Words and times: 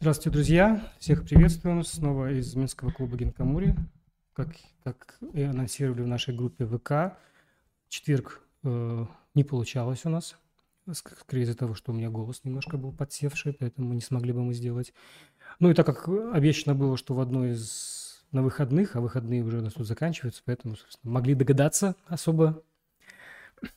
Здравствуйте, 0.00 0.30
друзья! 0.30 0.92
Всех 0.98 1.24
приветствуем 1.24 1.84
снова 1.84 2.32
из 2.32 2.54
Минского 2.54 2.90
клуба 2.90 3.16
Генкамури. 3.16 3.76
Как, 4.32 4.48
как 4.82 5.18
и 5.32 5.42
анонсировали 5.42 6.02
в 6.02 6.06
нашей 6.06 6.34
группе 6.34 6.66
ВК, 6.66 7.16
четверг 7.88 8.42
э, 8.64 9.06
не 9.34 9.44
получалось 9.44 10.04
у 10.04 10.08
нас, 10.08 10.36
скорее 10.92 11.42
из-за 11.42 11.56
того, 11.56 11.74
что 11.74 11.92
у 11.92 11.94
меня 11.94 12.10
голос 12.10 12.40
немножко 12.42 12.78
был 12.78 12.92
подсевший, 12.92 13.52
поэтому 13.52 13.92
не 13.92 14.00
смогли 14.00 14.32
бы 14.32 14.42
мы 14.42 14.54
сделать. 14.54 14.92
Ну 15.60 15.70
и 15.70 15.74
так 15.74 15.86
как 15.86 16.08
обещано 16.08 16.74
было, 16.74 16.96
что 16.96 17.14
в 17.14 17.20
одной 17.20 17.52
из 17.52 18.24
на 18.32 18.42
выходных, 18.42 18.96
а 18.96 19.00
выходные 19.00 19.42
уже 19.42 19.58
у 19.58 19.62
нас 19.62 19.74
тут 19.74 19.86
заканчиваются, 19.86 20.42
поэтому, 20.44 20.74
собственно, 20.76 21.12
могли 21.12 21.34
догадаться 21.34 21.94
особо 22.06 22.62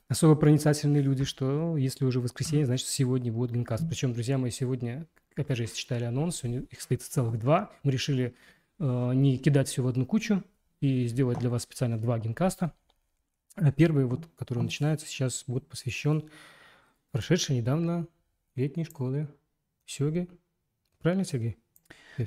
особо 0.07 0.35
проницательные 0.35 1.03
люди, 1.03 1.25
что 1.25 1.77
если 1.77 2.05
уже 2.05 2.19
воскресенье, 2.19 2.65
значит, 2.65 2.87
сегодня 2.87 3.31
будет 3.31 3.51
генкаст. 3.51 3.87
Причем, 3.87 4.13
друзья 4.13 4.37
мои, 4.37 4.49
сегодня, 4.49 5.05
опять 5.35 5.57
же, 5.57 5.63
если 5.63 5.77
читали 5.77 6.03
анонс, 6.03 6.37
сегодня 6.37 6.61
их 6.61 6.81
стоит 6.81 7.01
целых 7.01 7.39
два. 7.39 7.71
Мы 7.83 7.91
решили 7.91 8.35
э, 8.79 9.11
не 9.13 9.37
кидать 9.37 9.67
все 9.67 9.83
в 9.83 9.87
одну 9.87 10.05
кучу 10.05 10.43
и 10.81 11.07
сделать 11.07 11.39
для 11.39 11.49
вас 11.49 11.63
специально 11.63 11.97
два 11.97 12.19
генкаста. 12.19 12.73
А 13.55 13.71
первый, 13.71 14.05
вот, 14.05 14.27
который 14.37 14.63
начинается 14.63 15.07
сейчас, 15.07 15.43
будет 15.47 15.67
посвящен 15.67 16.29
прошедшей 17.11 17.57
недавно 17.57 18.07
летней 18.55 18.83
школе 18.83 19.27
Сёги. 19.85 20.27
Правильно, 21.01 21.23
Сергей? 21.23 21.57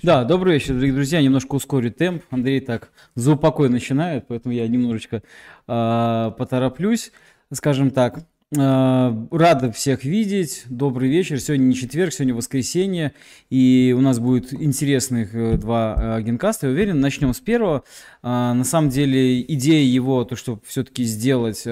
Да, 0.03 0.25
добрый 0.25 0.55
вечер, 0.55 0.75
дорогие 0.75 0.95
друзья. 0.95 1.23
Немножко 1.23 1.55
ускорю 1.55 1.91
темп. 1.91 2.23
Андрей 2.31 2.61
так 2.61 2.91
за 3.15 3.33
упокой 3.33 3.69
начинает, 3.69 4.27
поэтому 4.27 4.55
я 4.55 4.69
немножечко 4.69 5.23
э, 5.67 6.33
потороплюсь 6.39 7.13
скажем 7.53 7.91
так, 7.91 8.21
Рада 8.51 9.73
всех 9.73 10.05
видеть. 10.05 10.65
Добрый 10.71 11.11
вечер. 11.11 11.39
Сегодня 11.39 11.65
не 11.65 11.75
четверг, 11.75 12.15
сегодня 12.15 12.35
воскресенье. 12.35 13.13
И 13.51 13.95
у 13.95 14.01
нас 14.01 14.21
будет 14.21 14.55
интересных 14.55 15.35
э, 15.35 15.59
два 15.59 16.17
э, 16.19 16.23
генкаста. 16.23 16.69
Я 16.69 16.73
уверен, 16.73 16.99
начнем 16.99 17.35
с 17.35 17.41
первого. 17.41 17.85
На 18.23 18.65
самом 18.65 18.89
деле, 18.89 19.43
идея 19.43 19.85
его, 19.85 20.25
то, 20.25 20.35
что 20.35 20.61
все-таки 20.65 21.05
сделать 21.05 21.67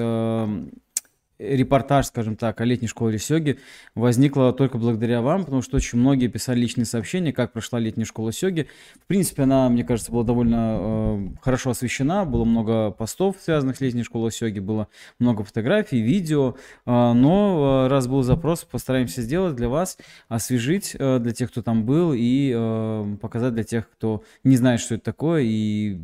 репортаж, 1.39 2.07
скажем 2.07 2.35
так, 2.35 2.59
о 2.61 2.65
летней 2.65 2.87
школе 2.87 3.19
Сёги 3.19 3.59
возникла 3.95 4.53
только 4.53 4.77
благодаря 4.77 5.21
вам, 5.21 5.43
потому 5.43 5.61
что 5.61 5.77
очень 5.77 5.99
многие 5.99 6.27
писали 6.27 6.59
личные 6.59 6.85
сообщения, 6.85 7.31
как 7.31 7.53
прошла 7.53 7.79
летняя 7.79 8.05
школа 8.05 8.31
Сёги. 8.31 8.67
В 8.95 9.05
принципе, 9.05 9.43
она, 9.43 9.69
мне 9.69 9.83
кажется, 9.83 10.11
была 10.11 10.23
довольно 10.23 10.77
э, 10.79 11.27
хорошо 11.41 11.71
освещена, 11.71 12.25
было 12.25 12.43
много 12.43 12.91
постов, 12.91 13.37
связанных 13.39 13.77
с 13.77 13.81
летней 13.81 14.03
школой 14.03 14.31
Сёги, 14.31 14.59
было 14.59 14.87
много 15.19 15.43
фотографий, 15.43 16.01
видео, 16.01 16.55
э, 16.85 16.91
но 16.91 17.85
э, 17.85 17.87
раз 17.89 18.07
был 18.07 18.23
запрос, 18.23 18.63
постараемся 18.63 19.21
сделать 19.21 19.55
для 19.55 19.69
вас, 19.69 19.97
освежить 20.29 20.95
э, 20.97 21.19
для 21.19 21.33
тех, 21.33 21.51
кто 21.51 21.61
там 21.61 21.85
был, 21.85 22.13
и 22.15 22.51
э, 22.55 23.15
показать 23.21 23.53
для 23.53 23.63
тех, 23.63 23.89
кто 23.89 24.23
не 24.43 24.57
знает, 24.57 24.79
что 24.79 24.95
это 24.95 25.03
такое, 25.03 25.43
и 25.43 25.97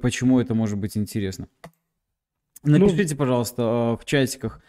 почему 0.00 0.40
это 0.40 0.54
может 0.54 0.78
быть 0.78 0.96
интересно. 0.96 1.48
Ну, 2.64 2.78
Напишите, 2.78 3.14
пожалуйста, 3.14 3.62
э, 3.62 4.02
в 4.02 4.04
чатиках, 4.04 4.60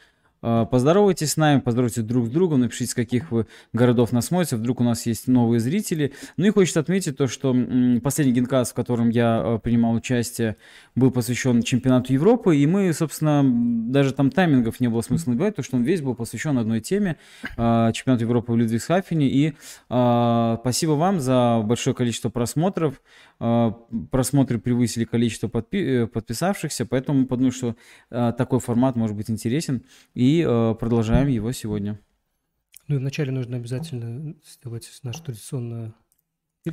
поздоровайтесь 0.42 1.34
с 1.34 1.38
нами, 1.38 1.60
поздоровайтесь 1.60 2.04
друг 2.04 2.28
с 2.28 2.30
другом, 2.30 2.62
напишите, 2.62 2.92
с 2.92 2.94
каких 2.94 3.32
вы 3.32 3.48
городов 3.74 4.12
нас 4.12 4.30
смотрите, 4.30 4.56
вдруг 4.56 4.80
у 4.80 4.84
нас 4.84 5.06
есть 5.06 5.28
новые 5.28 5.60
зрители. 5.60 6.14
Ну 6.38 6.46
и 6.46 6.50
хочется 6.52 6.80
отметить 6.80 7.18
то, 7.18 7.28
что 7.28 7.56
последний 8.04 8.34
генкаст, 8.34 8.72
в 8.72 8.76
котором 8.76 9.10
я 9.10 9.42
а, 9.42 9.58
принимал 9.58 9.94
участие, 9.94 10.56
был 10.96 11.12
посвящен 11.12 11.62
чемпионату 11.64 12.14
Европы, 12.14 12.56
и 12.56 12.66
мы, 12.68 12.94
собственно, 12.94 13.44
даже 13.92 14.14
там 14.14 14.30
таймингов 14.30 14.80
не 14.80 14.88
было 14.88 15.02
смысла 15.02 15.32
набивать, 15.32 15.56
потому 15.56 15.66
что 15.66 15.78
он 15.78 15.84
весь 15.84 16.02
был 16.02 16.16
посвящен 16.16 16.58
одной 16.58 16.80
теме, 16.80 17.18
а, 17.58 17.92
чемпионату 17.92 18.24
Европы 18.24 18.54
в 18.54 18.58
Людвигсхафене, 18.58 19.28
и 19.28 19.54
спасибо 19.88 20.92
вам 20.92 21.20
за 21.20 21.62
большое 21.64 21.96
количество 21.96 22.30
просмотров, 22.30 23.02
просмотры 23.38 24.60
превысили 24.60 25.06
количество 25.06 25.48
подпи- 25.48 26.04
э, 26.04 26.08
подписавшихся, 26.08 26.86
поэтому 26.86 27.26
подумаю, 27.26 27.52
что 27.52 27.76
такой 28.10 28.60
формат 28.60 28.96
может 28.96 29.16
быть 29.16 29.30
интересен, 29.30 29.84
и 30.14 30.29
и 30.30 30.46
э, 30.48 30.76
продолжаем 30.80 31.28
его 31.28 31.52
сегодня. 31.52 32.00
Ну 32.88 32.96
и 32.96 32.98
вначале 32.98 33.32
нужно 33.32 33.58
обязательно 33.58 34.36
сделать 34.44 34.90
наше 35.04 35.24
традиционное 35.24 35.94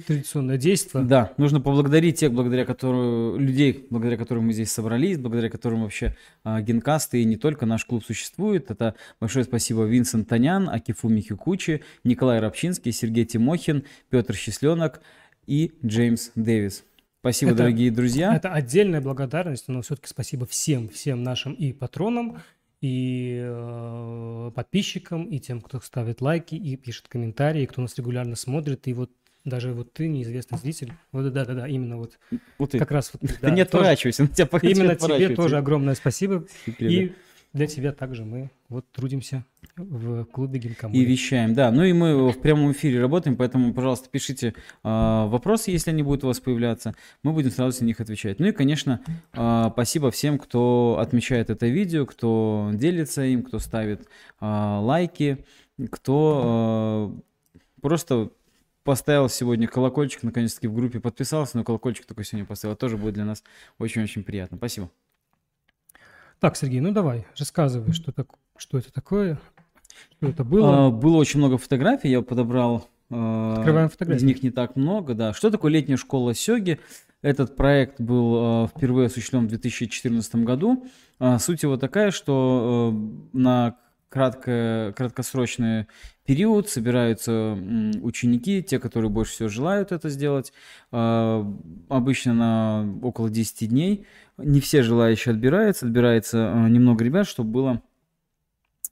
традиционное 0.06 0.59
действие. 0.59 1.05
Да, 1.05 1.33
нужно 1.37 1.61
поблагодарить 1.61 2.19
тех, 2.19 2.33
благодаря 2.33 2.65
которым, 2.65 3.39
людей, 3.41 3.87
благодаря 3.89 4.16
которым 4.16 4.47
мы 4.47 4.53
здесь 4.53 4.71
собрались, 4.72 5.16
благодаря 5.16 5.49
которым 5.49 5.83
вообще 5.83 6.16
э, 6.45 6.61
Генкаст 6.61 7.15
и 7.15 7.25
не 7.25 7.37
только 7.37 7.66
наш 7.66 7.84
клуб 7.84 8.05
существует. 8.05 8.71
Это 8.71 8.95
большое 9.21 9.45
спасибо 9.45 9.84
Винсент 9.84 10.28
Танян, 10.28 10.69
Акифу 10.69 11.09
Михикучи, 11.09 11.83
Николай 12.05 12.41
Рабчинский, 12.41 12.93
Сергей 12.93 13.25
Тимохин, 13.25 13.84
Петр 14.11 14.34
Счастленок 14.34 15.00
и 15.47 15.72
Джеймс 15.84 16.33
Дэвис. 16.34 16.84
Спасибо, 17.21 17.53
это, 17.53 17.59
дорогие 17.59 17.91
друзья. 17.91 18.37
Это 18.37 18.53
отдельная 18.53 19.00
благодарность, 19.00 19.66
но 19.69 19.83
все-таки 19.83 20.09
спасибо 20.09 20.47
всем, 20.47 20.89
всем 20.89 21.25
нашим 21.25 21.55
и 21.55 21.72
патронам, 21.72 22.39
и 22.81 23.41
э, 23.42 24.50
подписчикам, 24.54 25.25
и 25.25 25.38
тем, 25.38 25.60
кто 25.60 25.81
ставит 25.81 26.20
лайки, 26.20 26.54
и 26.54 26.76
пишет 26.76 27.09
комментарии, 27.09 27.62
и 27.62 27.66
кто 27.66 27.82
нас 27.82 27.97
регулярно 27.97 28.37
смотрит, 28.37 28.87
и 28.87 28.92
вот 28.92 29.10
даже 29.44 29.72
вот 29.72 29.92
ты, 29.92 30.09
неизвестный 30.09 30.59
зритель, 30.59 30.92
вот 31.12 31.32
да-да-да, 31.32 31.69
именно 31.69 31.97
вот, 31.97 32.19
вот 32.59 32.72
как 32.72 32.91
раз 32.91 33.12
вот. 33.12 33.31
Да, 33.41 33.50
не 33.50 33.62
отворачивайся, 33.62 34.25
на 34.25 34.28
тебя 34.28 34.48
Именно 34.62 34.97
тебе 34.97 35.34
тоже 35.34 35.56
огромное 35.56 35.94
спасибо. 35.94 36.44
И 36.78 37.15
для 37.53 37.66
тебя 37.66 37.92
также 37.92 38.25
мы 38.25 38.50
вот 38.69 38.84
трудимся 38.91 39.44
в 39.76 40.25
клубе 40.25 40.59
Гимкамури. 40.59 40.98
И 40.98 41.04
вещаем, 41.04 41.54
да. 41.54 41.70
Ну 41.70 41.84
и 41.84 41.92
мы 41.92 42.31
в 42.31 42.41
прямом 42.41 42.72
эфире 42.72 43.00
работаем, 43.00 43.37
поэтому, 43.37 43.75
пожалуйста, 43.75 44.09
пишите 44.10 44.48
э, 44.48 44.53
вопросы, 44.82 45.70
если 45.70 45.91
они 45.91 46.03
будут 46.03 46.25
у 46.25 46.28
вас 46.28 46.41
появляться. 46.41 46.94
Мы 47.22 47.32
будем 47.32 47.50
сразу 47.50 47.82
на 47.82 47.86
них 47.86 48.00
отвечать. 48.00 48.38
Ну 48.38 48.47
и, 48.47 48.53
конечно, 48.53 49.03
э, 49.32 49.69
спасибо 49.72 50.10
всем, 50.10 50.38
кто 50.38 50.97
отмечает 50.98 51.50
это 51.50 51.66
видео, 51.66 52.06
кто 52.06 52.70
делится 52.72 53.25
им, 53.25 53.42
кто 53.42 53.59
ставит 53.59 54.03
э, 54.03 54.06
лайки, 54.41 55.44
кто 55.91 57.15
э, 57.54 57.60
просто 57.82 58.31
поставил 58.82 59.28
сегодня 59.28 59.69
колокольчик, 59.69 60.22
наконец-таки 60.22 60.69
в 60.69 60.75
группе 60.75 61.00
подписался, 61.00 61.59
но 61.59 61.65
колокольчик 61.65 62.06
только 62.06 62.25
сегодня 62.25 62.47
поставил. 62.47 62.76
тоже 62.76 62.97
будет 62.97 63.15
для 63.15 63.25
нас 63.25 63.42
очень-очень 63.78 64.22
приятно. 64.22 64.56
Спасибо. 64.56 64.91
Так, 66.38 66.56
Сергей, 66.56 66.81
ну 66.81 66.92
давай, 66.92 67.26
рассказывай, 67.38 67.92
что, 67.92 68.12
так, 68.12 68.28
что 68.56 68.78
это 68.78 68.92
такое, 68.92 69.38
что 70.17 70.29
это 70.29 70.45
было. 70.45 70.87
А, 70.87 70.91
было 70.91 71.17
очень 71.17 71.39
много 71.39 71.59
фотографий, 71.59 72.11
я 72.11 72.23
подобрал. 72.23 72.89
А, 73.11 73.55
Открываем 73.59 73.89
фотографии. 73.89 74.21
Из 74.21 74.25
них 74.25 74.43
не 74.43 74.51
так 74.51 74.77
много, 74.77 75.15
да. 75.15 75.33
Что 75.33 75.51
такое 75.51 75.73
летняя 75.73 75.97
школа 75.97 76.34
Сёги? 76.34 76.81
Этот 77.23 77.57
проект 77.57 78.01
был 78.01 78.34
а, 78.37 78.67
впервые 78.69 79.07
осуществлен 79.07 79.47
в 79.47 79.49
2014 79.49 80.37
году. 80.37 80.87
А, 81.19 81.39
суть 81.39 81.62
его 81.62 81.77
такая, 81.77 82.11
что 82.11 82.95
на 83.33 83.77
кратко, 84.09 84.95
краткосрочный 84.97 85.87
период 86.25 86.69
собираются 86.69 87.59
ученики, 88.03 88.63
те, 88.63 88.78
которые 88.78 89.11
больше 89.11 89.33
всего 89.33 89.49
желают 89.49 89.93
это 89.93 90.09
сделать, 90.09 90.53
обычно 90.91 92.33
на 92.33 92.99
около 93.03 93.28
10 93.28 93.69
дней. 93.69 94.07
Не 94.39 94.61
все 94.61 94.83
желающие 94.83 95.33
отбираются, 95.33 95.87
отбирается 95.87 96.67
немного 96.69 97.05
ребят, 97.05 97.27
чтобы 97.27 97.51
было 97.51 97.83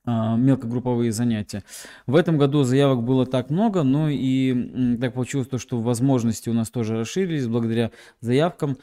мелкогрупповые 0.07 1.13
занятия. 1.13 1.63
В 2.07 2.17
этом 2.17 2.37
году 2.37 2.63
заявок 2.63 3.03
было 3.03 3.27
так 3.27 3.51
много, 3.51 3.83
но 3.83 4.09
и 4.11 4.99
так 4.99 5.15
получилось 5.15 5.49
то, 5.49 5.59
что 5.59 5.81
возможности 5.81 6.49
у 6.49 6.53
нас 6.53 6.71
тоже 6.71 6.99
расширились 6.99 7.47
благодаря 7.47 7.91
заявкам. 8.21 8.77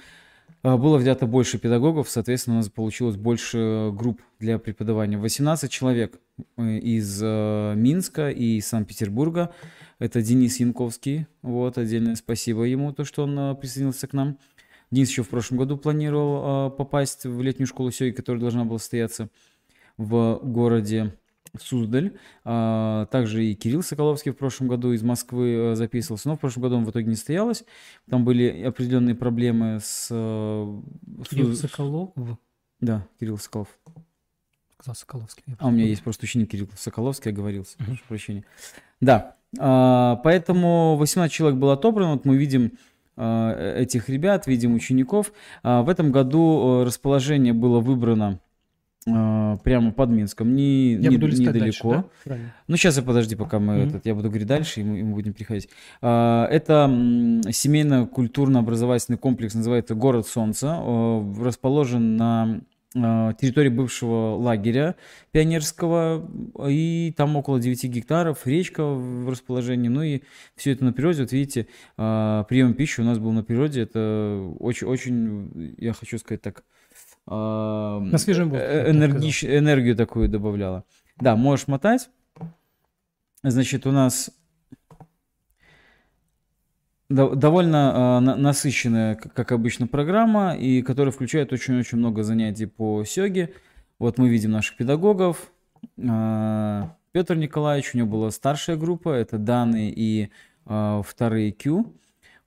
А, 0.63 0.77
было 0.77 0.97
взято 0.97 1.25
больше 1.25 1.57
педагогов, 1.57 2.09
соответственно, 2.09 2.57
у 2.57 2.59
нас 2.59 2.69
получилось 2.69 3.15
больше 3.15 3.91
групп 3.93 4.21
для 4.39 4.59
преподавания. 4.59 5.17
18 5.17 5.71
человек 5.71 6.19
э, 6.57 6.77
из 6.77 7.19
э, 7.23 7.73
Минска 7.75 8.29
и 8.29 8.61
Санкт-Петербурга. 8.61 9.53
Это 9.97 10.21
Денис 10.21 10.59
Янковский. 10.59 11.27
Вот, 11.41 11.77
отдельное 11.77 12.15
спасибо 12.15 12.63
ему, 12.63 12.93
то, 12.93 13.05
что 13.05 13.23
он 13.23 13.37
э, 13.37 13.55
присоединился 13.55 14.07
к 14.07 14.13
нам. 14.13 14.37
Денис 14.91 15.09
еще 15.09 15.23
в 15.23 15.29
прошлом 15.29 15.57
году 15.57 15.77
планировал 15.77 16.69
попасть 16.69 17.25
в 17.25 17.41
летнюю 17.41 17.65
школу 17.65 17.91
Сёги, 17.91 18.11
которая 18.11 18.41
должна 18.41 18.65
была 18.65 18.77
состояться 18.77 19.29
в 20.01 20.39
городе 20.43 21.13
Суздаль. 21.59 22.13
А, 22.45 23.05
также 23.07 23.45
и 23.45 23.55
Кирилл 23.55 23.83
Соколовский 23.83 24.31
в 24.31 24.37
прошлом 24.37 24.67
году 24.67 24.93
из 24.93 25.03
Москвы 25.03 25.49
э, 25.53 25.75
записывался, 25.75 26.29
но 26.29 26.37
в 26.37 26.39
прошлом 26.39 26.63
году 26.63 26.77
он 26.77 26.85
в 26.85 26.91
итоге 26.91 27.07
не 27.07 27.15
состоялось. 27.15 27.65
Там 28.09 28.23
были 28.23 28.63
определенные 28.63 29.15
проблемы 29.15 29.79
с... 29.81 30.07
Э, 30.11 30.81
Кирилл 31.29 31.53
Соколов? 31.55 32.11
Да, 32.79 33.05
Кирилл 33.19 33.37
Соколов. 33.37 33.67
Сказал 34.75 34.95
Соколовский. 34.95 35.43
А 35.59 35.67
у 35.67 35.71
меня 35.71 35.85
есть 35.85 36.03
просто 36.03 36.23
ученик 36.23 36.51
Кирилл 36.51 36.69
Соколовский, 36.75 37.31
оговорился, 37.31 37.77
uh-huh. 37.77 37.85
прошу 37.85 38.03
прощения. 38.07 38.43
Да, 38.99 39.35
а, 39.59 40.15
поэтому 40.23 40.95
18 40.97 41.31
человек 41.31 41.59
было 41.59 41.73
отобрано. 41.73 42.13
Вот 42.13 42.25
мы 42.25 42.37
видим 42.37 42.73
а, 43.17 43.75
этих 43.75 44.09
ребят, 44.09 44.47
видим 44.47 44.73
учеников. 44.73 45.33
В 45.63 45.89
этом 45.89 46.11
году 46.11 46.81
э, 46.81 46.85
расположение 46.85 47.53
было 47.53 47.79
выбрано 47.79 48.25
а, 48.29 48.50
прямо 49.05 49.91
под 49.91 50.09
Минском, 50.11 50.53
не, 50.55 50.93
Я 50.93 51.09
не- 51.09 51.17
буду 51.17 51.27
листать 51.27 51.57
дальше, 51.57 51.81
недалеко. 51.87 52.09
да? 52.25 52.37
Ну, 52.67 52.77
сейчас 52.77 52.97
я 52.97 53.03
подожди, 53.03 53.35
пока 53.35 53.57
мы 53.59 53.77
Мгм. 53.79 53.89
этот, 53.89 54.05
я 54.05 54.13
буду 54.13 54.29
говорить 54.29 54.47
дальше, 54.47 54.81
и 54.81 54.83
мы, 54.83 54.99
и 54.99 55.03
мы 55.03 55.13
будем 55.15 55.33
приходить. 55.33 55.69
А, 56.01 56.45
Это 56.51 56.87
семейно-культурно-образовательный 57.49 59.17
комплекс, 59.17 59.53
называется 59.55 59.95
«Город 59.95 60.27
Солнца», 60.27 60.79
э, 60.81 61.33
расположен 61.43 62.15
на 62.17 62.61
территории 62.93 63.69
бывшего 63.69 64.35
лагеря 64.35 64.95
пионерского, 65.31 66.29
и 66.67 67.13
там 67.15 67.37
около 67.37 67.57
9 67.57 67.87
гектаров, 67.87 68.45
речка 68.45 68.83
в 68.85 69.29
расположении, 69.29 69.87
ну 69.87 70.01
и 70.03 70.23
все 70.57 70.73
это 70.73 70.83
на 70.83 70.91
природе. 70.91 71.21
Вот 71.21 71.31
видите, 71.31 71.67
а, 71.95 72.43
прием 72.43 72.73
пищи 72.73 72.99
у 72.99 73.05
нас 73.05 73.17
был 73.17 73.31
на 73.31 73.43
природе, 73.43 73.79
это 73.83 74.45
очень-очень, 74.59 75.73
я 75.77 75.93
хочу 75.93 76.17
сказать 76.17 76.41
так, 76.41 76.65
а, 77.27 77.99
На 77.99 78.17
свежем 78.17 78.49
воздухе, 78.49 78.65
э, 78.71 78.79
бы 78.79 78.85
так 78.85 78.95
энергич- 78.95 79.57
энергию 79.57 79.95
такую 79.95 80.29
добавляла. 80.29 80.83
Да, 81.19 81.35
можешь 81.35 81.67
мотать. 81.67 82.09
Значит, 83.43 83.85
у 83.87 83.91
нас 83.91 84.31
до- 87.09 87.35
довольно 87.35 88.19
на- 88.21 88.35
насыщенная, 88.35 89.15
как 89.15 89.51
обычно, 89.51 89.87
программа, 89.87 90.55
и 90.55 90.81
которая 90.81 91.11
включает 91.11 91.51
очень-очень 91.51 91.97
много 91.97 92.23
занятий 92.23 92.65
по 92.65 93.03
сёге. 93.03 93.53
Вот 93.99 94.17
мы 94.17 94.29
видим 94.29 94.51
наших 94.51 94.77
педагогов. 94.77 95.51
А, 96.07 96.95
Петр 97.11 97.35
Николаевич, 97.35 97.91
у 97.93 97.97
него 97.97 98.07
была 98.07 98.31
старшая 98.31 98.77
группа, 98.77 99.09
это 99.09 99.37
Даны 99.37 99.91
и 99.95 100.29
а, 100.65 101.01
вторые 101.01 101.51
Q. 101.51 101.93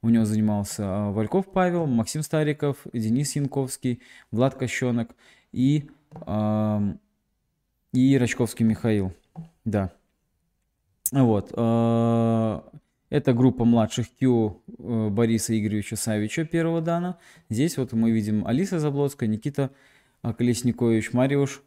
У 0.05 0.11
него 0.11 0.27
занимался 0.27 0.83
а, 0.85 1.11
Вальков 1.13 1.47
Павел, 1.47 1.87
Максим 1.87 2.21
Стариков, 2.23 2.77
Денис 2.93 3.35
Янковский, 3.37 4.03
Влад 4.31 4.55
Кощенок 4.55 5.17
и, 5.51 5.89
ам, 6.27 7.01
и 7.95 8.19
Рачковский 8.19 8.67
Михаил. 8.67 9.15
Да. 9.65 9.93
Вот. 11.11 11.55
а, 11.57 12.71
Это 13.09 13.33
группа 13.33 13.65
младших 13.65 14.15
Q 14.21 14.61
э, 14.79 15.09
Бориса 15.09 15.59
Игоревича 15.59 15.97
Савича, 15.97 16.45
первого 16.45 16.83
Дана. 16.83 17.17
Здесь 17.49 17.79
вот 17.79 17.95
мы 17.95 18.11
видим 18.11 18.47
Алиса 18.47 18.79
Заблоцкая, 18.79 19.31
Никита 19.31 19.71
а, 20.21 20.35
Колесникович, 20.35 21.15
Мариуш 21.15 21.63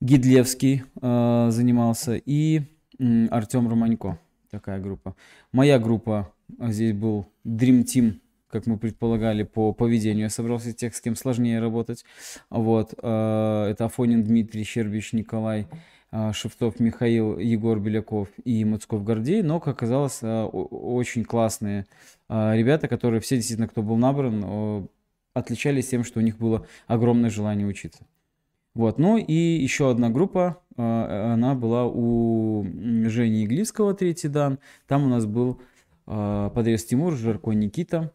Гидлевский 0.00 0.82
занимался 1.00 2.16
и 2.16 2.62
Артем 2.98 3.68
Романько. 3.68 4.18
Такая 4.50 4.80
группа. 4.80 5.14
Моя 5.52 5.78
группа, 5.78 6.32
а, 6.58 6.72
здесь 6.72 6.92
был 6.92 7.26
Dream 7.44 7.84
Team, 7.84 8.20
как 8.48 8.66
мы 8.66 8.78
предполагали, 8.78 9.42
по 9.44 9.72
поведению. 9.72 10.30
Собрался 10.30 10.72
тех, 10.72 10.94
с 10.94 11.00
кем 11.00 11.16
сложнее 11.16 11.58
работать. 11.60 12.04
Вот. 12.50 12.94
э, 13.02 13.66
Это 13.70 13.86
Афонин 13.86 14.22
Дмитрий, 14.24 14.64
Щербич 14.64 15.12
Николай, 15.12 15.66
а, 16.10 16.32
Шевцов 16.32 16.78
Михаил, 16.78 17.38
Егор 17.38 17.80
Беляков 17.80 18.28
и 18.44 18.64
Мацков 18.64 19.04
Гордей, 19.04 19.42
но, 19.42 19.60
как 19.60 19.76
оказалось, 19.76 20.22
о- 20.22 20.46
очень 20.48 21.24
классные 21.24 21.86
ребята, 22.28 22.88
которые 22.88 23.20
все 23.20 23.36
действительно, 23.36 23.68
кто 23.68 23.82
был 23.82 23.96
набран, 23.96 24.88
отличались 25.34 25.88
тем, 25.88 26.04
что 26.04 26.18
у 26.18 26.22
них 26.22 26.38
было 26.38 26.66
огромное 26.86 27.30
желание 27.30 27.66
учиться. 27.66 28.06
Вот, 28.74 28.98
ну 28.98 29.18
и 29.18 29.32
еще 29.32 29.90
одна 29.90 30.08
группа, 30.08 30.62
она 30.76 31.54
была 31.54 31.86
у 31.86 32.64
Жени 32.64 33.44
Иглицкого, 33.44 33.92
третий 33.92 34.28
дан. 34.28 34.58
Там 34.86 35.04
у 35.04 35.08
нас 35.08 35.26
был 35.26 35.60
подрез 36.04 36.84
Тимур, 36.84 37.14
Жарко 37.16 37.50
Никита, 37.52 38.12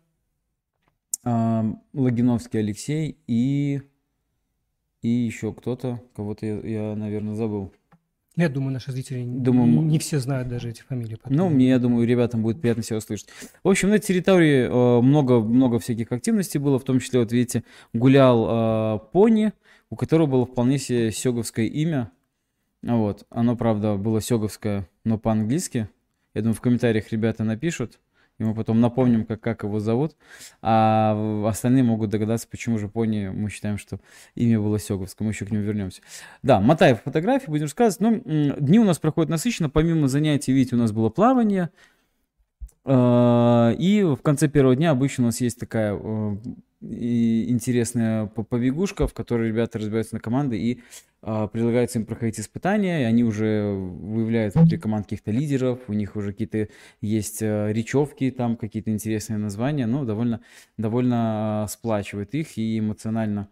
а, 1.24 1.66
Логиновский 1.94 2.60
Алексей 2.60 3.18
и, 3.28 3.82
и 5.02 5.08
еще 5.10 5.54
кто-то, 5.54 6.02
кого-то 6.16 6.46
я, 6.46 6.60
я, 6.60 6.96
наверное, 6.96 7.36
забыл. 7.36 7.74
Ну, 8.36 8.44
Я 8.44 8.50
думаю, 8.50 8.72
наши 8.72 8.92
зрители 8.92 9.24
Думаю, 9.26 9.68
не, 9.84 9.98
все 9.98 10.20
знают 10.20 10.48
даже 10.48 10.70
эти 10.70 10.82
фамилии. 10.84 11.14
Ну, 11.14 11.20
поэтому- 11.24 11.50
мне, 11.50 11.70
я 11.70 11.80
думаю, 11.80 12.08
ребятам 12.08 12.44
будет 12.44 12.62
приятно 12.62 12.84
себя 12.84 12.98
услышать. 12.98 13.30
В 13.64 13.68
общем, 13.68 13.90
на 13.90 13.96
этой 13.96 14.06
территории 14.06 14.68
э, 14.68 15.02
много, 15.02 15.40
много 15.40 15.80
всяких 15.80 16.12
активностей 16.12 16.60
было, 16.60 16.78
в 16.78 16.84
том 16.84 17.00
числе, 17.00 17.20
вот 17.20 17.32
видите, 17.32 17.64
гулял 17.94 18.46
э, 18.48 19.00
пони, 19.12 19.54
у 19.90 19.96
которого 19.96 20.28
было 20.28 20.46
вполне 20.46 20.78
себе 20.78 21.12
сёговское 21.12 21.66
имя. 21.66 22.12
Вот. 22.84 23.26
Оно, 23.32 23.56
правда, 23.58 23.96
было 23.96 24.22
сёговское, 24.22 24.88
но 25.04 25.18
по-английски. 25.18 25.90
Я 26.38 26.44
думаю, 26.44 26.54
в 26.54 26.62
комментариях 26.62 27.12
ребята 27.12 27.44
напишут, 27.44 28.00
и 28.38 28.44
мы 28.44 28.54
потом 28.54 28.80
напомним, 28.80 29.26
как, 29.26 29.42
как 29.42 29.64
его 29.64 29.80
зовут. 29.80 30.16
А 30.62 31.48
остальные 31.50 31.82
могут 31.82 32.12
догадаться, 32.12 32.48
почему 32.48 32.78
же 32.78 32.88
пони 32.88 33.30
мы 33.34 33.50
считаем, 33.50 33.80
что 33.80 34.00
имя 34.36 34.60
было 34.60 34.78
сёговское. 34.78 35.26
Мы 35.26 35.32
еще 35.32 35.48
к 35.48 35.52
нему 35.52 35.64
вернемся. 35.64 36.04
Да, 36.44 36.60
мотай 36.60 36.94
фотографии, 36.94 37.50
будем 37.50 37.64
рассказывать. 37.64 38.24
Ну, 38.24 38.56
дни 38.60 38.78
у 38.80 38.84
нас 38.84 39.00
проходят 39.00 39.32
насыщенно. 39.32 39.68
Помимо 39.68 40.08
занятий, 40.08 40.54
видите, 40.54 40.76
у 40.76 40.78
нас 40.80 40.92
было 40.92 41.10
плавание. 41.10 41.72
Э, 42.88 43.76
И 43.78 44.04
в 44.04 44.22
конце 44.22 44.48
первого 44.48 44.76
дня 44.76 44.92
обычно 44.92 45.26
у 45.26 45.28
нас 45.28 45.42
есть 45.42 45.60
такая 45.60 45.94
э, 45.94 46.38
интересная 46.82 48.28
по- 48.28 48.44
побегушка, 48.44 49.08
в 49.08 49.14
которой 49.14 49.50
ребята 49.50 49.78
разбираются 49.80 50.16
на 50.16 50.22
команды 50.22 50.58
и 50.58 50.82
э, 51.22 51.48
предлагается 51.52 52.00
им 52.00 52.06
проходить 52.06 52.40
испытания, 52.40 53.02
и 53.02 53.04
они 53.04 53.24
уже 53.24 53.74
выявляют 53.74 54.56
внутри 54.56 54.78
команд 54.78 55.06
каких-то 55.06 55.32
лидеров, 55.32 55.80
у 55.90 55.94
них 55.94 56.16
уже 56.16 56.32
какие-то 56.32 56.70
есть 57.02 57.42
э, 57.42 57.74
речевки, 57.74 58.32
там 58.32 58.56
какие-то 58.56 58.90
интересные 58.92 59.38
названия, 59.38 59.86
ну, 59.86 60.06
довольно, 60.06 60.40
довольно 60.78 61.66
э, 61.66 61.72
сплачивает 61.72 62.34
их 62.36 62.58
и 62.58 62.80
эмоционально 62.80 63.50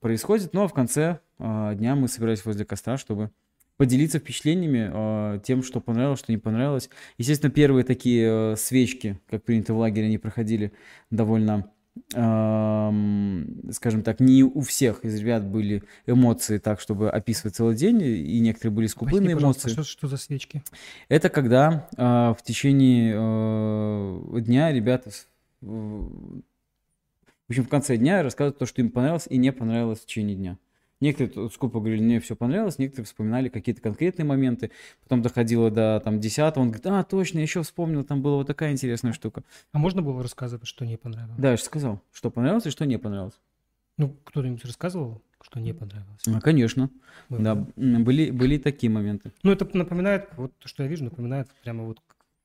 происходит. 0.00 0.54
А 0.54 0.68
в 0.68 0.74
конце 0.74 1.20
дня 1.38 1.94
мы 1.96 2.08
собирались 2.08 2.44
возле 2.44 2.64
костра, 2.64 2.96
чтобы 2.98 3.30
поделиться 3.76 4.18
впечатлениями, 4.18 4.90
э, 4.92 5.40
тем, 5.44 5.62
что 5.62 5.80
понравилось, 5.80 6.20
что 6.20 6.32
не 6.32 6.38
понравилось. 6.38 6.88
Естественно, 7.18 7.50
первые 7.50 7.84
такие 7.84 8.52
э, 8.52 8.56
свечки, 8.56 9.20
как 9.28 9.44
принято 9.44 9.74
в 9.74 9.78
лагере, 9.78 10.06
они 10.06 10.18
проходили 10.18 10.72
довольно, 11.10 11.70
скажем 12.10 14.02
так, 14.02 14.20
не 14.20 14.42
у 14.44 14.60
всех 14.60 15.02
из 15.04 15.18
ребят 15.18 15.46
были 15.46 15.82
эмоции 16.04 16.58
так, 16.58 16.78
чтобы 16.78 17.10
описывать 17.10 17.56
целый 17.56 17.74
день, 17.74 18.02
и 18.02 18.38
некоторые 18.38 18.74
были 18.74 18.86
скупые 18.86 19.32
эмоции. 19.32 19.70
Что, 19.70 19.82
что 19.82 20.06
за 20.06 20.18
свечки? 20.18 20.62
Это 21.08 21.30
когда 21.30 21.88
э, 21.96 22.02
в 22.38 22.38
течение 22.44 23.14
э, 23.16 24.40
дня 24.42 24.72
ребята, 24.72 25.10
в 25.62 26.22
общем, 27.48 27.64
в 27.64 27.68
конце 27.68 27.96
дня 27.96 28.22
рассказывают 28.22 28.58
то, 28.58 28.66
что 28.66 28.82
им 28.82 28.90
понравилось 28.90 29.26
и 29.30 29.38
не 29.38 29.52
понравилось 29.52 30.00
в 30.00 30.06
течение 30.06 30.36
дня. 30.36 30.58
Некоторые 31.00 31.50
скупо 31.50 31.78
говорили, 31.78 32.02
мне 32.02 32.20
все 32.20 32.34
понравилось, 32.36 32.78
некоторые 32.78 33.04
вспоминали 33.04 33.48
какие-то 33.50 33.82
конкретные 33.82 34.24
моменты. 34.24 34.70
Потом 35.02 35.20
доходило 35.20 35.70
до 35.70 36.00
там 36.02 36.20
10 36.20 36.56
он 36.56 36.68
говорит, 36.68 36.86
а, 36.86 37.04
точно, 37.04 37.38
еще 37.40 37.62
вспомнил, 37.62 38.02
там 38.02 38.22
была 38.22 38.36
вот 38.36 38.46
такая 38.46 38.72
интересная 38.72 39.12
штука. 39.12 39.44
А 39.72 39.78
можно 39.78 40.00
было 40.00 40.22
рассказывать, 40.22 40.66
что 40.66 40.86
не 40.86 40.96
понравилось? 40.96 41.38
Да, 41.38 41.50
я 41.50 41.56
же 41.56 41.62
сказал, 41.62 42.00
что 42.12 42.30
понравилось 42.30 42.66
и 42.66 42.70
что 42.70 42.86
не 42.86 42.98
понравилось. 42.98 43.38
Ну, 43.98 44.16
кто-нибудь 44.24 44.64
рассказывал, 44.64 45.22
что 45.42 45.60
не 45.60 45.74
понравилось? 45.74 46.22
А, 46.26 46.40
конечно, 46.40 46.90
Было, 47.28 47.40
да, 47.42 47.54
были, 47.76 48.30
были 48.30 48.56
такие 48.58 48.90
моменты. 48.90 49.32
Ну, 49.42 49.52
это 49.52 49.68
напоминает, 49.76 50.28
вот 50.36 50.56
то, 50.58 50.68
что 50.68 50.82
я 50.82 50.88
вижу, 50.88 51.04
напоминает 51.04 51.48
прямо 51.62 51.84
вот 51.84 52.00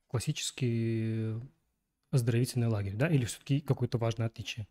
классический 0.08 1.36
оздоровительный 2.10 2.68
лагерь, 2.68 2.94
да? 2.94 3.08
Или 3.08 3.24
все-таки 3.24 3.60
какое-то 3.60 3.96
важное 3.96 4.26
отличие? 4.26 4.66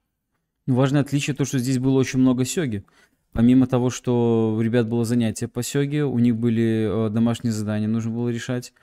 Ну, 0.68 0.76
Важное 0.76 1.02
отличие 1.02 1.36
то, 1.36 1.44
что 1.44 1.58
здесь 1.58 1.80
было 1.80 1.98
очень 1.98 2.20
много 2.20 2.46
сёги. 2.46 2.86
Помимо 3.34 3.66
того, 3.68 3.90
что 3.90 4.56
у 4.58 4.62
ребят 4.62 4.88
было 4.90 5.06
занятие 5.06 5.48
по 5.48 5.64
сёге, 5.64 6.04
у 6.04 6.20
них 6.20 6.36
были 6.36 7.08
э, 7.08 7.10
домашние 7.10 7.54
задания, 7.54 7.88
нужно 7.88 8.12
было 8.12 8.30
решать 8.30 8.74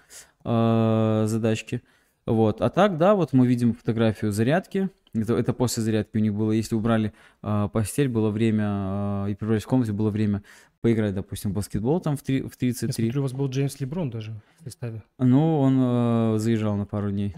э, 0.45 1.25
задачки. 1.27 1.83
Вот. 2.25 2.61
А 2.61 2.71
так, 2.71 2.97
да, 2.99 3.15
вот 3.15 3.33
мы 3.33 3.47
видим 3.47 3.75
фотографию 3.75 4.33
зарядки. 4.33 4.91
Это, 5.15 5.35
это 5.35 5.53
после 5.53 5.83
зарядки 5.83 6.17
у 6.17 6.21
них 6.21 6.35
было. 6.35 6.53
Если 6.53 6.75
убрали 6.75 7.13
э, 7.43 7.69
постель, 7.73 8.09
было 8.09 8.31
время, 8.31 9.25
э, 9.27 9.31
и 9.33 9.35
прибрались 9.35 9.65
в 9.65 9.67
комнате, 9.67 9.93
было 9.93 10.11
время 10.11 10.43
поиграть, 10.81 11.15
допустим, 11.15 11.51
в 11.51 11.55
баскетбол 11.55 12.01
там 12.01 12.17
в, 12.17 12.23
три- 12.23 12.43
в 12.43 12.53
Я 12.61 12.73
33. 12.73 12.93
смотрю, 12.93 13.21
у 13.21 13.23
вас 13.25 13.33
был 13.33 13.49
Джеймс 13.49 13.81
Леброн 13.81 14.11
даже 14.11 14.33
в 14.61 14.65
составе. 14.65 15.03
Ну, 15.19 15.61
он 15.61 15.79
э, 15.81 16.39
заезжал 16.39 16.77
на 16.77 16.87
пару 16.87 17.11
дней. 17.11 17.35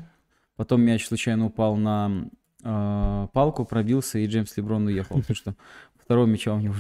Потом 0.57 0.83
мяч 0.83 1.07
случайно 1.07 1.47
упал 1.47 1.77
на 1.77 2.29
э, 2.63 3.27
палку, 3.33 3.65
пробился, 3.65 4.19
и 4.19 4.27
Джеймс 4.27 4.57
Леброн 4.57 4.87
уехал. 4.87 5.17
Потому 5.21 5.35
что 5.37 5.55
второго 6.05 6.27
мяча 6.27 6.55
у 6.55 6.61
него 6.61 6.75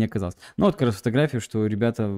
не 0.00 0.06
оказалось. 0.06 0.36
Ну, 0.56 0.66
вот 0.66 0.74
как 0.74 0.86
раз 0.86 0.96
фотография, 0.96 1.40
что 1.40 1.66
ребята... 1.66 2.10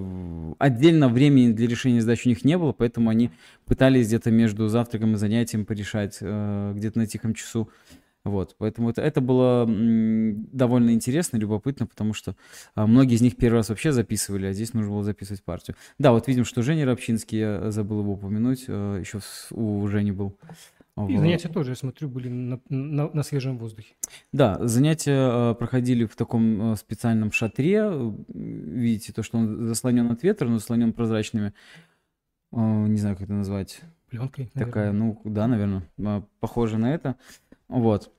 Отдельно 0.58 1.08
времени 1.08 1.52
для 1.52 1.66
решения 1.66 2.00
задач 2.00 2.24
у 2.24 2.28
них 2.28 2.44
не 2.44 2.56
было, 2.56 2.72
поэтому 2.72 3.10
они 3.10 3.30
пытались 3.66 4.06
где-то 4.06 4.30
между 4.30 4.68
завтраком 4.68 5.14
и 5.14 5.16
занятием 5.16 5.66
порешать, 5.66 6.18
э, 6.20 6.72
где-то 6.74 6.98
на 6.98 7.06
тихом 7.06 7.34
часу. 7.34 7.68
Вот, 8.24 8.54
поэтому 8.56 8.88
это, 8.90 9.02
это 9.02 9.20
было 9.20 9.66
довольно 9.66 10.90
интересно, 10.90 11.38
любопытно, 11.38 11.88
потому 11.88 12.14
что 12.14 12.36
а, 12.76 12.86
многие 12.86 13.16
из 13.16 13.20
них 13.20 13.36
первый 13.36 13.56
раз 13.56 13.68
вообще 13.68 13.90
записывали, 13.90 14.46
а 14.46 14.52
здесь 14.52 14.74
нужно 14.74 14.92
было 14.92 15.02
записывать 15.02 15.42
партию. 15.42 15.76
Да, 15.98 16.12
вот 16.12 16.28
видим, 16.28 16.44
что 16.44 16.62
Женя 16.62 16.86
Рабчинский, 16.86 17.38
я 17.38 17.70
забыл 17.72 18.00
его 18.00 18.12
упомянуть, 18.12 18.66
э, 18.68 18.98
еще 19.00 19.18
у 19.50 19.88
Жени 19.88 20.12
был 20.12 20.36
И 21.08 21.16
занятия 21.16 21.48
тоже, 21.48 21.70
я 21.70 21.76
смотрю, 21.76 22.08
были 22.08 22.28
на, 22.28 22.60
на, 22.68 23.10
на 23.10 23.22
свежем 23.22 23.56
воздухе. 23.56 23.94
Да, 24.32 24.58
занятия 24.60 25.52
э, 25.52 25.54
проходили 25.54 26.04
в 26.04 26.14
таком 26.16 26.72
э, 26.72 26.76
специальном 26.76 27.32
шатре. 27.32 27.90
Видите, 28.28 29.12
то, 29.14 29.22
что 29.22 29.38
он 29.38 29.68
заслонен 29.68 30.10
от 30.10 30.22
ветра, 30.22 30.48
но 30.48 30.58
заслонен 30.58 30.92
прозрачными, 30.92 31.54
э, 32.52 32.56
не 32.56 32.98
знаю, 32.98 33.16
как 33.16 33.24
это 33.24 33.32
назвать. 33.32 33.80
Пленкой, 34.10 34.50
наверное. 34.54 34.66
Такая, 34.66 34.92
ну 34.92 35.20
да, 35.24 35.46
наверное, 35.46 35.88
похоже 36.40 36.76
на 36.76 36.94
это. 36.94 37.16
Вот. 37.68 38.12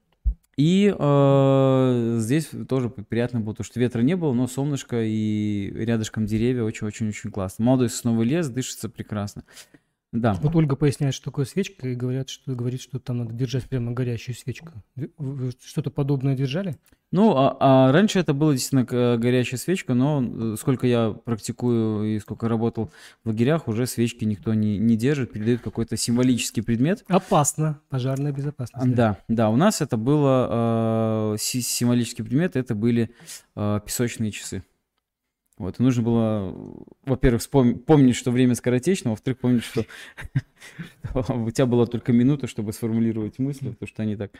И 0.57 0.93
э, 0.97 2.15
здесь 2.19 2.49
тоже 2.67 2.89
приятно 2.89 3.39
было, 3.39 3.55
то, 3.55 3.63
что 3.63 3.79
ветра 3.79 4.01
не 4.01 4.15
было, 4.15 4.33
но 4.33 4.47
солнышко 4.47 5.01
и 5.03 5.71
рядышком 5.75 6.25
деревья 6.25 6.63
очень-очень-очень 6.63 7.31
классно. 7.31 7.65
Молодой 7.65 7.89
сосновый 7.89 8.27
лес, 8.27 8.49
дышится 8.49 8.89
прекрасно. 8.89 9.43
Да. 10.13 10.35
Вот 10.35 10.55
Ольга 10.55 10.75
поясняет, 10.75 11.15
что 11.15 11.25
такое 11.25 11.45
свечка, 11.45 11.89
и 11.89 11.95
говорят, 11.95 12.29
что, 12.29 12.53
говорит, 12.53 12.81
что 12.81 12.99
там 12.99 13.17
надо 13.17 13.33
держать 13.33 13.63
прямо 13.65 13.91
горящую 13.91 14.35
свечку. 14.35 14.71
Вы 15.17 15.51
что-то 15.59 15.89
подобное 15.89 16.35
держали? 16.35 16.77
Ну, 17.11 17.35
а, 17.35 17.57
а 17.59 17.91
раньше 17.91 18.19
это 18.19 18.33
было 18.33 18.53
действительно 18.53 18.87
э, 18.89 19.17
горящая 19.17 19.59
свечка, 19.59 19.95
но 19.95 20.23
э, 20.23 20.55
сколько 20.59 20.85
я 20.85 21.11
практикую 21.11 22.15
и 22.15 22.19
сколько 22.19 22.47
работал 22.47 22.91
в 23.23 23.29
лагерях, 23.29 23.67
уже 23.67 23.87
свечки 23.87 24.23
никто 24.23 24.53
не, 24.53 24.77
не 24.77 24.95
держит, 24.95 25.31
передают 25.31 25.61
какой-то 25.61 25.97
символический 25.97 26.63
предмет. 26.63 27.03
Опасно, 27.07 27.79
пожарная 27.89 28.31
безопасность. 28.31 28.95
Да, 28.95 29.17
да, 29.27 29.49
у 29.49 29.55
нас 29.55 29.81
это 29.81 29.97
было 29.97 31.33
э, 31.33 31.37
символический 31.39 32.23
предмет, 32.23 32.55
это 32.55 32.75
были 32.75 33.11
э, 33.55 33.79
песочные 33.85 34.31
часы. 34.31 34.63
Вот, 35.63 35.79
и 35.79 35.83
нужно 35.83 36.03
было, 36.03 36.53
во-первых, 37.05 37.41
помнить, 37.49 38.17
что 38.17 38.31
время 38.31 38.53
скоротечно, 38.53 39.11
во-вторых, 39.11 39.39
помнить, 39.39 39.63
что 39.63 39.85
у 41.13 41.51
тебя 41.51 41.65
была 41.65 41.85
только 41.85 42.11
минута, 42.11 42.47
чтобы 42.47 42.73
сформулировать 42.73 43.39
мысли, 43.39 43.69
потому 43.69 43.87
что 43.87 44.03
они 44.03 44.17
так 44.17 44.31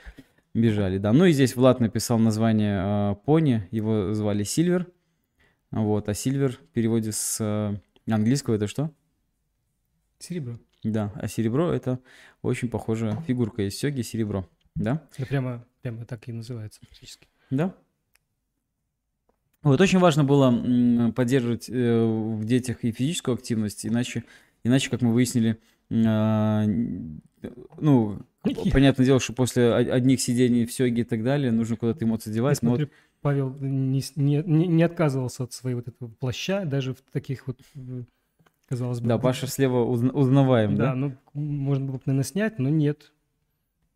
бежали, 0.53 0.97
да. 0.97 1.13
Ну 1.13 1.23
и 1.23 1.31
здесь 1.31 1.55
Влад 1.55 1.79
написал 1.79 2.19
название 2.19 2.81
э, 2.83 3.15
пони, 3.25 3.65
его 3.71 4.13
звали 4.13 4.43
Сильвер, 4.43 4.87
вот, 5.71 6.09
а 6.09 6.13
Сильвер 6.13 6.57
в 6.57 6.73
переводе 6.73 7.13
с 7.13 7.37
э, 7.39 8.11
английского 8.11 8.55
это 8.55 8.67
что? 8.67 8.91
Серебро. 10.19 10.59
Да, 10.83 11.13
а 11.15 11.29
серебро 11.29 11.71
это 11.71 11.99
очень 12.41 12.67
похожая 12.67 13.15
фигурка 13.21 13.65
из 13.65 13.77
сёги, 13.77 14.01
серебро, 14.01 14.49
да? 14.75 15.07
Да 15.17 15.25
прямо, 15.25 15.65
прямо 15.81 16.03
так 16.03 16.27
и 16.27 16.33
называется 16.33 16.81
практически. 16.81 17.29
Да, 17.49 17.73
вот 19.69 19.81
очень 19.81 19.99
важно 19.99 20.23
было 20.23 21.11
поддерживать 21.13 21.69
э, 21.69 22.05
в 22.05 22.43
детях 22.45 22.83
и 22.83 22.91
физическую 22.91 23.35
активность, 23.35 23.85
иначе, 23.85 24.23
иначе 24.63 24.89
как 24.89 25.01
мы 25.01 25.13
выяснили, 25.13 25.57
а, 25.91 26.65
ну, 27.79 28.19
понятное 28.71 29.05
дело, 29.05 29.19
что 29.19 29.33
после 29.33 29.73
одних 29.73 30.21
сидений 30.21 30.65
в 30.65 30.71
сёге 30.71 31.01
и 31.01 31.05
так 31.05 31.23
далее 31.23 31.51
нужно 31.51 31.75
куда-то 31.75 32.05
эмоции 32.05 32.31
девать. 32.31 32.57
Я 32.61 32.67
смотрю, 32.67 32.85
вот... 32.87 32.93
Павел 33.21 33.55
не, 33.59 34.03
не, 34.15 34.43
не 34.43 34.83
отказывался 34.83 35.43
от 35.43 35.53
своего 35.53 35.79
вот 35.79 35.87
этого 35.87 36.09
плаща, 36.09 36.65
даже 36.65 36.93
в 36.93 37.01
таких 37.11 37.47
вот, 37.47 37.61
казалось 38.67 38.99
бы... 38.99 39.07
Да, 39.07 39.17
Паша 39.17 39.47
слева 39.47 39.83
узнаваем, 39.83 40.75
да? 40.75 40.87
Да, 40.87 40.95
ну, 40.95 41.15
можно 41.33 41.85
было 41.85 41.95
бы, 41.95 42.01
наверное, 42.05 42.25
снять, 42.25 42.59
но 42.59 42.69
нет. 42.69 43.13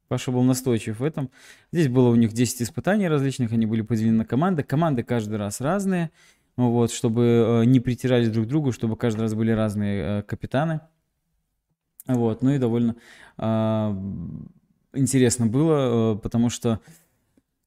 Паша 0.08 0.32
был 0.32 0.44
настойчив 0.44 1.00
в 1.00 1.04
этом. 1.04 1.30
Здесь 1.72 1.88
было 1.88 2.10
у 2.10 2.16
них 2.16 2.34
10 2.34 2.62
испытаний 2.62 3.08
различных, 3.08 3.52
они 3.52 3.66
были 3.66 3.82
поделены 3.82 4.20
на 4.20 4.26
команды. 4.26 4.64
Команды 4.64 5.04
каждый 5.04 5.36
раз 5.38 5.62
разные, 5.62 6.12
вот, 6.56 6.92
чтобы 6.92 7.62
э, 7.64 7.66
не 7.66 7.80
притирались 7.80 8.30
друг 8.30 8.46
к 8.46 8.50
другу, 8.50 8.72
чтобы 8.72 8.96
каждый 8.96 9.22
раз 9.22 9.34
были 9.34 9.52
разные 9.52 10.20
э, 10.20 10.22
капитаны. 10.24 10.82
Вот, 12.08 12.42
ну 12.42 12.52
и 12.52 12.58
довольно 12.58 12.96
э, 13.38 13.44
интересно 14.94 15.46
было, 15.46 16.16
э, 16.16 16.20
потому 16.20 16.50
что 16.50 16.80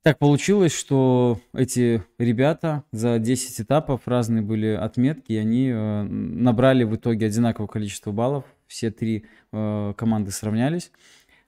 так 0.03 0.19
получилось, 0.19 0.73
что 0.73 1.39
эти 1.53 2.03
ребята 2.19 2.85
за 2.91 3.19
10 3.19 3.61
этапов 3.61 4.01
разные 4.07 4.41
были 4.41 4.69
отметки, 4.69 5.33
и 5.33 5.37
они 5.37 5.71
набрали 5.71 6.85
в 6.85 6.97
итоге 6.97 7.27
одинаковое 7.27 7.69
количество 7.69 8.11
баллов. 8.11 8.45
Все 8.67 8.91
три 8.91 9.27
э, 9.53 9.95
команды 9.97 10.31
сравнялись. 10.31 10.91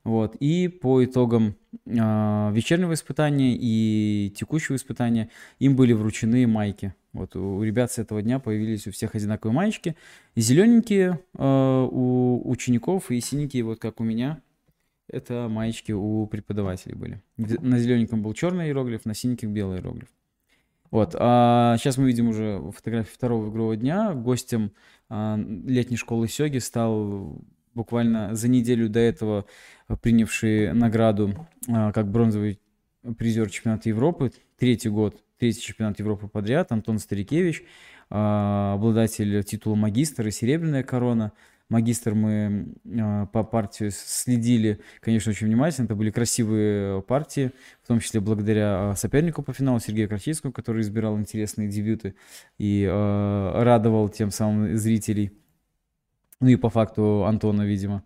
Вот. 0.05 0.35
И 0.41 0.69
по 0.69 1.05
итогам 1.05 1.55
э, 1.87 2.51
вечернего 2.53 2.95
испытания 2.95 3.57
и 3.59 4.33
текущего 4.37 4.77
испытания 4.77 5.31
им 5.59 5.77
были 5.77 5.93
вручены 5.93 6.47
майки. 6.47 6.95
Вот 7.13 7.37
у 7.37 7.63
ребят 7.63 7.93
с 7.93 7.99
этого 7.99 8.23
дня 8.23 8.39
появились 8.39 8.87
у 8.87 8.91
всех 8.91 9.15
одинаковые 9.15 9.55
маечки. 9.55 9.97
Зелененькие 10.35 11.21
э, 11.35 11.89
у 11.91 12.43
учеников 12.51 13.11
и 13.11 13.21
синенькие, 13.21 13.65
вот 13.65 13.79
как 13.79 14.01
у 14.01 14.05
меня. 14.05 14.41
Это 15.09 15.47
маечки 15.49 15.93
у 15.93 16.27
преподавателей 16.27 16.95
были. 16.95 17.23
На 17.37 17.79
зелененьком 17.79 18.23
был 18.23 18.33
черный 18.33 18.67
иероглиф, 18.67 19.05
на 19.05 19.15
синеньком 19.15 19.53
белый 19.53 19.79
иероглиф. 19.79 20.09
Вот, 20.91 21.15
а 21.19 21.77
сейчас 21.79 21.97
мы 21.97 22.07
видим 22.07 22.29
уже 22.29 22.63
фотографию 22.75 23.15
второго 23.15 23.51
игрового 23.51 23.77
дня. 23.77 24.13
Гостем 24.13 24.73
а, 25.09 25.39
летней 25.39 25.97
школы 25.97 26.29
Сёги 26.29 26.59
стал 26.59 27.43
буквально 27.75 28.35
за 28.35 28.49
неделю 28.49 28.89
до 28.89 29.01
этого 29.01 29.47
принявший 30.01 30.73
награду 30.73 31.47
а, 31.69 31.93
как 31.93 32.11
бронзовый 32.11 32.61
призер 33.19 33.51
чемпионата 33.51 33.89
Европы, 33.89 34.33
третий 34.59 34.89
год, 34.89 35.23
третий 35.39 35.61
чемпионат 35.61 35.99
Европы 35.99 36.29
подряд, 36.29 36.73
Антон 36.73 36.99
Старикевич, 36.99 37.65
а, 38.11 38.75
обладатель 38.75 39.43
титула 39.45 39.75
магистра 39.75 40.29
и 40.29 40.31
серебряная 40.31 40.83
корона. 40.83 41.33
Магистр 41.69 42.15
мы 42.15 42.75
а, 43.01 43.27
по 43.27 43.43
партии 43.43 43.89
следили, 43.91 44.81
конечно, 45.01 45.31
очень 45.31 45.47
внимательно. 45.47 45.87
Это 45.87 45.95
были 45.95 46.11
красивые 46.11 47.03
партии, 47.03 47.51
в 47.83 47.89
том 47.89 48.01
числе 48.01 48.21
благодаря 48.21 48.95
сопернику 48.97 49.43
по 49.43 49.53
финалу 49.53 49.81
Сергею 49.81 50.09
Крачинскому, 50.09 50.53
который 50.53 50.83
избирал 50.83 51.19
интересные 51.19 51.69
дебюты 51.69 52.15
и 52.59 52.87
радовал 52.87 54.09
тем 54.09 54.31
самым 54.31 54.77
зрителей. 54.77 55.33
Ну 56.41 56.49
и 56.49 56.57
по 56.57 56.71
факту 56.71 57.25
Антона, 57.25 57.63
видимо. 57.63 58.03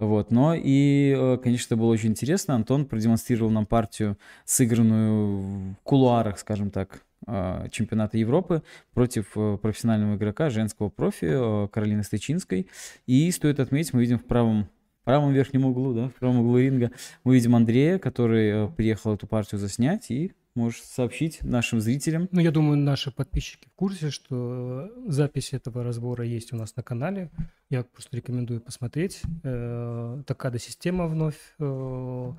Вот, 0.00 0.30
но 0.30 0.54
и, 0.54 1.14
э, 1.14 1.36
конечно, 1.42 1.74
это 1.74 1.76
было 1.76 1.90
очень 1.90 2.10
интересно. 2.10 2.54
Антон 2.54 2.86
продемонстрировал 2.86 3.50
нам 3.50 3.66
партию, 3.66 4.16
сыгранную 4.46 5.74
в 5.74 5.76
кулуарах, 5.82 6.38
скажем 6.38 6.70
так, 6.70 7.02
э, 7.26 7.68
чемпионата 7.70 8.16
Европы 8.16 8.62
против 8.94 9.36
э, 9.36 9.58
профессионального 9.60 10.16
игрока, 10.16 10.48
женского 10.48 10.88
профи 10.88 11.68
Каролины 11.68 12.02
Стычинской. 12.02 12.66
И 13.06 13.30
стоит 13.30 13.60
отметить, 13.60 13.92
мы 13.92 14.00
видим 14.00 14.18
в 14.18 14.24
правом 14.24 14.68
в 15.02 15.04
правом 15.04 15.32
верхнем 15.32 15.64
углу, 15.64 15.94
да, 15.94 16.08
в 16.08 16.14
правом 16.14 16.40
углу 16.40 16.58
ринга, 16.58 16.92
мы 17.24 17.34
видим 17.34 17.56
Андрея, 17.56 17.98
который 17.98 18.70
приехал 18.70 19.14
эту 19.14 19.26
партию 19.26 19.58
заснять 19.58 20.10
и 20.10 20.32
можешь 20.54 20.82
сообщить 20.82 21.42
нашим 21.42 21.80
зрителям? 21.80 22.28
Ну, 22.32 22.40
я 22.40 22.50
думаю, 22.50 22.76
наши 22.76 23.10
подписчики 23.10 23.68
в 23.68 23.74
курсе, 23.74 24.10
что 24.10 24.90
запись 25.06 25.52
этого 25.52 25.82
разбора 25.84 26.24
есть 26.24 26.52
у 26.52 26.56
нас 26.56 26.76
на 26.76 26.82
канале. 26.82 27.30
Я 27.68 27.84
просто 27.84 28.16
рекомендую 28.16 28.60
посмотреть. 28.60 29.22
Э, 29.42 30.22
Такада 30.26 30.58
система 30.58 31.06
вновь. 31.06 31.38
Э, 31.58 32.32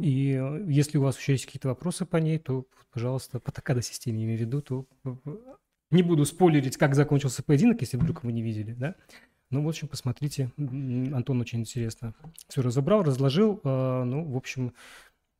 и 0.00 0.40
если 0.68 0.98
у 0.98 1.02
вас 1.02 1.18
еще 1.18 1.32
есть 1.32 1.46
какие-то 1.46 1.68
вопросы 1.68 2.06
по 2.06 2.16
ней, 2.18 2.38
то, 2.38 2.66
пожалуйста, 2.92 3.40
по 3.40 3.52
Такада 3.52 3.82
системе 3.82 4.24
имею 4.24 4.38
в 4.38 4.40
виду, 4.40 4.62
то 4.62 4.86
не 5.90 6.02
буду 6.02 6.24
спойлерить, 6.24 6.76
как 6.76 6.94
закончился 6.94 7.42
поединок, 7.42 7.80
если 7.80 7.96
вдруг 7.96 8.22
вы 8.22 8.32
не 8.32 8.42
видели, 8.42 8.74
да? 8.74 8.94
Ну, 9.50 9.62
в 9.62 9.68
общем, 9.68 9.88
посмотрите. 9.88 10.52
Антон 10.58 11.40
очень 11.40 11.60
интересно 11.60 12.14
все 12.48 12.60
разобрал, 12.60 13.02
разложил. 13.02 13.60
Э, 13.64 14.04
ну, 14.04 14.24
в 14.24 14.36
общем, 14.36 14.74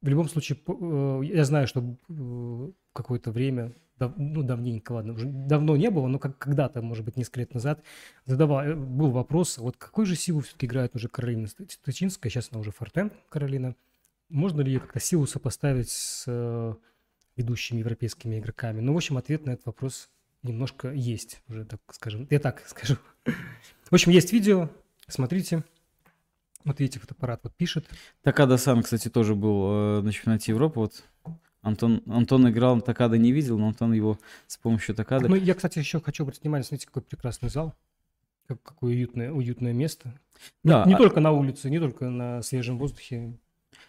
в 0.00 0.08
любом 0.08 0.28
случае, 0.28 0.58
э, 0.66 1.20
я 1.24 1.44
знаю, 1.44 1.66
что 1.66 1.96
э, 2.08 2.70
какое-то 2.92 3.32
время, 3.32 3.72
ну, 3.98 4.42
давненько, 4.42 4.92
ладно, 4.92 5.14
уже 5.14 5.26
давно 5.26 5.76
не 5.76 5.90
было, 5.90 6.06
но 6.06 6.18
как 6.18 6.38
когда-то, 6.38 6.82
может 6.82 7.04
быть, 7.04 7.16
несколько 7.16 7.40
лет 7.40 7.54
назад, 7.54 7.82
задавал, 8.24 8.64
э, 8.64 8.74
был 8.74 9.10
вопрос, 9.10 9.58
вот 9.58 9.76
какой 9.76 10.06
же 10.06 10.14
силу 10.14 10.40
все-таки 10.40 10.66
играет 10.66 10.94
уже 10.94 11.08
Каролина 11.08 11.48
Стычинская, 11.48 12.30
сейчас 12.30 12.48
она 12.52 12.60
уже 12.60 12.70
Фортен 12.70 13.10
Каролина, 13.28 13.74
можно 14.28 14.60
ли 14.60 14.72
ее 14.72 14.80
как-то 14.80 15.00
силу 15.00 15.26
сопоставить 15.26 15.90
с 15.90 16.76
ведущими 17.36 17.78
европейскими 17.78 18.38
игроками? 18.38 18.80
Ну, 18.80 18.92
в 18.92 18.96
общем, 18.96 19.16
ответ 19.16 19.46
на 19.46 19.52
этот 19.52 19.66
вопрос 19.66 20.10
немножко 20.42 20.92
есть 20.92 21.40
уже, 21.48 21.64
так 21.64 21.80
скажем, 21.90 22.26
я 22.30 22.38
так 22.38 22.62
скажу. 22.66 22.96
В 23.24 23.94
общем, 23.94 24.12
есть 24.12 24.32
видео, 24.32 24.68
смотрите. 25.08 25.64
Вот 26.64 26.80
видите, 26.80 26.98
фотоаппарат 26.98 27.40
вот 27.44 27.54
пишет. 27.54 27.86
Такада 28.22 28.56
Сан, 28.56 28.82
кстати, 28.82 29.08
тоже 29.08 29.34
был 29.34 29.70
э, 29.70 30.00
на 30.02 30.12
чемпионате 30.12 30.52
Европы. 30.52 30.80
Вот 30.80 31.04
Антон, 31.62 32.02
Антон 32.06 32.48
играл, 32.48 32.80
Такада 32.80 33.18
не 33.18 33.32
видел, 33.32 33.58
но 33.58 33.68
Антон 33.68 33.92
его 33.92 34.18
с 34.46 34.56
помощью 34.56 34.94
Такады. 34.94 35.28
Ну, 35.28 35.34
я, 35.36 35.54
кстати, 35.54 35.78
еще 35.78 36.00
хочу 36.00 36.24
обратить 36.24 36.42
внимание, 36.42 36.64
смотрите, 36.64 36.86
какой 36.86 37.02
прекрасный 37.02 37.48
зал. 37.48 37.74
Как, 38.46 38.62
какое 38.62 38.94
уютное, 38.94 39.30
уютное 39.30 39.72
место. 39.72 40.12
Да. 40.64 40.84
Не, 40.84 40.90
не 40.90 40.94
а... 40.94 40.98
только 40.98 41.20
на 41.20 41.32
улице, 41.32 41.68
не 41.68 41.78
только 41.78 42.08
на 42.08 42.42
свежем 42.42 42.78
воздухе. 42.78 43.36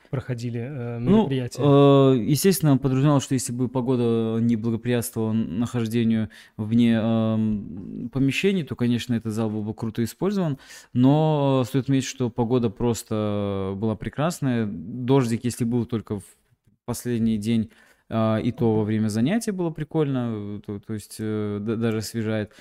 Проходили 0.10 0.60
э, 0.60 1.00
Ну, 1.00 1.18
мероприятия? 1.18 1.62
э, 1.62 2.18
естественно, 2.24 2.78
подразумевалось, 2.78 3.24
что 3.24 3.34
если 3.34 3.52
бы 3.54 3.68
погода 3.70 4.38
не 4.42 4.56
благоприятствовала 4.56 5.34
нахождению 5.34 6.30
вне 6.58 6.94
эм, 6.94 8.10
помещений, 8.12 8.64
то, 8.64 8.76
конечно, 8.76 9.14
этот 9.14 9.34
зал 9.34 9.50
был 9.50 9.64
бы 9.64 9.74
круто 9.74 10.04
использован. 10.04 10.58
Но 10.94 11.64
стоит 11.68 11.86
отметить, 11.86 12.08
что 12.08 12.30
погода 12.30 12.70
просто 12.70 13.74
была 13.76 13.96
прекрасная. 13.96 14.66
Дождик, 14.68 15.44
если 15.44 15.64
был 15.66 15.86
только 15.86 16.20
в 16.20 16.24
последний 16.86 17.38
день, 17.38 17.70
э, 18.10 18.42
и 18.42 18.52
то 18.52 18.76
во 18.76 18.84
время 18.84 19.10
занятий 19.10 19.52
было 19.52 19.70
прикольно, 19.70 20.60
то, 20.66 20.80
то 20.80 20.94
есть 20.94 21.18
э, 21.20 21.60
да- 21.62 21.76
даже 21.76 21.98
освежает. 22.00 22.52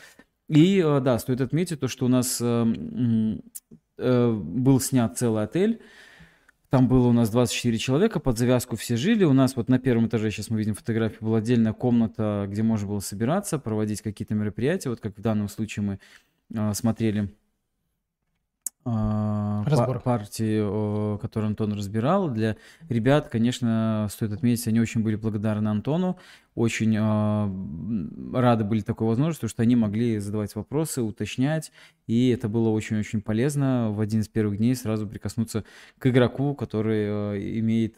И 0.49 0.83
э, 0.85 1.01
да, 1.01 1.19
стоит 1.19 1.41
отметить 1.41 1.81
то, 1.81 1.89
что 1.89 2.07
у 2.07 2.09
нас 2.09 2.39
э, 2.41 3.37
э, 3.99 4.33
был 4.33 4.81
снят 4.81 5.17
целый 5.17 5.43
отель. 5.45 5.81
Там 6.71 6.87
было 6.87 7.09
у 7.09 7.13
нас 7.13 7.31
24 7.31 7.79
человека, 7.79 8.21
под 8.21 8.37
завязку 8.37 8.77
все 8.77 8.97
жили. 8.97 9.25
У 9.25 9.33
нас 9.33 9.57
вот 9.57 9.71
на 9.71 9.79
первом 9.79 10.07
этаже, 10.07 10.31
сейчас 10.31 10.51
мы 10.51 10.59
видим 10.59 10.75
фотографии, 10.75 11.25
была 11.25 11.39
отдельная 11.39 11.73
комната, 11.73 12.47
где 12.47 12.63
можно 12.63 12.89
было 12.89 13.01
собираться, 13.01 13.59
проводить 13.59 14.03
какие-то 14.03 14.35
мероприятия. 14.35 14.91
Вот 14.91 15.01
как 15.01 15.17
в 15.17 15.21
данном 15.23 15.49
случае 15.49 15.83
мы 15.85 15.99
э, 16.55 16.75
смотрели 16.75 17.33
Разбор. 19.67 20.01
партии, 20.01 20.61
о, 20.63 21.19
которую 21.19 21.49
Антон 21.49 21.73
разбирал. 21.73 22.31
Для 22.31 22.57
ребят, 22.89 23.29
конечно, 23.29 24.09
стоит 24.11 24.33
отметить, 24.33 24.67
они 24.69 24.81
очень 24.81 25.03
были 25.03 25.17
благодарны 25.17 25.69
Антону, 25.69 26.19
очень 26.55 26.97
а, 26.99 27.53
рады 28.33 28.65
были 28.65 28.81
такой 28.81 29.07
возможности, 29.07 29.41
потому 29.41 29.51
что 29.51 29.63
они 29.63 29.77
могли 29.77 30.19
задавать 30.19 30.55
вопросы, 30.55 31.03
уточнять, 31.03 31.73
и 32.07 32.31
это 32.31 32.49
было 32.49 32.71
очень-очень 32.71 33.21
полезно 33.21 33.91
в 33.93 34.01
один 34.01 34.21
из 34.21 34.29
первых 34.29 34.59
дней 34.59 34.75
сразу 34.75 35.07
прикоснуться 35.07 35.65
к 35.99 36.07
игроку, 36.07 36.55
который 36.55 37.37
э, 37.37 37.59
имеет 37.61 37.97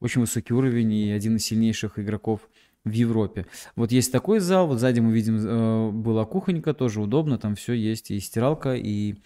очень 0.00 0.20
высокий 0.20 0.54
уровень 0.54 0.92
и 0.92 1.10
один 1.12 1.36
из 1.36 1.44
сильнейших 1.44 1.98
игроков 1.98 2.48
в 2.84 2.90
Европе. 2.92 3.46
Вот 3.76 3.92
есть 3.92 4.10
такой 4.10 4.40
зал, 4.40 4.66
вот 4.66 4.78
сзади 4.78 5.00
мы 5.00 5.12
видим, 5.12 5.36
э, 5.36 5.90
была 5.90 6.24
кухонька, 6.24 6.72
тоже 6.72 7.00
удобно, 7.00 7.38
там 7.38 7.54
все 7.54 7.74
есть, 7.74 8.10
и 8.10 8.18
стиралка, 8.20 8.74
и 8.74 9.16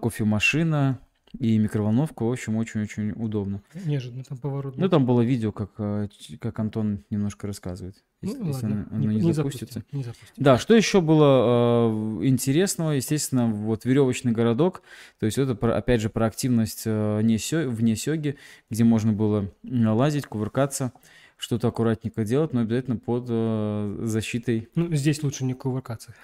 кофемашина, 0.00 0.98
и 1.38 1.58
микроволновка, 1.58 2.22
в 2.22 2.30
общем, 2.30 2.54
очень-очень 2.56 3.10
удобно. 3.12 3.60
Неожиданно 3.84 4.22
там 4.22 4.38
поворот. 4.38 4.76
Ну, 4.76 4.88
там 4.88 5.04
было 5.04 5.20
видео, 5.22 5.50
как, 5.50 5.70
ч- 6.16 6.36
как 6.38 6.56
Антон 6.60 7.00
немножко 7.10 7.48
рассказывает, 7.48 7.96
Ну, 8.22 8.28
если, 8.30 8.46
если 8.46 8.66
ладно, 8.66 8.86
оно, 8.92 9.02
оно 9.08 9.12
не, 9.12 9.32
запустится. 9.32 9.74
запустим, 9.80 9.98
не 9.98 10.04
запустим. 10.04 10.34
Да, 10.36 10.58
что 10.58 10.76
еще 10.76 11.00
было 11.00 12.20
э, 12.22 12.26
интересного? 12.26 12.92
Естественно, 12.92 13.48
вот 13.48 13.84
веревочный 13.84 14.30
городок, 14.30 14.82
то 15.18 15.26
есть 15.26 15.36
это, 15.36 15.54
опять 15.76 16.00
же, 16.02 16.08
про 16.08 16.26
активность 16.26 16.82
э, 16.86 17.20
не 17.22 17.38
сё- 17.38 17.68
вне 17.68 17.96
сёги, 17.96 18.36
где 18.70 18.84
можно 18.84 19.12
было 19.12 19.50
лазить, 19.64 20.26
кувыркаться, 20.26 20.92
что-то 21.36 21.66
аккуратненько 21.66 22.24
делать, 22.24 22.52
но 22.52 22.60
обязательно 22.60 22.96
под 22.96 23.26
э, 23.28 23.98
защитой. 24.04 24.68
Ну, 24.76 24.94
здесь 24.94 25.20
лучше 25.24 25.44
не 25.44 25.54
кувыркаться. 25.54 26.14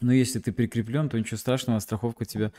Но 0.00 0.12
если 0.12 0.38
ты 0.38 0.52
прикреплен, 0.52 1.08
то 1.08 1.18
ничего 1.18 1.36
страшного, 1.36 1.78
страховка 1.80 2.24
тебя 2.24 2.52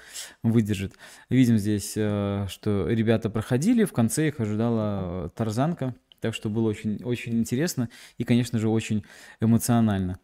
выдержит. 0.43 0.93
Видим 1.29 1.57
здесь, 1.57 1.93
э, 1.95 2.45
что 2.49 2.87
ребята 2.89 3.29
проходили, 3.29 3.85
в 3.85 3.93
конце 3.93 4.27
их 4.27 4.39
ожидала 4.39 5.27
э, 5.27 5.29
тарзанка, 5.35 5.95
так 6.19 6.33
что 6.33 6.49
было 6.49 6.67
очень, 6.69 7.01
очень 7.03 7.39
интересно 7.39 7.89
и, 8.17 8.23
конечно 8.23 8.59
же, 8.59 8.69
очень 8.69 9.03
эмоционально. 9.39 10.19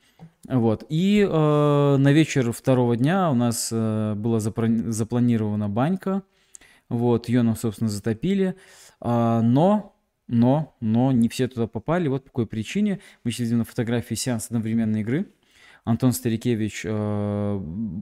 Вот. 0.47 0.85
И 0.89 1.21
э, 1.21 1.95
на 1.97 2.11
вечер 2.11 2.51
второго 2.51 2.95
дня 2.97 3.31
у 3.31 3.35
нас 3.35 3.69
э, 3.71 4.13
была 4.15 4.39
запро- 4.39 4.91
запланирована 4.91 5.69
банька. 5.69 6.23
Вот, 6.89 7.29
ее 7.29 7.41
нам, 7.41 7.55
собственно, 7.55 7.89
затопили. 7.89 8.55
А, 9.01 9.41
но, 9.41 9.95
но, 10.27 10.75
но 10.81 11.11
не 11.11 11.29
все 11.29 11.47
туда 11.47 11.67
попали. 11.67 12.07
Вот 12.07 12.25
по 12.25 12.29
какой 12.29 12.47
причине. 12.47 12.99
Мы 13.23 13.31
сейчас 13.31 13.45
видим 13.45 13.59
на 13.59 13.65
фотографии 13.65 14.15
сеанс 14.15 14.47
одновременной 14.47 15.01
игры. 15.01 15.27
Антон 15.85 16.11
Старикевич 16.13 16.81
э, 16.83 17.61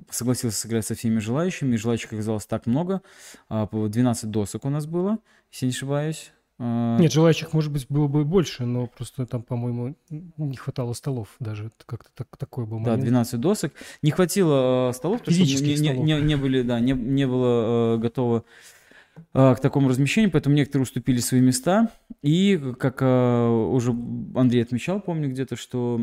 согласился 0.10 0.58
сыграть 0.58 0.86
со 0.86 0.96
всеми 0.96 1.20
желающими. 1.20 1.76
Желающих 1.76 2.14
оказалось 2.14 2.46
так 2.46 2.66
много. 2.66 3.02
А, 3.50 3.68
по 3.68 3.88
12 3.90 4.32
досок 4.32 4.64
у 4.66 4.70
нас 4.70 4.86
было, 4.88 5.20
если 5.52 5.66
не 5.66 5.72
ошибаюсь. 5.72 6.32
А, 6.60 6.98
Нет, 6.98 7.12
желающих, 7.12 7.52
может 7.52 7.74
быть, 7.74 7.86
было 7.90 8.08
бы 8.08 8.22
и 8.22 8.24
больше, 8.24 8.66
но 8.66 8.88
просто 8.88 9.26
там, 9.26 9.44
по-моему, 9.44 9.96
не 10.10 10.56
хватало 10.56 10.94
столов 10.94 11.36
даже. 11.42 11.72
Как-то 11.86 12.10
так- 12.16 12.38
такой 12.38 12.66
был 12.66 12.78
Да, 12.80 12.92
момент. 12.92 13.04
12 13.04 13.42
досок. 13.42 13.74
Не 14.02 14.12
хватило 14.12 14.90
э, 14.92 14.94
столов, 14.94 15.20
потому 15.20 15.36
что 15.46 15.64
не, 15.66 15.76
столов. 15.76 16.06
не- 16.06 16.22
не 16.22 16.38
были, 16.38 16.62
да, 16.62 16.80
не, 16.80 16.94
не 16.94 17.28
было 17.28 17.96
э, 17.96 17.98
готово 17.98 18.46
э, 19.34 19.56
к 19.56 19.60
такому 19.60 19.90
размещению, 19.90 20.32
поэтому 20.32 20.56
некоторые 20.56 20.84
уступили 20.84 21.18
свои 21.20 21.42
места. 21.42 21.90
И, 22.22 22.58
как 22.80 23.02
э, 23.02 23.48
уже 23.48 23.92
Андрей 24.36 24.62
отмечал, 24.64 25.02
помню 25.02 25.30
где-то, 25.30 25.58
что 25.58 26.00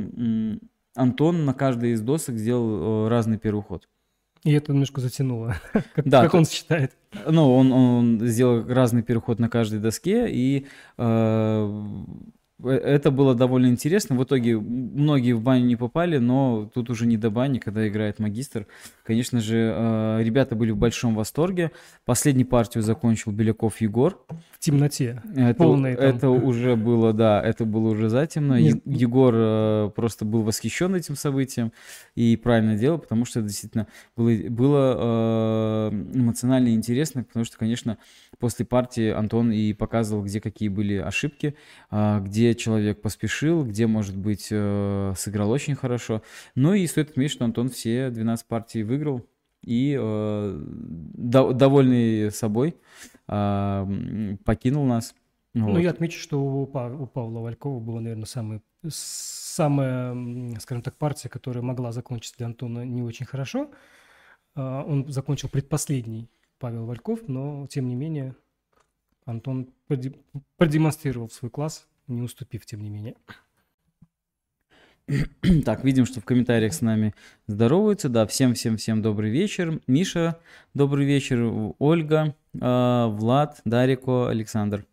Антон 0.95 1.45
на 1.45 1.55
каждой 1.55 1.93
из 1.93 2.01
досок 2.01 2.37
сделал 2.37 3.07
э, 3.07 3.09
разный 3.09 3.39
первый 3.39 3.63
ход. 3.63 3.89
И 4.43 4.53
это 4.53 4.73
немножко 4.73 5.01
затянуло, 5.01 5.57
как, 5.95 6.09
Да, 6.09 6.23
как 6.23 6.35
он 6.35 6.47
считает. 6.47 6.93
Ну, 7.27 7.55
он, 7.55 7.73
он 7.73 8.21
сделал 8.27 8.67
разный 8.67 9.03
переход 9.03 9.39
на 9.39 9.49
каждой 9.49 9.81
доске, 9.81 10.31
и 10.31 10.67
э, 10.97 11.85
это 12.65 13.11
было 13.11 13.35
довольно 13.35 13.67
интересно. 13.69 14.17
В 14.17 14.25
итоге 14.25 14.59
многие 14.59 15.33
в 15.33 15.41
баню 15.43 15.65
не 15.67 15.77
попали, 15.77 16.19
но 16.19 16.71
тут 16.75 16.91
уже 16.91 17.07
не 17.07 17.17
до 17.17 17.31
бани, 17.31 17.59
когда 17.59 17.87
играет 17.89 18.19
магистр. 18.19 18.67
Конечно 19.05 19.41
же, 19.41 19.57
э, 19.77 20.23
ребята 20.23 20.55
были 20.57 20.71
в 20.71 20.77
большом 20.77 21.15
восторге. 21.15 21.71
Последнюю 22.05 22.47
партию 22.47 22.83
закончил 22.83 23.33
Беляков 23.33 23.81
Егор. 23.81 24.25
В 24.53 24.59
темноте. 24.59 25.23
Это, 25.35 25.55
Полный 25.55 25.97
там. 25.97 26.05
это 26.05 26.31
уже 26.31 26.77
было, 26.77 27.13
да, 27.13 27.43
это 27.43 27.65
было 27.65 27.89
уже 27.91 28.09
затемно. 28.09 28.61
Не- 28.61 28.69
Е- 28.71 28.83
Егор 28.85 29.35
э, 29.37 29.91
просто 29.97 30.25
был 30.25 30.43
восхищен 30.43 30.95
этим 30.95 31.17
событием 31.17 31.73
и 32.15 32.37
правильно 32.37 32.77
делал, 32.77 32.99
потому 32.99 33.25
что 33.25 33.41
это 33.41 33.49
действительно 33.49 33.87
было, 34.17 34.31
было 34.51 35.91
э, 35.91 35.91
эмоционально 36.15 36.75
интересно, 36.75 37.25
потому 37.25 37.45
что, 37.45 37.59
конечно, 37.59 37.99
после 38.39 38.65
партии 38.65 39.11
Антон 39.11 39.51
и 39.51 39.73
показывал, 39.73 40.23
где 40.25 40.41
какие 40.41 40.69
были 40.69 40.97
ошибки, 40.97 41.55
а, 41.91 42.21
где 42.51 42.59
человек 42.59 43.01
поспешил, 43.01 43.65
где, 43.65 43.87
может 43.87 44.17
быть, 44.17 44.49
э, 44.51 45.13
сыграл 45.17 45.51
очень 45.51 45.75
хорошо. 45.77 46.23
Ну 46.55 46.75
и 46.75 46.87
стоит 46.87 47.11
отметить, 47.11 47.33
что 47.33 47.45
Антон 47.45 47.69
все 47.69 48.11
12 48.11 48.47
партий 48.47 48.83
выиграл 48.83 49.25
и 49.63 49.97
э, 49.99 50.61
до- 50.65 51.53
довольный 51.53 52.31
собой 52.33 52.77
а, 53.29 53.87
покинул 54.45 54.85
нас. 54.85 55.15
Ну, 55.55 55.73
Вот. 55.73 55.79
я 55.81 55.91
отмечу, 55.91 56.19
что 56.19 56.41
у, 56.43 56.63
у 56.63 56.67
Павла 56.67 57.41
Валькова 57.41 57.79
была, 57.81 58.01
наверное, 58.01 58.25
самая, 58.27 58.63
самая, 58.89 60.59
скажем 60.61 60.83
так, 60.83 60.97
партия, 60.97 61.29
которая 61.29 61.63
могла 61.63 61.93
закончиться 61.93 62.37
для 62.39 62.47
Антона 62.47 62.85
не 62.85 63.03
очень 63.03 63.27
хорошо. 63.27 63.71
А, 64.57 64.83
Он 64.83 65.07
закончил 65.09 65.49
предпоследний 65.49 66.29
Павел 66.59 66.87
Вальков, 66.87 67.29
но, 67.29 67.67
тем 67.69 67.87
не 67.89 67.95
менее, 67.95 68.35
Антон 69.27 69.69
проде- 69.89 70.17
продемонстрировал 70.57 71.29
свой 71.31 71.51
класс, 71.51 71.87
не 72.13 72.23
уступив, 72.23 72.67
тем 72.67 72.81
не 72.83 72.91
менее. 72.91 73.15
Так, 75.65 75.85
видим, 75.85 76.07
что 76.07 76.21
в 76.21 76.25
комментариях 76.25 76.73
с 76.73 76.83
нами 76.83 77.15
здороваются. 77.47 78.09
Да, 78.09 78.27
всем-всем-всем 78.27 79.03
добрый 79.03 79.31
вечер. 79.31 79.81
Миша, 79.87 80.39
добрый 80.75 81.05
вечер. 81.07 81.75
Ольга, 81.79 82.37
а, 82.61 83.09
Влад, 83.09 83.61
Дарико, 83.65 84.29
Александр. 84.29 84.87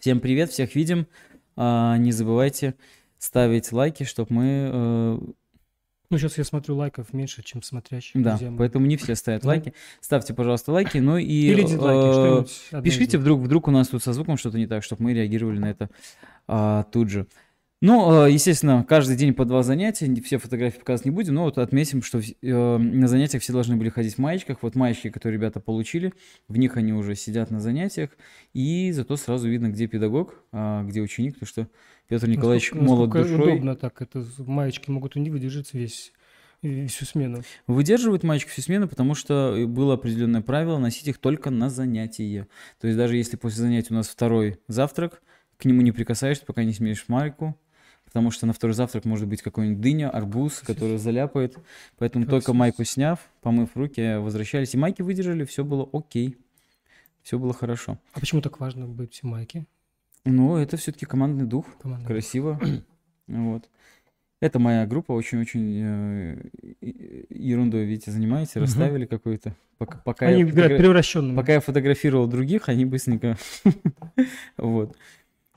Всем 0.00 0.20
привет, 0.20 0.50
всех 0.50 0.74
видим. 0.74 1.06
А, 1.56 1.96
Не 1.98 2.12
забывайте 2.12 2.74
ставить 3.18 3.72
лайки, 3.72 4.02
чтобы 4.04 4.34
мы... 4.34 4.70
э, 4.72 5.18
Ну, 6.10 6.18
сейчас 6.18 6.38
я 6.38 6.44
смотрю 6.44 6.76
лайков 6.76 7.12
меньше, 7.12 7.42
чем 7.42 7.62
смотрящих. 7.62 8.22
Да, 8.22 8.30
друзья 8.30 8.50
мои. 8.50 8.58
поэтому 8.58 8.86
не 8.86 8.96
все 8.96 9.14
ставят 9.14 9.44
лайки. 9.44 9.74
Ставьте, 10.00 10.34
пожалуйста, 10.34 10.72
лайки. 10.72 10.98
Ну 10.98 11.18
и... 11.18 11.24
Или 11.24 11.62
дизлайки, 11.62 12.76
э, 12.76 12.82
Пишите, 12.82 13.18
вдруг, 13.18 13.40
вдруг 13.40 13.68
у 13.68 13.70
нас 13.70 13.88
тут 13.88 14.02
со 14.02 14.12
звуком 14.12 14.36
что-то 14.36 14.58
не 14.58 14.66
так, 14.66 14.82
чтобы 14.82 15.04
мы 15.04 15.14
реагировали 15.14 15.58
на 15.58 15.70
это 15.70 15.90
а, 16.46 16.84
тут 16.84 17.10
же. 17.10 17.26
Ну, 17.82 18.24
э, 18.24 18.32
естественно, 18.32 18.86
каждый 18.88 19.16
день 19.16 19.34
по 19.34 19.44
два 19.44 19.62
занятия, 19.62 20.12
все 20.22 20.38
фотографии 20.38 20.78
показывать 20.78 21.04
не 21.04 21.10
будем, 21.10 21.34
но 21.34 21.44
вот 21.44 21.58
отметим, 21.58 22.02
что 22.02 22.20
э, 22.20 22.76
на 22.78 23.06
занятиях 23.06 23.42
все 23.42 23.52
должны 23.52 23.76
были 23.76 23.90
ходить 23.90 24.14
в 24.14 24.18
маечках. 24.18 24.62
Вот 24.62 24.74
маечки, 24.74 25.10
которые 25.10 25.38
ребята 25.38 25.60
получили, 25.60 26.14
в 26.48 26.56
них 26.56 26.78
они 26.78 26.94
уже 26.94 27.14
сидят 27.14 27.50
на 27.50 27.60
занятиях, 27.60 28.10
и 28.54 28.92
зато 28.92 29.16
сразу 29.16 29.46
видно, 29.48 29.68
где 29.68 29.86
педагог, 29.88 30.42
а 30.52 30.84
где 30.84 31.02
ученик, 31.02 31.34
потому 31.34 31.48
что 31.48 31.68
Петр 32.08 32.28
Николаевич 32.28 32.70
Насколько- 32.70 32.84
молод 32.86 33.14
насколько 33.14 33.36
душой. 33.36 33.52
удобно 33.52 33.76
так. 33.76 34.00
Это 34.02 34.24
маечки 34.38 34.90
могут 34.90 35.16
не 35.16 35.30
выдержать 35.30 35.74
весь 35.74 36.12
всю 36.62 37.04
смену. 37.04 37.42
Выдерживает 37.66 38.22
маечку 38.22 38.50
всю 38.50 38.62
смену, 38.62 38.88
потому 38.88 39.14
что 39.14 39.54
э, 39.56 39.66
было 39.66 39.94
определенное 39.94 40.40
правило 40.40 40.78
носить 40.78 41.06
их 41.08 41.18
только 41.18 41.50
на 41.50 41.68
занятие. 41.68 42.48
То 42.80 42.86
есть 42.86 42.96
даже 42.98 43.16
если 43.16 43.36
после 43.36 43.62
занятия 43.62 43.92
у 43.92 43.96
нас 43.96 44.08
второй 44.08 44.58
завтрак, 44.68 45.22
к 45.58 45.64
нему 45.64 45.82
не 45.82 45.92
прикасаешься, 45.92 46.44
пока 46.46 46.64
не 46.64 46.72
сменишь 46.72 47.04
майку, 47.08 47.56
потому 48.04 48.30
что 48.30 48.46
на 48.46 48.52
второй 48.52 48.74
завтрак 48.74 49.04
может 49.04 49.28
быть 49.28 49.42
какой-нибудь 49.42 49.80
дыня, 49.80 50.10
арбуз, 50.10 50.60
который 50.60 50.96
заляпает. 50.98 51.56
Поэтому 51.98 52.24
Как 52.24 52.30
только 52.30 52.52
майку 52.52 52.84
сняв, 52.84 53.20
помыв 53.42 53.70
руки, 53.76 54.16
возвращались. 54.18 54.74
И 54.74 54.78
майки 54.78 55.02
выдержали, 55.02 55.44
все 55.44 55.64
было 55.64 55.88
окей. 55.92 56.36
все 57.22 57.38
было 57.38 57.52
хорошо. 57.52 57.98
А 58.12 58.20
почему 58.20 58.40
так 58.40 58.60
важно 58.60 58.86
быть 58.86 59.20
в 59.20 59.24
майке? 59.24 59.66
Ну, 60.26 60.56
это 60.56 60.76
все-таки 60.76 61.06
командный 61.06 61.46
дух, 61.46 61.66
Командный 61.80 62.06
красиво. 62.06 62.60
Вот. 63.28 63.68
Это 64.40 64.58
моя 64.58 64.86
группа, 64.86 65.12
очень-очень 65.12 65.80
э, 65.82 66.36
ерундой, 67.30 67.86
видите, 67.86 68.10
занимаетесь, 68.10 68.54
Мгм. 68.56 68.64
расставили 68.64 69.06
какую-то. 69.06 69.56
Пока, 69.78 69.98
пока 69.98 70.26
Они 70.26 70.40
я 70.40 70.46
фотогра- 70.46 70.76
превращенными. 70.78 71.36
Пока 71.36 71.54
я 71.54 71.60
фотографировал 71.60 72.26
других, 72.26 72.68
они 72.68 72.84
быстренько... 72.84 73.36
Вот. 74.58 74.96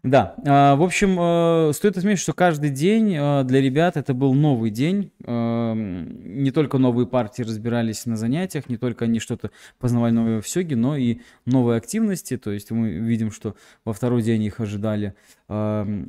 Да, 0.03 0.35
а, 0.45 0.75
в 0.75 0.83
общем, 0.83 1.17
э, 1.19 1.73
стоит 1.73 1.97
отметить, 1.97 2.21
что 2.21 2.33
каждый 2.33 2.69
день 2.69 3.13
э, 3.15 3.43
для 3.43 3.59
ребят 3.59 3.97
это 3.97 4.13
был 4.13 4.33
новый 4.33 4.71
день. 4.71 5.11
Эм, 5.25 6.41
Не 6.41 6.51
только 6.51 6.77
новые 6.77 7.05
партии 7.05 7.43
разбирались 7.43 8.05
на 8.05 8.15
занятиях, 8.15 8.69
не 8.69 8.77
только 8.77 9.05
они 9.05 9.19
что-то 9.19 9.51
познавали 9.77 10.13
новое 10.13 10.41
в 10.41 10.47
Сёге, 10.47 10.77
но 10.77 10.95
и 10.95 11.19
новые 11.45 11.77
активности. 11.77 12.37
То 12.37 12.51
есть 12.51 12.71
мы 12.71 12.91
видим, 12.91 13.29
что 13.31 13.55
во 13.83 13.91
второй 13.91 14.21
день 14.21 14.43
их 14.43 14.61
ожидали 14.61 15.15
э, 15.49 16.03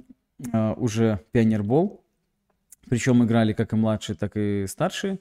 уже 0.76 1.20
пионербол. 1.33 2.05
Причем 2.88 3.24
играли 3.24 3.53
как 3.53 3.72
и 3.72 3.76
младшие, 3.76 4.16
так 4.16 4.33
и 4.37 4.66
старшие. 4.68 5.18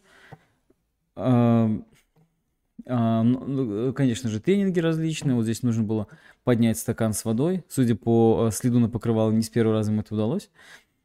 Конечно 2.85 4.29
же, 4.29 4.39
тренинги 4.39 4.79
различные. 4.79 5.35
Вот 5.35 5.43
здесь 5.43 5.63
нужно 5.63 5.83
было 5.83 6.07
поднять 6.43 6.77
стакан 6.77 7.13
с 7.13 7.25
водой. 7.25 7.63
Судя 7.67 7.95
по 7.95 8.47
э, 8.47 8.51
следу 8.51 8.79
на 8.79 8.89
покрывало, 8.89 9.31
не 9.31 9.41
с 9.41 9.49
первого 9.49 9.75
раза 9.75 9.91
им 9.91 9.99
это 9.99 10.13
удалось. 10.13 10.49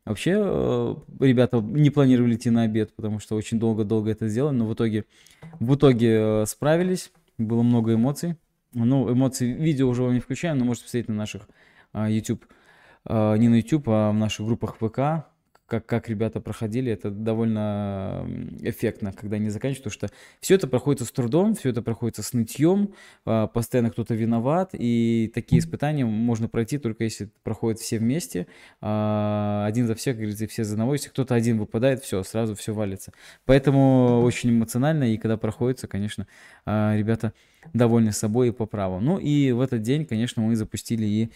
Вообще, 0.05 0.33
э, 0.37 0.95
ребята 1.21 1.61
не 1.61 1.91
планировали 1.91 2.37
идти 2.37 2.51
на 2.51 2.63
обед, 2.63 2.95
потому 2.95 3.19
что 3.19 3.37
очень 3.37 3.59
долго-долго 3.59 4.11
это 4.11 4.29
сделали, 4.29 4.55
но 4.55 4.67
в 4.67 4.75
итоге, 4.75 5.05
в 5.61 5.75
итоге 5.75 6.43
э, 6.43 6.47
справились. 6.47 7.11
Было 7.39 7.63
много 7.63 7.95
эмоций. 7.95 8.37
Ну, 8.75 9.13
эмоции, 9.13 9.53
видео 9.53 9.89
уже 9.89 10.03
вам 10.03 10.15
не 10.15 10.21
включаем, 10.21 10.59
но 10.59 10.65
можете 10.65 10.85
посмотреть 10.85 11.09
на 11.09 11.15
наших 11.15 11.49
а, 11.93 12.11
YouTube, 12.11 12.45
а, 13.05 13.37
не 13.37 13.49
на 13.49 13.55
YouTube, 13.57 13.89
а 13.89 14.11
в 14.11 14.15
наших 14.15 14.47
группах 14.47 14.77
ВК, 14.77 15.27
как, 15.67 15.87
как 15.87 16.09
ребята 16.09 16.41
проходили, 16.41 16.93
это 16.93 17.11
довольно 17.11 18.27
эффектно, 18.61 19.13
когда 19.13 19.37
они 19.37 19.49
заканчивают, 19.49 19.85
потому 19.85 20.09
что 20.11 20.17
все 20.41 20.57
это 20.57 20.67
проходит 20.69 21.07
с 21.07 21.11
трудом, 21.11 21.55
все 21.55 21.71
это 21.71 21.81
проходит 21.81 22.17
с 22.19 22.33
нытьем, 22.35 22.93
а, 23.25 23.47
постоянно 23.47 23.91
кто-то 23.91 24.15
виноват, 24.15 24.71
и 24.73 25.31
такие 25.35 25.61
испытания 25.61 26.05
можно 26.05 26.49
пройти 26.49 26.79
только 26.79 27.05
если 27.05 27.31
проходят 27.43 27.81
все 27.81 27.99
вместе, 27.99 28.47
а, 28.81 29.65
один 29.67 29.87
за 29.87 29.95
всех, 29.95 30.17
говорится, 30.17 30.47
все 30.47 30.65
за 30.65 30.75
одного, 30.75 30.93
если 30.95 31.09
кто-то 31.09 31.35
один 31.35 31.59
выпадает, 31.59 32.03
все, 32.03 32.23
сразу 32.23 32.55
все 32.55 32.75
валится. 32.75 33.13
Поэтому 33.47 34.21
очень 34.23 34.51
эмоционально, 34.51 35.15
и 35.15 35.17
когда 35.17 35.39
проходится, 35.39 35.89
конечно, 35.89 36.27
а, 36.67 36.95
ребята 36.95 37.33
довольны 37.73 38.13
собой 38.13 38.49
и 38.49 38.53
по 38.53 38.67
праву. 38.67 39.01
Ну 39.01 39.19
и 39.19 39.51
в 39.53 39.63
этот 39.63 39.81
день, 39.81 40.05
конечно, 40.05 40.43
мы 40.43 40.55
запустили 40.57 41.07
и 41.07 41.31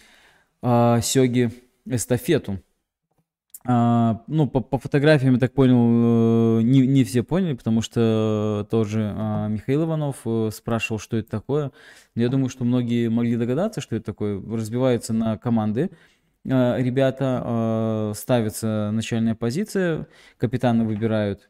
Сёги 0.61 1.51
эстафету. 1.85 2.61
А, 3.65 4.23
ну, 4.27 4.47
по, 4.47 4.61
по 4.61 4.79
фотографиям, 4.79 5.33
я 5.33 5.39
так 5.39 5.53
понял, 5.53 6.59
э, 6.59 6.61
не, 6.63 6.87
не 6.87 7.03
все 7.03 7.23
поняли, 7.23 7.53
потому 7.53 7.81
что 7.81 8.65
тоже 8.71 9.13
а, 9.15 9.47
Михаил 9.49 9.83
Иванов 9.83 10.21
э, 10.25 10.49
спрашивал, 10.53 10.97
что 10.99 11.17
это 11.17 11.29
такое. 11.29 11.71
Я 12.15 12.29
думаю, 12.29 12.49
что 12.49 12.63
многие 12.63 13.09
могли 13.09 13.35
догадаться, 13.35 13.81
что 13.81 13.95
это 13.95 14.05
такое. 14.05 14.41
Разбиваются 14.41 15.13
на 15.13 15.37
команды. 15.37 15.91
А, 16.49 16.77
Ребята, 16.77 17.41
а, 17.43 18.13
ставится 18.15 18.91
начальная 18.93 19.35
позиция, 19.35 20.07
капитаны 20.37 20.85
выбирают 20.85 21.49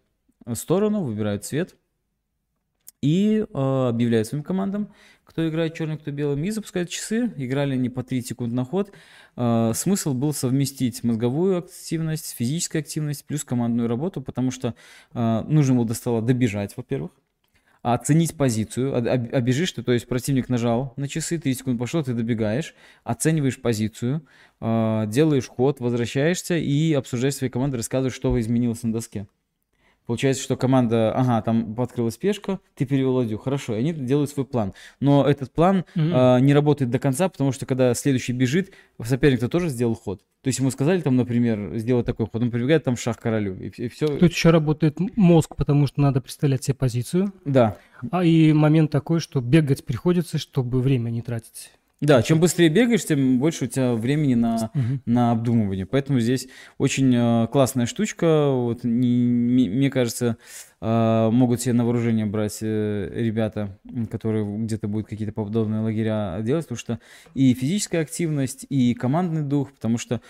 сторону, 0.55 1.03
выбирают 1.03 1.45
цвет 1.45 1.75
и 3.01 3.45
э, 3.53 3.87
объявляют 3.87 4.27
своим 4.27 4.43
командам, 4.43 4.93
кто 5.29 5.47
играет 5.47 5.75
черным, 5.75 5.99
кто 5.99 6.09
белым, 6.09 6.43
и 6.43 6.49
запускают 6.49 6.89
часы. 6.89 7.31
Играли 7.37 7.73
они 7.73 7.89
по 7.89 8.01
3 8.03 8.21
секунды 8.23 8.55
на 8.55 8.65
ход. 8.65 8.91
Э, 9.37 9.71
смысл 9.75 10.13
был 10.15 10.33
совместить 10.33 11.03
мозговую 11.03 11.59
активность, 11.59 12.35
физическую 12.35 12.79
активность 12.79 13.25
плюс 13.25 13.43
командную 13.43 13.87
работу, 13.87 14.21
потому 14.21 14.49
что 14.49 14.73
э, 15.13 15.43
нужно 15.47 15.75
было 15.75 15.85
до 15.85 15.93
стола 15.93 16.21
добежать, 16.21 16.75
во-первых, 16.75 17.11
а 17.83 17.93
оценить 17.93 18.35
позицию, 18.35 18.95
об- 18.97 19.07
об- 19.07 19.33
обежишь 19.33 19.71
ты, 19.71 19.83
то 19.83 19.93
есть 19.93 20.07
противник 20.07 20.49
нажал 20.49 20.93
на 20.97 21.07
часы, 21.07 21.37
3 21.37 21.53
секунды 21.53 21.79
пошло, 21.79 22.01
ты 22.01 22.13
добегаешь, 22.13 22.73
оцениваешь 23.03 23.61
позицию, 23.61 24.25
э, 24.59 25.03
делаешь 25.07 25.47
ход, 25.47 25.79
возвращаешься 25.79 26.57
и 26.57 26.93
обсуждаешь 26.93 27.35
своей 27.35 27.51
командой, 27.51 27.77
рассказываешь, 27.77 28.15
что 28.15 28.37
изменилось 28.39 28.81
на 28.83 28.91
доске. 28.91 29.27
Получается, 30.09 30.41
что 30.41 30.57
команда, 30.57 31.13
ага, 31.13 31.39
там 31.43 31.79
открылась 31.79 32.17
пешка, 32.17 32.59
ты 32.73 32.85
перевел 32.85 33.13
ладью, 33.13 33.37
хорошо, 33.37 33.75
и 33.75 33.79
они 33.81 33.93
делают 33.93 34.31
свой 34.31 34.43
план. 34.43 34.73
Но 34.99 35.23
этот 35.23 35.51
план 35.51 35.85
Мгм. 35.93 36.11
а, 36.11 36.39
не 36.39 36.55
работает 36.55 36.89
до 36.89 36.97
конца, 36.97 37.29
потому 37.29 37.51
что 37.51 37.67
когда 37.67 37.93
следующий 37.93 38.33
бежит, 38.33 38.73
соперник-то 38.99 39.49
тоже 39.49 39.69
сделал 39.69 39.93
ход. 39.93 40.21
То 40.41 40.47
есть 40.47 40.57
ему 40.57 40.71
сказали 40.71 41.01
там, 41.01 41.15
например, 41.15 41.77
сделать 41.77 42.07
такой 42.07 42.25
ход, 42.25 42.41
он 42.41 42.49
прибегает 42.49 42.83
там 42.85 42.97
шах 42.97 43.19
королю, 43.19 43.55
и, 43.55 43.87
все. 43.87 44.07
Тут 44.07 44.31
еще 44.31 44.49
работает 44.49 44.97
мозг, 45.15 45.55
потому 45.55 45.85
что 45.85 46.01
надо 46.01 46.21
представлять 46.21 46.63
себе 46.63 46.73
позицию. 46.73 47.31
Да, 47.45 47.77
А 48.09 48.23
и 48.23 48.51
момент 48.51 48.89
такой, 48.89 49.19
что 49.19 49.41
бегать 49.41 49.85
приходится, 49.85 50.39
чтобы 50.39 50.81
время 50.81 51.11
не 51.11 51.21
тратить. 51.21 51.69
Да, 52.01 52.21
чем 52.21 52.39
быстрее 52.39 52.69
бегаешь, 52.69 53.03
тем 53.05 53.39
больше 53.39 53.65
у 53.65 53.67
тебя 53.67 53.93
времени 53.93 54.35
на 54.35 54.71
Мгм. 54.73 55.01
на 55.05 55.31
обдумывание. 55.31 55.85
Поэтому 55.85 56.19
здесь 56.19 56.47
очень 56.77 57.13
э, 57.15 57.47
классная 57.51 57.85
штучка. 57.85 58.49
Вот, 58.51 58.83
не- 58.83 59.23
ми- 59.25 59.69
мне 59.69 59.89
кажется, 59.89 60.37
э, 60.81 61.29
могут 61.31 61.61
себе 61.61 61.73
на 61.73 61.83
вооружение 61.83 62.25
брать 62.25 62.59
э, 62.61 63.09
ребята, 63.13 63.77
которые 64.09 64.45
где-то 64.63 64.87
будут 64.87 65.07
какие-то 65.07 65.33
подобные 65.33 65.81
лагеря 65.81 66.39
делать, 66.41 66.65
потому 66.65 66.79
что 66.79 66.99
и 67.33 67.53
физическая 67.53 68.01
активность, 68.01 68.65
и 68.69 68.93
командный 68.93 69.41
дух, 69.43 69.73
потому 69.73 69.97
что 69.97 70.21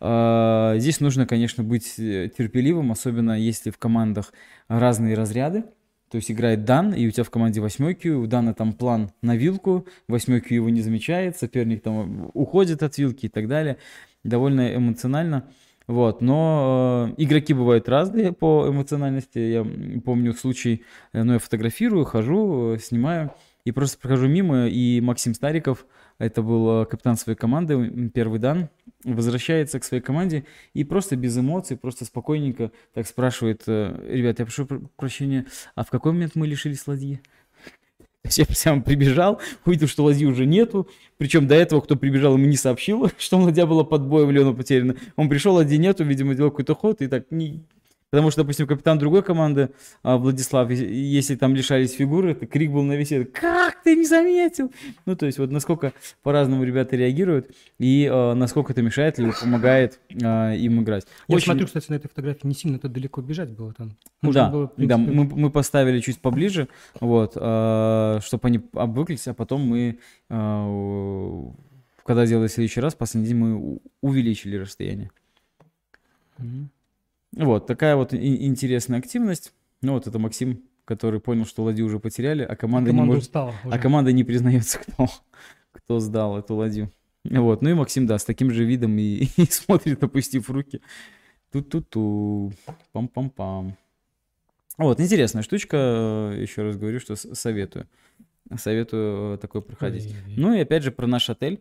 э, 0.00 0.74
здесь 0.78 1.00
нужно, 1.00 1.26
конечно, 1.26 1.62
быть 1.62 1.94
терпеливым, 1.96 2.90
особенно 2.90 3.38
если 3.38 3.70
в 3.70 3.76
командах 3.78 4.32
разные 4.68 5.14
разряды. 5.14 5.64
То 6.10 6.16
есть 6.16 6.30
играет 6.30 6.64
Дан, 6.64 6.94
и 6.94 7.06
у 7.06 7.10
тебя 7.10 7.24
в 7.24 7.30
команде 7.30 7.60
восьмой 7.60 7.98
у 8.08 8.26
Дана 8.26 8.54
там 8.54 8.72
план 8.72 9.10
на 9.22 9.36
вилку, 9.36 9.86
восьмой 10.08 10.42
его 10.48 10.68
не 10.70 10.80
замечает, 10.80 11.36
соперник 11.36 11.82
там 11.82 12.30
уходит 12.34 12.82
от 12.82 12.96
вилки 12.98 13.26
и 13.26 13.28
так 13.28 13.48
далее. 13.48 13.76
Довольно 14.24 14.74
эмоционально. 14.74 15.44
Вот, 15.86 16.20
но 16.20 17.14
э, 17.18 17.22
игроки 17.22 17.54
бывают 17.54 17.88
разные 17.88 18.32
по 18.32 18.68
эмоциональности. 18.68 19.38
Я 19.38 19.66
помню 20.04 20.34
случай, 20.34 20.84
э, 21.14 21.22
ну, 21.22 21.34
я 21.34 21.38
фотографирую, 21.38 22.04
хожу, 22.04 22.74
э, 22.74 22.78
снимаю, 22.78 23.32
и 23.64 23.72
просто 23.72 23.98
прохожу 23.98 24.28
мимо, 24.28 24.68
и 24.68 25.00
Максим 25.00 25.32
Стариков, 25.32 25.86
это 26.18 26.42
был 26.42 26.82
э, 26.82 26.86
капитан 26.86 27.16
своей 27.16 27.38
команды, 27.38 28.10
первый 28.10 28.38
дан, 28.38 28.68
возвращается 29.04 29.78
к 29.78 29.84
своей 29.84 30.02
команде 30.02 30.44
и 30.74 30.84
просто 30.84 31.16
без 31.16 31.36
эмоций, 31.38 31.76
просто 31.76 32.04
спокойненько 32.04 32.72
так 32.94 33.06
спрашивает, 33.06 33.62
э, 33.66 34.06
ребят, 34.08 34.38
я 34.38 34.44
прошу 34.44 34.66
пр- 34.66 34.82
прощения, 34.96 35.46
а 35.74 35.84
в 35.84 35.90
какой 35.90 36.12
момент 36.12 36.34
мы 36.34 36.46
лишились 36.46 36.86
ладьи? 36.86 37.20
Я 38.36 38.44
прям 38.44 38.82
прибежал, 38.82 39.40
увидел, 39.64 39.86
что 39.86 40.04
ладьи 40.04 40.26
уже 40.26 40.44
нету. 40.44 40.88
Причем 41.16 41.46
до 41.46 41.54
этого, 41.54 41.80
кто 41.80 41.96
прибежал, 41.96 42.34
ему 42.34 42.46
не 42.46 42.56
сообщил, 42.56 43.10
что 43.18 43.38
ладья 43.38 43.66
была 43.66 43.84
под 43.84 44.06
боем, 44.06 44.30
или 44.30 44.40
она 44.40 44.52
потеряна. 44.52 44.96
Он 45.16 45.28
пришел, 45.28 45.54
ладьи 45.54 45.78
нету, 45.78 46.04
видимо, 46.04 46.34
делал 46.34 46.50
какой-то 46.50 46.74
ход, 46.74 47.00
и 47.00 47.06
так. 47.06 47.26
Потому 48.10 48.30
что, 48.30 48.40
допустим, 48.42 48.66
капитан 48.66 48.98
другой 48.98 49.22
команды, 49.22 49.68
а, 50.02 50.16
Владислав, 50.16 50.70
если- 50.70 51.36
там 51.36 51.54
лишались 51.54 51.92
фигуры, 51.92 52.34
то 52.34 52.46
крик 52.46 52.70
был 52.70 52.82
на 52.82 52.94
этот, 52.94 53.32
как 53.32 53.82
ты 53.82 53.94
не 53.96 54.06
заметил? 54.06 54.72
Ну, 55.04 55.14
то 55.14 55.26
есть 55.26 55.38
вот 55.38 55.50
насколько 55.50 55.92
по-разному 56.22 56.64
ребята 56.64 56.96
реагируют, 56.96 57.50
и 57.78 58.08
а, 58.10 58.32
насколько 58.34 58.72
это 58.72 58.80
мешает 58.80 59.18
или 59.18 59.30
помогает 59.38 60.00
а, 60.24 60.54
им 60.54 60.82
играть. 60.82 61.06
Я 61.28 61.36
Очень- 61.36 61.44
смотрю, 61.46 61.66
кстати, 61.66 61.90
на 61.90 61.96
этой 61.96 62.08
фотографии 62.08 62.46
не 62.46 62.54
сильно-то 62.54 62.88
далеко 62.88 63.20
бежать 63.20 63.50
было 63.50 63.74
там. 63.74 63.94
Можно 64.22 64.40
да, 64.44 64.50
было, 64.50 64.66
в 64.68 64.68
да, 64.70 64.96
принципе, 64.96 65.12
мы, 65.12 65.24
мы 65.42 65.50
поставили 65.50 66.00
чуть 66.00 66.18
поближе, 66.18 66.68
вот, 67.00 67.32
чтобы 67.32 68.40
они 68.44 68.60
обвыклись, 68.72 69.28
а 69.28 69.34
потом 69.34 69.60
мы, 69.66 69.98
у- 70.30 71.54
когда 72.06 72.24
делали 72.26 72.48
в 72.48 72.52
следующий 72.52 72.80
раз, 72.80 72.94
последний 72.94 73.28
день 73.28 73.36
мы 73.36 73.78
увеличили 74.00 74.56
расстояние. 74.56 75.10
Мгм. 76.38 76.70
Вот, 77.36 77.66
такая 77.66 77.96
вот 77.96 78.14
интересная 78.14 78.98
активность. 78.98 79.52
Ну 79.82 79.92
вот 79.92 80.06
это 80.06 80.18
Максим, 80.18 80.62
который 80.84 81.20
понял, 81.20 81.44
что 81.44 81.62
ладью 81.62 81.86
уже 81.86 82.00
потеряли, 82.00 82.42
а 82.42 82.56
команда, 82.56 82.90
не 82.90 82.96
Команда 82.96 83.14
может, 83.14 83.24
устала 83.24 83.54
а 83.64 83.68
уже. 83.68 83.78
команда 83.78 84.12
не 84.12 84.24
признается, 84.24 84.78
кто, 84.86 85.08
кто 85.72 86.00
сдал 86.00 86.38
эту 86.38 86.54
ладью. 86.54 86.92
Вот, 87.24 87.62
ну 87.62 87.70
и 87.70 87.74
Максим, 87.74 88.06
да, 88.06 88.18
с 88.18 88.24
таким 88.24 88.50
же 88.50 88.64
видом 88.64 88.96
и, 88.98 89.28
и 89.36 89.44
смотрит, 89.46 90.02
опустив 90.02 90.48
руки. 90.50 90.80
Ту-ту-ту, 91.52 92.52
пам-пам-пам. 92.92 93.72
Вот, 94.76 95.00
интересная 95.00 95.42
штучка, 95.42 96.32
еще 96.36 96.62
раз 96.62 96.76
говорю, 96.76 97.00
что 97.00 97.16
советую. 97.16 97.88
Советую 98.56 99.34
э, 99.34 99.38
такой 99.38 99.60
проходить. 99.60 100.06
Ой, 100.06 100.34
Ну 100.36 100.54
и 100.54 100.60
опять 100.60 100.82
же 100.82 100.90
про 100.90 101.06
наш 101.06 101.28
отель. 101.28 101.60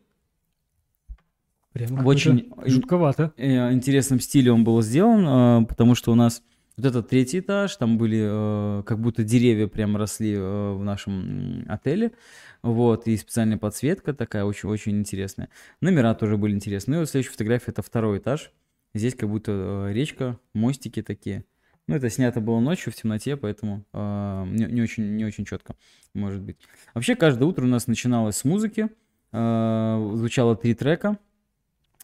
Прямо 1.78 2.04
в 2.04 2.08
очень 2.08 2.52
жутковато. 2.66 3.34
э, 3.38 3.74
интересном 3.74 4.20
стиле 4.20 4.52
он 4.52 4.64
был 4.64 4.82
сделан, 4.82 5.64
э, 5.64 5.66
потому 5.68 5.96
что 5.96 6.12
у 6.12 6.16
нас 6.16 6.44
Вот 6.78 6.86
этот 6.86 7.10
третий 7.10 7.40
этаж, 7.40 7.76
там 7.76 7.98
были 7.98 8.22
э, 8.22 8.84
как 8.84 9.00
будто 9.00 9.24
деревья 9.24 9.68
прям 9.68 9.98
росли 9.98 10.38
в 10.38 10.84
нашем 10.84 11.66
отеле. 11.68 12.12
Вот, 12.62 13.08
и 13.08 13.18
специальная 13.18 13.58
подсветка 13.58 14.14
такая 14.14 14.44
очень-очень 14.44 14.98
интересная. 15.00 15.50
Номера 15.82 16.14
тоже 16.14 16.38
были 16.38 16.54
интересные. 16.54 16.96
Ну 16.96 16.98
и 16.98 17.00
вот 17.02 17.10
следующая 17.10 17.32
фотография 17.32 17.72
это 17.72 17.82
второй 17.82 18.20
этаж. 18.20 18.52
Здесь 18.94 19.16
как 19.16 19.30
будто 19.30 19.90
речка, 19.92 20.40
мостики 20.54 21.02
такие. 21.02 21.46
Ну, 21.88 21.96
это 21.96 22.10
снято 22.10 22.42
было 22.42 22.60
ночью 22.60 22.92
в 22.92 22.96
темноте, 22.96 23.38
поэтому 23.38 23.86
э, 23.94 24.44
не, 24.48 24.66
не, 24.66 24.82
очень, 24.82 25.16
не 25.16 25.24
очень 25.24 25.46
четко, 25.46 25.76
может 26.14 26.42
быть. 26.42 26.58
Вообще, 26.94 27.16
каждое 27.16 27.46
утро 27.46 27.64
у 27.64 27.68
нас 27.68 27.88
начиналось 27.88 28.36
с 28.38 28.44
музыки. 28.44 28.90
Э, 29.32 30.12
звучало 30.16 30.56
три 30.58 30.74
трека. 30.74 31.18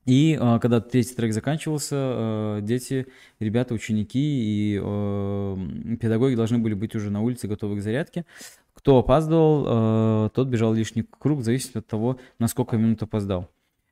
И 0.06 0.38
э, 0.40 0.60
когда 0.60 0.82
третий 0.82 1.16
трек 1.16 1.34
заканчивался, 1.34 1.96
э, 1.96 2.60
дети, 2.62 3.08
ребята, 3.40 3.74
ученики 3.74 4.20
и 4.20 4.80
э, 4.82 5.96
педагоги 6.00 6.36
должны 6.36 6.60
были 6.60 6.74
быть 6.74 6.96
уже 6.96 7.10
на 7.10 7.22
улице, 7.22 7.48
готовы 7.48 7.78
к 7.78 7.82
зарядке. 7.82 8.26
Кто 8.74 8.98
опаздывал, 8.98 10.28
э, 10.28 10.30
тот 10.34 10.48
бежал 10.48 10.74
лишний 10.74 11.04
круг, 11.04 11.40
в 11.40 11.78
от 11.78 11.88
того, 11.88 12.20
на 12.40 12.48
сколько 12.48 12.78
минут 12.78 13.02
опоздал. 13.04 13.50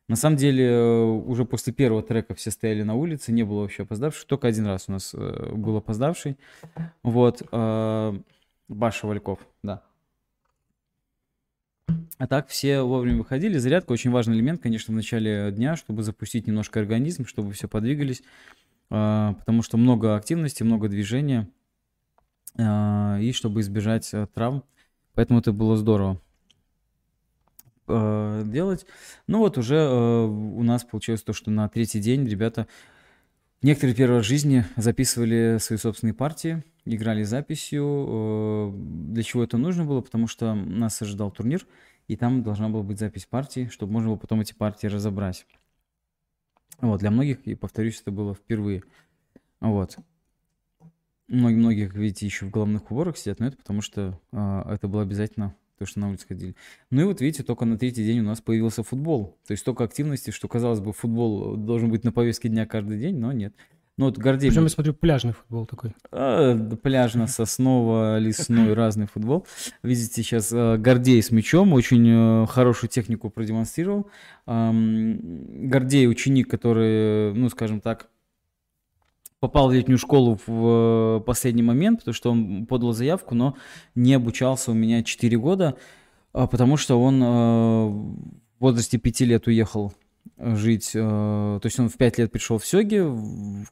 На 0.10 0.18
самом 0.18 0.36
деле, 0.36 1.04
уже 1.26 1.46
после 1.46 1.72
первого 1.72 2.04
трека 2.04 2.34
все 2.36 2.52
стояли 2.52 2.84
на 2.84 2.96
улице, 2.96 3.32
не 3.32 3.44
было 3.44 3.62
вообще 3.62 3.84
опоздавших. 3.84 4.26
Только 4.26 4.50
один 4.50 4.66
раз 4.66 4.86
у 4.90 4.92
нас 4.92 5.16
был 5.16 5.78
опоздавший. 5.78 6.38
Вот. 7.02 7.42
Баша 7.50 9.08
Вальков, 9.08 9.40
да. 9.64 9.84
А 12.22 12.28
так 12.28 12.50
все 12.50 12.84
вовремя 12.84 13.18
выходили. 13.18 13.58
Зарядка 13.58 13.94
очень 13.94 14.12
важный 14.12 14.36
элемент, 14.36 14.62
конечно, 14.62 14.92
в 14.92 14.96
начале 14.96 15.52
дня, 15.52 15.76
чтобы 15.76 16.04
запустить 16.04 16.46
немножко 16.46 16.80
организм, 16.80 17.26
чтобы 17.26 17.52
все 17.52 17.68
подвигались. 17.68 18.22
Потому 18.90 19.64
что 19.64 19.78
много 19.78 20.16
активности, 20.16 20.62
много 20.62 20.88
движения. 20.88 21.50
И 22.60 23.32
чтобы 23.34 23.62
избежать 23.62 24.14
травм. 24.36 24.64
Поэтому 25.16 25.40
это 25.40 25.52
было 25.52 25.76
здорово 25.76 26.22
э, 27.88 28.44
делать. 28.46 28.86
Ну 29.26 29.40
вот 29.40 29.58
уже 29.58 29.78
э, 29.78 30.24
у 30.26 30.62
нас 30.62 30.84
получилось 30.84 31.24
то, 31.24 31.34
что 31.34 31.50
на 31.50 31.68
третий 31.70 32.00
день 32.00 32.28
ребята 32.28 32.68
некоторые 33.64 33.96
первый 33.96 34.18
раз 34.18 34.26
в 34.26 34.30
жизни 34.30 34.64
записывали 34.76 35.58
свои 35.60 35.80
собственные 35.80 36.14
партии, 36.14 36.64
играли 36.86 37.24
записью. 37.24 37.84
Э, 37.84 38.72
для 39.12 39.24
чего 39.24 39.44
это 39.44 39.58
нужно 39.58 39.86
было? 39.86 40.02
Потому 40.02 40.28
что 40.28 40.54
нас 40.54 41.02
ожидал 41.02 41.32
турнир, 41.32 41.66
и 42.12 42.18
там 42.18 42.44
должна 42.44 42.68
была 42.68 42.84
быть 42.84 43.00
запись 43.00 43.26
партий, 43.26 43.70
чтобы 43.70 43.94
можно 43.94 44.10
было 44.10 44.18
потом 44.18 44.42
эти 44.42 44.54
партии 44.54 44.88
разобрать. 44.88 45.46
Вот, 46.82 47.00
для 47.00 47.10
многих, 47.10 47.48
и 47.48 47.56
повторюсь, 47.56 48.02
это 48.02 48.12
было 48.12 48.36
впервые. 48.36 48.84
Вот. 49.62 49.98
Многие, 51.30 51.88
как 51.88 51.96
видите, 51.96 52.26
еще 52.26 52.48
в 52.48 52.52
головных 52.52 52.92
уборах 52.92 53.16
сидят, 53.18 53.40
но 53.40 53.48
это 53.48 53.56
потому 53.56 53.80
что 53.80 54.20
э, 54.34 54.64
это 54.68 54.90
было 54.90 55.04
обязательно 55.04 55.56
то, 55.78 55.86
что 55.86 56.02
на 56.02 56.10
улице 56.10 56.28
ходили. 56.28 56.54
Ну 56.90 57.00
и 57.00 57.04
вот 57.06 57.22
видите, 57.22 57.44
только 57.44 57.64
на 57.64 57.78
третий 57.78 58.04
день 58.04 58.20
у 58.20 58.24
нас 58.24 58.42
появился 58.42 58.84
футбол. 58.84 59.38
То 59.48 59.54
есть 59.54 59.62
столько 59.62 59.86
активности, 59.86 60.32
что, 60.32 60.50
казалось 60.50 60.82
бы, 60.82 60.92
футбол 60.92 61.56
должен 61.56 61.90
быть 61.90 62.04
на 62.04 62.12
повестке 62.12 62.50
дня 62.50 62.66
каждый 62.66 63.00
день, 63.00 63.20
но 63.20 63.32
нет. 63.32 63.56
Ну 63.98 64.06
вот 64.06 64.18
Гордей... 64.18 64.50
Причем 64.50 64.64
я 64.64 64.70
смотрю, 64.70 64.94
пляжный 64.94 65.34
футбол 65.34 65.66
такой. 65.66 65.94
А, 66.12 66.56
пляжно-сосново-лесной 66.56 68.74
разный 68.74 69.08
футбол. 69.08 69.46
Видите, 69.84 70.24
сейчас 70.24 70.54
а, 70.54 70.78
Гордей 70.78 71.22
с 71.22 71.32
мячом 71.32 71.74
очень 71.74 72.08
а, 72.10 72.46
хорошую 72.48 72.90
технику 72.90 73.30
продемонстрировал. 73.30 74.10
Гордей 74.46 76.08
ученик, 76.08 76.50
который, 76.50 77.34
ну 77.34 77.50
скажем 77.50 77.82
так, 77.82 78.08
попал 79.42 79.70
в 79.70 79.74
летнюю 79.74 79.98
школу 79.98 80.40
в 80.46 81.20
э, 81.20 81.24
последний 81.26 81.64
момент, 81.64 82.00
потому 82.00 82.14
что 82.14 82.32
он 82.32 82.66
подал 82.68 82.94
заявку, 82.94 83.36
но 83.36 83.58
не 83.96 84.14
обучался 84.14 84.72
у 84.72 84.76
меня 84.76 85.04
4 85.04 85.38
года, 85.38 85.76
а, 86.32 86.48
потому 86.48 86.78
что 86.78 87.02
он 87.02 87.22
э, 87.22 87.26
в 87.26 88.16
возрасте 88.60 89.00
5 89.00 89.22
лет 89.22 89.48
уехал 89.48 89.94
жить. 90.38 90.92
Э, 90.94 91.60
то 91.62 91.66
есть 91.66 91.80
он 91.80 91.90
в 91.90 91.98
5 91.98 92.18
лет 92.18 92.32
пришел 92.32 92.58
в 92.58 92.66
Сёги, 92.66 93.06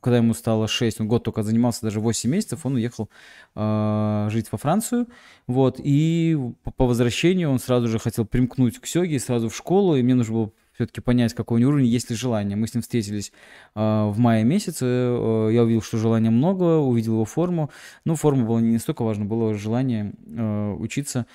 когда 0.02 0.18
ему 0.18 0.34
стало 0.34 0.68
6, 0.68 1.02
он 1.02 1.08
год 1.08 1.24
только 1.24 1.44
занимался, 1.44 1.82
даже 1.82 2.00
8 2.00 2.30
месяцев, 2.30 2.66
он 2.66 2.76
уехал 2.76 3.10
жить 3.56 4.52
во 4.52 4.58
Францию. 4.58 5.08
Вот, 5.48 5.80
и 5.84 6.38
по 6.76 6.86
возвращению 6.86 7.50
он 7.50 7.60
сразу 7.60 7.88
же 7.88 8.00
хотел 8.00 8.26
примкнуть 8.26 8.80
к 8.80 8.86
Сёге, 8.86 9.20
сразу 9.20 9.50
в 9.50 9.56
школу, 9.56 9.96
и 9.96 10.04
мне 10.04 10.16
нужно 10.16 10.34
было 10.34 10.52
все-таки 10.80 11.02
понять, 11.02 11.34
какой 11.34 11.58
у 11.58 11.60
него 11.60 11.72
уровень, 11.72 11.88
есть 11.88 12.10
ли 12.10 12.16
желание. 12.16 12.56
Мы 12.56 12.66
с 12.66 12.74
ним 12.74 12.82
встретились 12.82 13.34
э, 13.76 13.80
в 13.80 14.18
мае 14.18 14.46
месяце, 14.46 14.86
э, 14.86 15.50
я 15.52 15.64
увидел, 15.64 15.82
что 15.82 15.98
желания 15.98 16.30
много, 16.30 16.78
увидел 16.78 17.16
его 17.16 17.26
форму. 17.26 17.70
Ну, 18.06 18.16
форма 18.16 18.46
была 18.46 18.62
не 18.62 18.72
настолько 18.72 19.04
важна, 19.04 19.26
было 19.26 19.54
желание 19.56 20.14
э, 20.26 20.76
учиться. 20.80 21.26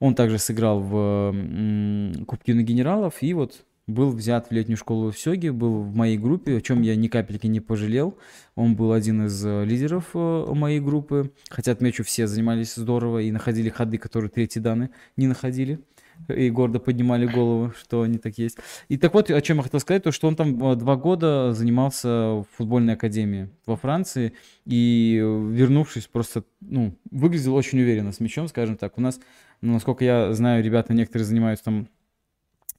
Он 0.00 0.14
также 0.14 0.38
сыграл 0.38 0.80
в 0.80 1.32
э, 1.34 2.24
Кубке 2.24 2.54
на 2.54 2.62
генералов 2.62 3.16
и 3.20 3.34
вот 3.34 3.66
был 3.86 4.10
взят 4.10 4.48
в 4.48 4.52
летнюю 4.52 4.76
школу 4.76 5.10
в 5.10 5.18
Сёге, 5.18 5.52
был 5.52 5.82
в 5.82 5.94
моей 5.94 6.16
группе, 6.16 6.56
о 6.56 6.60
чем 6.60 6.82
я 6.82 6.96
ни 6.96 7.08
капельки 7.08 7.46
не 7.46 7.60
пожалел. 7.60 8.18
Он 8.54 8.76
был 8.76 8.92
один 8.92 9.26
из 9.26 9.44
э, 9.44 9.64
лидеров 9.64 10.10
э, 10.14 10.46
моей 10.54 10.80
группы. 10.80 11.32
Хотя, 11.50 11.72
отмечу, 11.72 12.04
все 12.04 12.26
занимались 12.26 12.74
здорово 12.74 13.20
и 13.20 13.30
находили 13.30 13.68
ходы, 13.68 13.98
которые 13.98 14.30
третьи 14.30 14.60
данные 14.60 14.90
не 15.16 15.26
находили 15.26 15.80
и 16.28 16.50
гордо 16.50 16.78
поднимали 16.78 17.26
голову, 17.26 17.72
что 17.78 18.02
они 18.02 18.18
так 18.18 18.38
есть. 18.38 18.58
И 18.88 18.96
так 18.96 19.14
вот, 19.14 19.30
о 19.30 19.40
чем 19.40 19.58
я 19.58 19.62
хотел 19.62 19.80
сказать, 19.80 20.02
то 20.02 20.12
что 20.12 20.28
он 20.28 20.36
там 20.36 20.72
э, 20.72 20.76
два 20.76 20.96
года 20.96 21.52
занимался 21.52 22.08
в 22.08 22.46
футбольной 22.56 22.94
академии 22.94 23.50
во 23.66 23.76
Франции, 23.76 24.32
и 24.64 25.16
вернувшись, 25.16 26.06
просто, 26.06 26.44
ну, 26.60 26.96
выглядел 27.10 27.54
очень 27.54 27.80
уверенно 27.80 28.12
с 28.12 28.20
мячом, 28.20 28.48
скажем 28.48 28.76
так. 28.76 28.96
У 28.98 29.00
нас, 29.00 29.20
ну, 29.60 29.72
насколько 29.72 30.04
я 30.04 30.32
знаю, 30.34 30.64
ребята 30.64 30.94
некоторые 30.94 31.26
занимаются 31.26 31.64
там 31.66 31.88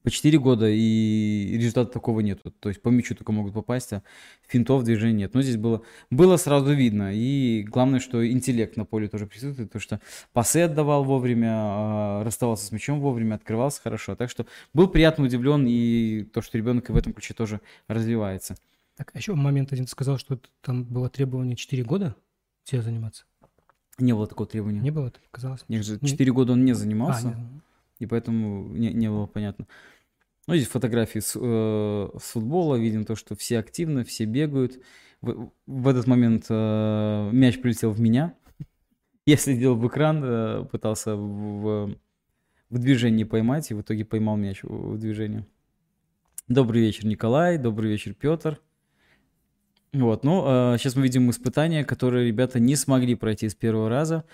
по 0.05 0.11
4 0.11 0.39
года, 0.39 0.69
и 0.69 1.57
результата 1.57 1.91
такого 1.91 2.21
нет. 2.21 2.41
То 2.59 2.69
есть 2.69 2.81
по 2.81 2.89
мячу 2.89 3.15
только 3.15 3.31
могут 3.31 3.53
попасть, 3.53 3.91
а 3.91 4.03
финтов 4.47 4.83
движения 4.83 5.23
нет. 5.23 5.33
Но 5.33 5.41
здесь 5.41 5.57
было, 5.57 5.81
было 6.09 6.37
сразу 6.37 6.71
видно. 6.73 7.11
И 7.13 7.63
главное, 7.63 7.99
что 7.99 8.25
интеллект 8.25 8.77
на 8.77 8.85
поле 8.85 9.07
тоже 9.09 9.25
присутствует, 9.25 9.71
то 9.71 9.79
что 9.79 9.99
пасы 10.31 10.61
отдавал 10.61 11.03
вовремя, 11.03 11.49
а, 11.51 12.23
расставался 12.23 12.67
с 12.67 12.71
мячом 12.71 13.01
вовремя, 13.01 13.35
открывался 13.35 13.81
хорошо. 13.81 14.15
Так 14.15 14.29
что 14.29 14.45
был 14.73 14.87
приятно 14.87 15.25
удивлен, 15.25 15.65
и 15.67 16.23
то, 16.31 16.41
что 16.41 16.57
ребенок 16.57 16.89
в 16.89 16.95
этом 16.95 17.11
ключе 17.11 17.33
тоже 17.33 17.59
развивается. 17.87 18.55
Так, 18.95 19.11
а 19.13 19.17
еще 19.17 19.33
момент 19.33 19.73
один 19.73 19.87
сказал, 19.87 20.17
что 20.17 20.39
там 20.61 20.83
было 20.83 21.09
требование 21.09 21.55
4 21.55 21.83
года 21.83 22.15
тебе 22.63 22.81
заниматься. 22.81 23.25
Не 23.97 24.13
было 24.13 24.27
такого 24.27 24.47
требования. 24.47 24.79
Не 24.79 24.91
было, 24.91 25.07
это 25.07 25.19
показалось? 25.19 25.65
Нет, 25.67 25.83
4 25.83 26.31
года 26.31 26.53
он 26.53 26.63
не 26.63 26.73
занимался, 26.73 27.29
а, 27.29 27.33
не... 27.33 27.61
и 27.99 28.05
поэтому 28.05 28.67
не, 28.69 28.93
не 28.93 29.09
было 29.09 29.25
понятно. 29.25 29.67
Ну, 30.47 30.55
здесь 30.55 30.67
фотографии 30.67 31.19
с, 31.19 31.35
э, 31.35 32.09
с 32.19 32.31
футбола, 32.31 32.75
видим 32.75 33.03
то, 33.03 33.15
что 33.15 33.35
все 33.35 33.57
активны, 33.57 34.03
все 34.03 34.25
бегают. 34.25 34.79
В, 35.21 35.51
в 35.65 35.87
этот 35.87 36.05
момент 36.05 36.45
э, 36.49 37.29
мяч 37.31 37.59
прилетел 37.59 37.91
в 37.91 37.99
меня. 37.99 38.35
Я 39.25 39.37
следил 39.37 39.75
в 39.75 39.87
экран, 39.87 40.21
э, 40.23 40.65
пытался 40.71 41.15
в, 41.15 41.95
в 42.69 42.77
движении 42.77 43.23
поймать, 43.23 43.71
и 43.71 43.73
в 43.73 43.81
итоге 43.81 44.05
поймал 44.05 44.37
мяч 44.37 44.61
в, 44.61 44.93
в 44.93 44.97
движении. 44.99 45.45
Добрый 46.47 46.81
вечер, 46.81 47.07
Николай, 47.07 47.57
добрый 47.57 47.89
вечер, 47.89 48.13
Петр. 48.13 48.61
Вот, 49.93 50.23
ну, 50.23 50.43
э, 50.45 50.77
сейчас 50.77 50.95
мы 50.95 51.03
видим 51.03 51.27
испытания, 51.31 51.83
которые 51.83 52.27
ребята 52.27 52.59
не 52.59 52.75
смогли 52.75 53.15
пройти 53.15 53.49
с 53.49 53.55
первого 53.55 53.89
раза. 53.89 54.25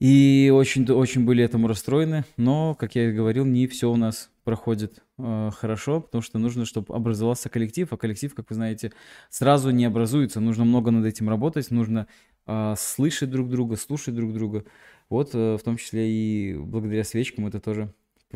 И 0.00 0.52
очень, 0.52 0.84
очень 0.90 1.24
были 1.24 1.42
этому 1.42 1.66
расстроены, 1.66 2.24
но, 2.36 2.74
как 2.74 2.94
я 2.94 3.08
и 3.08 3.12
говорил, 3.12 3.46
не 3.46 3.66
все 3.68 3.90
у 3.90 3.96
нас 3.96 4.30
проходит 4.44 5.02
э, 5.18 5.50
хорошо, 5.56 6.00
потому 6.00 6.22
что 6.22 6.38
нужно, 6.38 6.64
чтобы 6.64 6.94
образовался 6.94 7.48
коллектив, 7.48 7.92
а 7.92 7.96
коллектив, 7.96 8.34
как 8.34 8.50
вы 8.50 8.54
знаете, 8.54 8.92
сразу 9.30 9.70
не 9.70 9.84
образуется. 9.84 10.40
Нужно 10.40 10.64
много 10.64 10.90
над 10.90 11.06
этим 11.06 11.28
работать, 11.28 11.70
нужно 11.70 12.06
э, 12.46 12.74
слышать 12.78 13.30
друг 13.30 13.48
друга, 13.48 13.76
слушать 13.76 14.14
друг 14.14 14.32
друга. 14.32 14.64
Вот, 15.08 15.34
э, 15.34 15.56
в 15.56 15.62
том 15.62 15.76
числе 15.76 16.10
и 16.10 16.56
благодаря 16.56 17.04
свечкам 17.04 17.46
это 17.46 17.58
тоже 17.60 17.92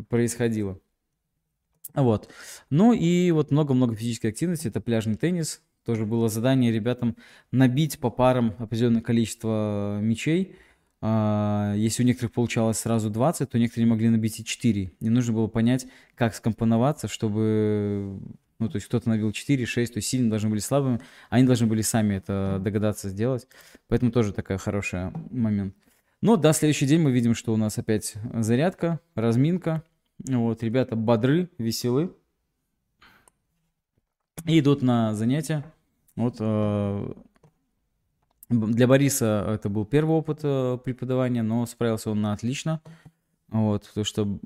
происходило. 0.09 0.81
Вот. 1.95 2.29
Ну 2.71 2.93
и 2.93 3.31
вот 3.31 3.51
много-много 3.51 3.95
физической 3.95 4.29
активности. 4.29 4.69
Это 4.69 4.81
пляжный 4.81 5.17
теннис. 5.17 5.63
Тоже 5.85 6.05
было 6.05 6.29
задание 6.29 6.73
ребятам 6.73 7.17
набить 7.51 7.99
по 7.99 8.11
парам 8.11 8.55
определенное 8.59 9.03
количество 9.03 10.01
мячей– 10.01 10.57
а, 10.68 10.68
если 11.01 12.03
у 12.03 12.07
некоторых 12.07 12.33
получалось 12.33 12.79
сразу 12.79 13.09
20, 13.09 13.49
то 13.49 13.59
некоторые 13.59 13.89
могли 13.89 14.09
набить 14.09 14.41
и 14.41 14.45
4. 14.45 14.93
И 14.99 15.09
нужно 15.09 15.33
было 15.33 15.47
понять, 15.47 15.87
как 16.15 16.35
скомпоноваться, 16.35 17.07
чтобы... 17.09 18.21
Ну, 18.59 18.69
то 18.69 18.77
есть 18.77 18.89
кто-то 18.89 19.09
набил 19.09 19.31
4, 19.31 19.65
6, 19.65 19.93
то 19.93 19.99
есть 19.99 20.09
сильно 20.09 20.29
должны 20.29 20.51
были 20.51 20.59
слабыми, 20.59 21.01
они 21.31 21.47
должны 21.47 21.69
были 21.69 21.83
сами 21.83 22.17
это 22.17 22.59
догадаться 22.61 23.09
сделать. 23.09 23.47
Поэтому 23.87 24.11
тоже 24.11 24.33
такая 24.33 24.59
хорошая 24.59 25.13
момент. 25.31 25.77
Но 26.21 26.37
да, 26.37 26.53
следующий 26.53 26.87
день 26.87 27.01
мы 27.01 27.13
видим, 27.13 27.37
что 27.37 27.55
у 27.55 27.57
нас 27.57 27.79
опять 27.79 28.15
зарядка, 28.35 28.99
разминка. 29.15 29.85
Вот, 30.27 30.65
ребята 30.65 30.97
бодры, 30.97 31.49
веселы. 31.59 32.13
И 34.45 34.59
идут 34.59 34.83
на 34.83 35.15
занятия. 35.15 35.65
Вот 36.17 36.37
э, 36.41 37.13
Для 38.49 38.87
Бориса 38.87 39.45
это 39.47 39.69
был 39.69 39.85
первый 39.85 40.17
опыт 40.17 40.41
э, 40.43 40.79
преподавания, 40.83 41.43
но 41.43 41.67
справился 41.67 42.11
он 42.11 42.23
на 42.23 42.33
отлично. 42.33 42.81
Вот, 43.49 43.87
потому 43.89 44.05
что 44.05 44.39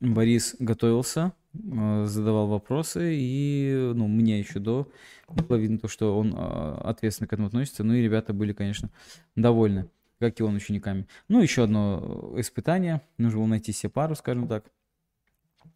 Борис 0.00 0.54
готовился, 0.58 1.32
э, 1.54 2.04
задавал 2.06 2.46
вопросы, 2.46 3.12
и 3.14 3.92
ну, 3.94 4.06
мне 4.06 4.38
еще 4.38 4.60
до 4.60 4.88
было 5.28 5.56
видно 5.56 5.78
то, 5.78 5.88
что 5.88 6.16
он 6.16 6.32
э, 6.32 6.74
ответственно 6.84 7.26
к 7.26 7.32
этому 7.32 7.48
относится. 7.48 7.82
Ну 7.82 7.94
и 7.94 8.02
ребята 8.02 8.32
были, 8.32 8.52
конечно, 8.52 8.88
довольны, 9.34 9.88
как 10.20 10.38
и 10.38 10.42
он 10.44 10.54
учениками. 10.54 11.06
Ну, 11.28 11.42
еще 11.42 11.64
одно 11.64 12.34
испытание. 12.36 13.02
Нужно 13.18 13.40
было 13.40 13.46
найти 13.48 13.72
себе 13.72 13.90
пару, 13.90 14.14
скажем 14.14 14.46
так. 14.46 14.64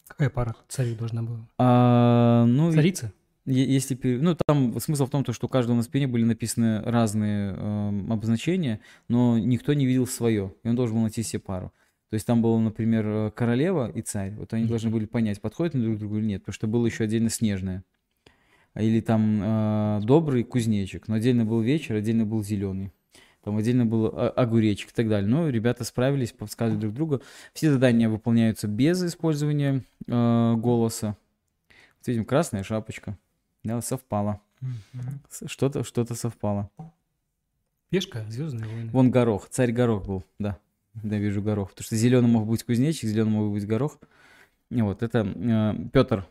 Какая 0.07 0.31
пара 0.31 0.55
царей 0.69 0.95
должна 0.95 1.23
была? 1.23 1.49
А, 1.59 2.45
ну, 2.47 2.73
Царица? 2.73 3.13
Если, 3.47 3.99
ну, 4.03 4.37
там 4.47 4.81
смысл 4.81 5.05
в 5.05 5.11
том, 5.11 5.25
что 5.31 5.47
у 5.47 5.51
каждого 5.51 5.77
на 5.77 5.83
спине 5.83 6.07
были 6.07 6.25
написаны 6.25 6.81
разные 6.81 7.55
э, 7.55 7.89
обозначения, 8.09 8.81
но 9.09 9.39
никто 9.39 9.75
не 9.75 9.85
видел 9.85 10.07
свое, 10.07 10.55
и 10.63 10.69
он 10.69 10.77
должен 10.77 10.97
был 10.97 11.03
найти 11.03 11.23
себе 11.23 11.41
пару. 11.41 11.71
То 12.09 12.15
есть 12.15 12.27
там 12.27 12.41
было, 12.41 12.59
например, 12.59 13.07
э, 13.07 13.31
королева 13.35 13.91
и 13.91 14.01
царь. 14.01 14.33
Вот 14.35 14.55
они 14.55 14.65
должны 14.65 14.89
были 14.89 15.05
понять, 15.05 15.43
подходят 15.43 15.75
они 15.75 15.85
друг 15.85 15.97
к 15.97 15.99
другу 15.99 16.19
или 16.19 16.25
нет, 16.25 16.43
потому 16.43 16.55
что 16.55 16.67
было 16.67 16.87
еще 16.87 17.05
отдельно 17.05 17.29
снежное. 17.29 17.85
Или 18.77 19.01
там 19.01 19.41
э, 19.43 20.01
добрый 20.05 20.43
кузнечик, 20.43 21.07
но 21.07 21.17
отдельно 21.17 21.45
был 21.45 21.61
вечер, 21.61 21.97
отдельно 21.97 22.25
был 22.25 22.43
зеленый. 22.43 22.93
Там 23.43 23.59
отдельно 23.59 23.85
был 23.85 24.07
огуречек 24.07 24.89
и 24.89 24.95
так 24.95 25.07
далее. 25.07 25.29
Но 25.29 25.51
ребята 25.51 25.85
справились, 25.85 26.33
подсказывали 26.33 26.81
друг 26.81 26.95
другу. 26.95 27.23
Все 27.53 27.71
задания 27.71 28.09
выполняются 28.09 28.69
без 28.69 29.05
использования 29.05 29.85
э, 30.07 30.55
голоса. 30.57 31.19
Вот 31.99 32.07
видим, 32.07 32.25
красная 32.25 32.63
шапочка. 32.63 33.19
Да, 33.65 33.81
совпало. 33.81 34.41
Угу. 34.61 35.49
Что-то 35.49 35.85
что 35.85 36.05
совпало. 36.15 36.71
Пешка, 37.91 38.25
Звездные 38.29 38.67
войны. 38.67 38.91
Вон 38.91 39.11
горох, 39.11 39.49
царь 39.49 39.73
горох 39.73 40.07
был, 40.07 40.25
да. 40.39 40.59
Да, 40.95 41.17
вижу 41.17 41.43
горох. 41.43 41.71
Потому 41.71 41.85
что 41.85 41.97
зеленый 41.97 42.29
мог 42.29 42.47
быть 42.47 42.63
кузнечик, 42.63 43.09
зеленый 43.09 43.33
мог 43.33 43.53
быть 43.53 43.67
горох. 43.67 43.99
И 44.71 44.81
вот 44.83 45.03
это 45.03 45.27
э, 45.27 45.89
Петр 45.93 46.27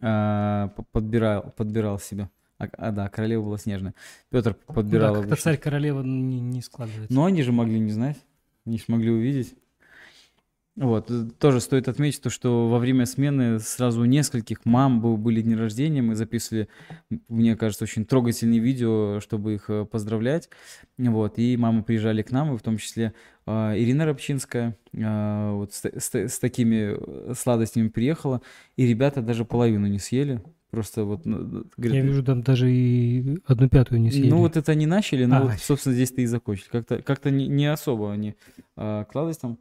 э, 0.00 0.68
подбирал, 0.92 1.52
подбирал 1.56 1.98
себе. 1.98 2.30
А, 2.58 2.68
а 2.76 2.92
да, 2.92 3.08
королева 3.08 3.42
была 3.44 3.58
снежная. 3.58 3.94
Петр 4.30 4.54
подбирал. 4.54 5.14
Ну, 5.14 5.22
да, 5.22 5.28
как-то 5.28 5.42
царь 5.42 5.56
королева 5.56 6.02
не, 6.02 6.40
не 6.40 6.60
складывается. 6.60 7.12
Но 7.12 7.24
они 7.24 7.42
же 7.42 7.52
могли 7.52 7.78
не 7.78 7.90
знать, 7.90 8.18
они 8.66 8.78
же 8.78 8.84
могли 8.88 9.10
увидеть. 9.10 9.54
Вот, 10.80 11.10
э, 11.10 11.26
тоже 11.38 11.60
стоит 11.60 11.88
отметить 11.88 12.22
то, 12.22 12.30
что 12.30 12.66
во 12.66 12.78
время 12.78 13.04
смены 13.04 13.58
сразу 13.60 14.00
у 14.00 14.06
нескольких 14.06 14.64
мам 14.64 15.02
были 15.22 15.42
дни 15.42 15.54
рождения, 15.54 16.00
мы 16.00 16.14
записывали, 16.16 16.68
мне 17.28 17.54
кажется, 17.54 17.84
очень 17.84 18.06
трогательные 18.06 18.60
видео, 18.60 19.20
чтобы 19.20 19.56
их 19.56 19.68
э, 19.68 19.84
поздравлять, 19.84 20.48
вот, 20.96 21.38
и 21.38 21.58
мамы 21.58 21.82
приезжали 21.82 22.22
к 22.22 22.30
нам, 22.30 22.54
и 22.54 22.56
в 22.56 22.62
том 22.62 22.78
числе 22.78 23.12
э, 23.46 23.74
Ирина 23.76 24.06
Рабчинская 24.06 24.74
э, 24.94 25.50
вот 25.52 25.74
с, 25.74 25.84
с, 25.84 26.14
с 26.14 26.38
такими 26.38 26.96
э, 26.96 27.34
сладостями 27.34 27.88
приехала, 27.88 28.40
и 28.76 28.86
ребята 28.86 29.20
даже 29.20 29.44
половину 29.44 29.86
не 29.86 29.98
съели, 29.98 30.42
Просто 30.70 31.02
вот... 31.02 31.26
Ну, 31.26 31.64
говорят, 31.76 31.96
Я 31.96 32.00
вижу, 32.02 32.22
там 32.22 32.42
даже 32.42 32.70
и 32.70 33.38
одну 33.44 33.68
пятую 33.68 34.00
не 34.00 34.12
съели. 34.12 34.30
Ну 34.30 34.38
вот 34.38 34.56
это 34.56 34.70
они 34.70 34.86
начали, 34.86 35.24
но, 35.24 35.38
а, 35.38 35.42
вот, 35.42 35.58
собственно, 35.58 35.96
здесь-то 35.96 36.20
и 36.20 36.26
закончили. 36.26 36.68
Как-то 36.70 37.02
как 37.02 37.24
не, 37.24 37.48
не 37.48 37.66
особо 37.66 38.12
они 38.12 38.36
а, 38.76 39.02
к 39.02 39.10
сладостям 39.10 39.58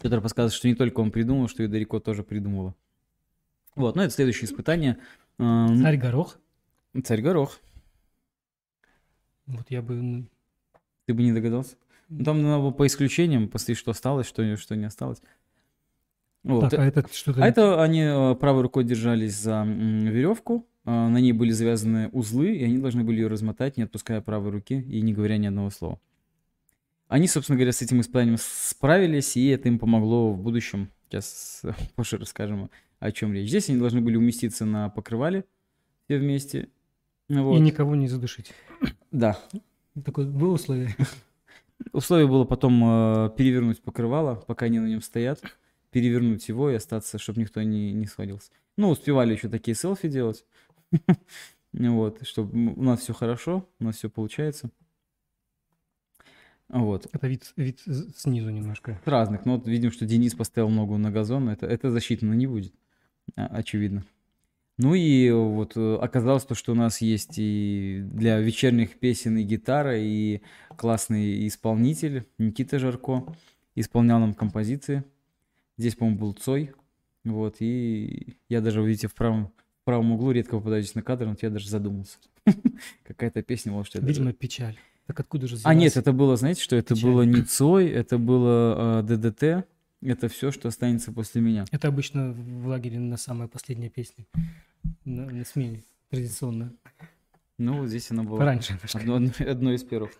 Петр 0.00 0.20
подсказывает, 0.20 0.54
что 0.54 0.68
не 0.68 0.74
только 0.74 1.00
он 1.00 1.10
придумал, 1.10 1.48
что 1.48 1.62
и 1.62 1.66
Дарико 1.66 2.00
тоже 2.00 2.22
придумала. 2.22 2.74
Вот, 3.74 3.96
ну 3.96 4.02
это 4.02 4.12
следующее 4.12 4.46
испытание. 4.46 4.98
Царь 5.38 5.96
Горох. 5.96 6.38
Царь 7.04 7.22
Горох. 7.22 7.60
Вот 9.46 9.70
я 9.70 9.82
бы... 9.82 10.26
Ты 11.06 11.14
бы 11.14 11.22
не 11.22 11.32
догадался? 11.32 11.76
Ну, 12.08 12.24
там 12.24 12.42
надо 12.42 12.62
было 12.62 12.70
по 12.70 12.86
исключениям 12.86 13.48
посмотреть, 13.48 13.78
что 13.78 13.90
осталось, 13.92 14.26
что, 14.26 14.56
что 14.56 14.76
не 14.76 14.84
осталось. 14.84 15.22
Вот. 16.42 16.70
Так, 16.70 16.80
а 16.80 16.84
это 16.84 17.06
что-то... 17.12 17.42
А 17.42 17.46
это 17.46 17.82
они 17.82 18.02
э, 18.02 18.34
правой 18.36 18.62
рукой 18.62 18.84
держались 18.84 19.36
за 19.36 19.64
веревку, 19.64 20.66
а, 20.84 21.08
на 21.08 21.18
ней 21.18 21.32
были 21.32 21.50
завязаны 21.50 22.08
узлы, 22.08 22.56
и 22.56 22.64
они 22.64 22.78
должны 22.78 23.04
были 23.04 23.20
ее 23.20 23.26
размотать, 23.26 23.76
не 23.76 23.82
отпуская 23.82 24.22
правой 24.22 24.50
руки 24.50 24.80
и 24.80 25.02
не 25.02 25.12
говоря 25.12 25.36
ни 25.36 25.46
одного 25.46 25.68
слова. 25.70 26.00
Они, 27.08 27.26
собственно 27.26 27.56
говоря, 27.56 27.72
с 27.72 27.82
этим 27.82 28.00
испытанием 28.00 28.36
справились, 28.38 29.36
и 29.36 29.48
это 29.48 29.68
им 29.68 29.78
помогло 29.78 30.32
в 30.32 30.40
будущем. 30.40 30.90
Сейчас 31.08 31.62
позже 31.96 32.18
расскажем, 32.18 32.70
о 33.00 33.12
чем 33.12 33.32
речь. 33.32 33.48
Здесь 33.48 33.70
они 33.70 33.78
должны 33.78 34.00
были 34.00 34.16
уместиться 34.16 34.64
на 34.64 34.90
покрывале 34.90 35.44
все 36.04 36.18
вместе. 36.18 36.68
Вот. 37.28 37.56
И 37.56 37.60
никого 37.60 37.94
не 37.94 38.08
задушить. 38.08 38.52
Да. 39.10 39.38
Такое 40.04 40.26
было 40.26 40.54
условие. 40.54 40.94
Условие 41.92 42.26
было 42.26 42.44
потом 42.44 42.82
э, 42.84 43.30
перевернуть 43.36 43.80
покрывало, 43.80 44.34
пока 44.34 44.66
они 44.66 44.80
на 44.80 44.86
нем 44.86 45.00
стоят, 45.00 45.40
перевернуть 45.90 46.48
его 46.48 46.70
и 46.70 46.74
остаться, 46.74 47.18
чтобы 47.18 47.40
никто 47.40 47.62
не, 47.62 47.92
не 47.92 48.06
сходился. 48.06 48.50
Ну, 48.76 48.90
успевали 48.90 49.32
еще 49.32 49.48
такие 49.48 49.74
селфи 49.74 50.08
делать. 50.08 50.44
Вот, 51.70 52.26
чтобы 52.26 52.72
у 52.72 52.82
нас 52.82 53.00
все 53.00 53.12
хорошо, 53.12 53.68
у 53.78 53.84
нас 53.84 53.96
все 53.96 54.08
получается. 54.08 54.70
Вот. 56.68 57.06
Это 57.12 57.28
вид, 57.28 57.52
вид 57.56 57.80
снизу 58.16 58.50
немножко. 58.50 59.00
С 59.04 59.08
разных. 59.08 59.46
Но 59.46 59.56
вот 59.56 59.66
видим, 59.66 59.90
что 59.90 60.06
Денис 60.06 60.34
поставил 60.34 60.68
ногу 60.68 60.98
на 60.98 61.10
газон. 61.10 61.48
Это, 61.48 61.66
это 61.66 61.90
засчитано 61.90 62.34
не 62.34 62.46
будет, 62.46 62.74
а, 63.36 63.46
очевидно. 63.46 64.04
Ну 64.76 64.94
и 64.94 65.30
вот 65.30 65.76
э, 65.76 65.96
оказалось 65.96 66.44
то, 66.44 66.54
что 66.54 66.70
у 66.70 66.76
нас 66.76 67.00
есть 67.00 67.34
и 67.36 68.00
для 68.12 68.38
вечерних 68.38 68.98
песен 69.00 69.36
и 69.36 69.42
гитара, 69.42 69.98
и 69.98 70.40
классный 70.76 71.48
исполнитель 71.48 72.28
Никита 72.38 72.78
Жарко 72.78 73.24
исполнял 73.74 74.20
нам 74.20 74.34
композиции. 74.34 75.02
Здесь, 75.78 75.96
по-моему, 75.96 76.20
был 76.20 76.32
Цой. 76.32 76.72
Вот, 77.24 77.56
и 77.58 78.36
я 78.48 78.60
даже, 78.60 78.80
видите, 78.82 79.08
в 79.08 79.14
правом, 79.14 79.52
в 79.82 79.84
правом 79.84 80.12
углу 80.12 80.30
редко 80.30 80.56
попадаюсь 80.56 80.94
на 80.94 81.02
кадр, 81.02 81.26
но 81.26 81.36
я 81.42 81.50
даже 81.50 81.68
задумался. 81.68 82.18
Какая-то 83.02 83.42
песня, 83.42 83.72
может, 83.72 83.96
я 83.96 84.00
Видимо, 84.00 84.32
печаль. 84.32 84.78
Так 85.08 85.20
откуда 85.20 85.46
же 85.46 85.56
А 85.64 85.72
нет, 85.72 85.96
это 85.96 86.12
было, 86.12 86.36
знаете, 86.36 86.62
что 86.62 86.76
это 86.76 86.94
Печально. 86.94 87.14
было 87.14 87.22
не 87.22 87.40
Цой, 87.40 87.88
это 87.88 88.18
было 88.18 89.00
э, 89.00 89.16
ДДТ. 89.16 89.66
Это 90.02 90.28
все, 90.28 90.50
что 90.52 90.68
останется 90.68 91.12
после 91.12 91.40
меня. 91.40 91.64
Это 91.72 91.88
обычно 91.88 92.32
в 92.32 92.66
лагере 92.66 93.00
на 93.00 93.16
самой 93.16 93.48
последней 93.48 93.88
песне, 93.88 94.26
на, 95.06 95.24
на 95.24 95.46
смене, 95.46 95.82
традиционно. 96.10 96.74
Ну, 97.56 97.78
вот 97.80 97.88
здесь 97.88 98.10
она 98.10 98.22
была. 98.22 98.44
Раньше. 98.44 98.78
Одно, 98.92 99.14
одно, 99.14 99.30
одно 99.40 99.72
из 99.72 99.82
первых. 99.82 100.10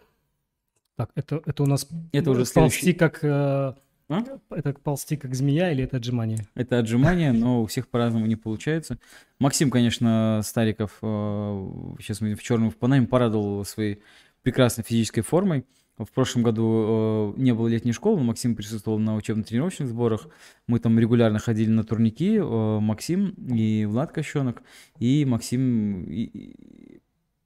Так, 0.97 1.11
это, 1.15 1.43
это 1.45 1.63
у 1.63 1.67
нас 1.67 1.87
это 2.11 2.31
уже 2.31 2.47
ползти 2.47 2.81
следующий... 2.81 2.93
как... 2.95 3.23
Э, 3.23 3.75
а? 4.09 4.25
Это 4.49 4.73
ползти 4.73 5.19
как 5.19 5.35
змея 5.35 5.71
или 5.71 5.85
это 5.85 5.99
отжимание? 5.99 6.47
Это 6.55 6.79
отжимание, 6.79 7.33
но 7.33 7.63
у 7.63 7.67
всех 7.67 7.89
по-разному 7.89 8.25
не 8.25 8.37
получается. 8.37 8.99
Максим, 9.39 9.71
конечно, 9.71 10.41
Стариков, 10.43 10.97
э, 11.03 11.95
сейчас 12.01 12.23
мы 12.23 12.35
в 12.35 12.43
черном 12.43 12.71
в 12.71 12.77
Панаме, 12.77 13.07
порадовал 13.07 13.67
своей 13.67 14.03
прекрасной 14.43 14.85
физической 14.85 15.23
формой. 15.23 15.65
В 15.97 16.11
прошлом 16.13 16.45
году 16.45 17.35
э, 17.37 17.41
не 17.41 17.53
было 17.53 17.67
летней 17.67 17.93
школы, 17.93 18.19
но 18.19 18.25
Максим 18.25 18.55
присутствовал 18.55 19.01
на 19.01 19.17
учебно-тренировочных 19.17 19.89
сборах. 19.89 20.29
Мы 20.69 20.79
там 20.79 20.97
регулярно 20.99 21.41
ходили 21.41 21.71
на 21.71 21.83
турники, 21.83 22.37
э, 22.37 22.79
Максим 22.81 23.31
и 23.31 23.85
Влад 23.85 24.13
Кощенок. 24.13 24.63
И 25.01 25.25
Максим 25.25 26.05
и, 26.05 26.23
и 26.23 27.01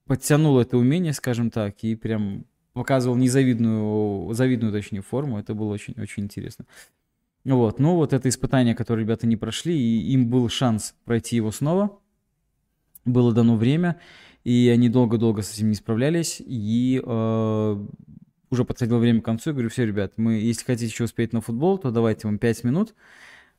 подтянул 0.07 0.59
это 0.59 0.77
умение, 0.77 1.15
скажем 1.15 1.51
так, 1.51 1.83
и 1.83 1.95
прям 1.95 2.45
показывал 2.75 3.17
незавидную, 3.17 4.35
завидную, 4.35 4.73
точнее, 4.73 5.01
форму. 5.01 5.39
Это 5.39 5.55
было 5.55 5.73
очень-очень 5.73 6.25
интересно. 6.25 6.67
Вот, 7.45 7.81
ну 7.81 7.97
вот 7.97 8.13
это 8.13 8.29
испытание, 8.29 8.75
которое 8.75 9.01
ребята 9.01 9.27
не 9.27 9.37
прошли, 9.37 9.77
и 9.77 10.13
им 10.13 10.29
был 10.29 10.49
шанс 10.49 10.95
пройти 11.05 11.37
его 11.37 11.51
снова. 11.51 11.99
Было 13.05 13.33
дано 13.33 13.57
время, 13.57 13.99
и 14.45 14.69
они 14.69 14.89
долго-долго 14.89 15.43
с 15.43 15.55
этим 15.55 15.69
не 15.69 15.75
справлялись, 15.75 16.43
и 16.45 17.01
э, 17.05 17.87
уже 18.51 18.65
подходило 18.65 18.99
время 18.99 19.21
к 19.21 19.25
концу, 19.25 19.51
я 19.51 19.55
говорю, 19.55 19.71
все, 19.71 19.87
ребят, 19.87 20.15
мы, 20.17 20.35
если 20.35 20.65
хотите 20.65 20.87
еще 20.87 21.05
успеть 21.05 21.33
на 21.33 21.41
футбол, 21.41 21.79
то 21.79 21.91
давайте 21.91 22.27
вам 22.27 22.39
5 22.39 22.65
минут, 22.65 22.95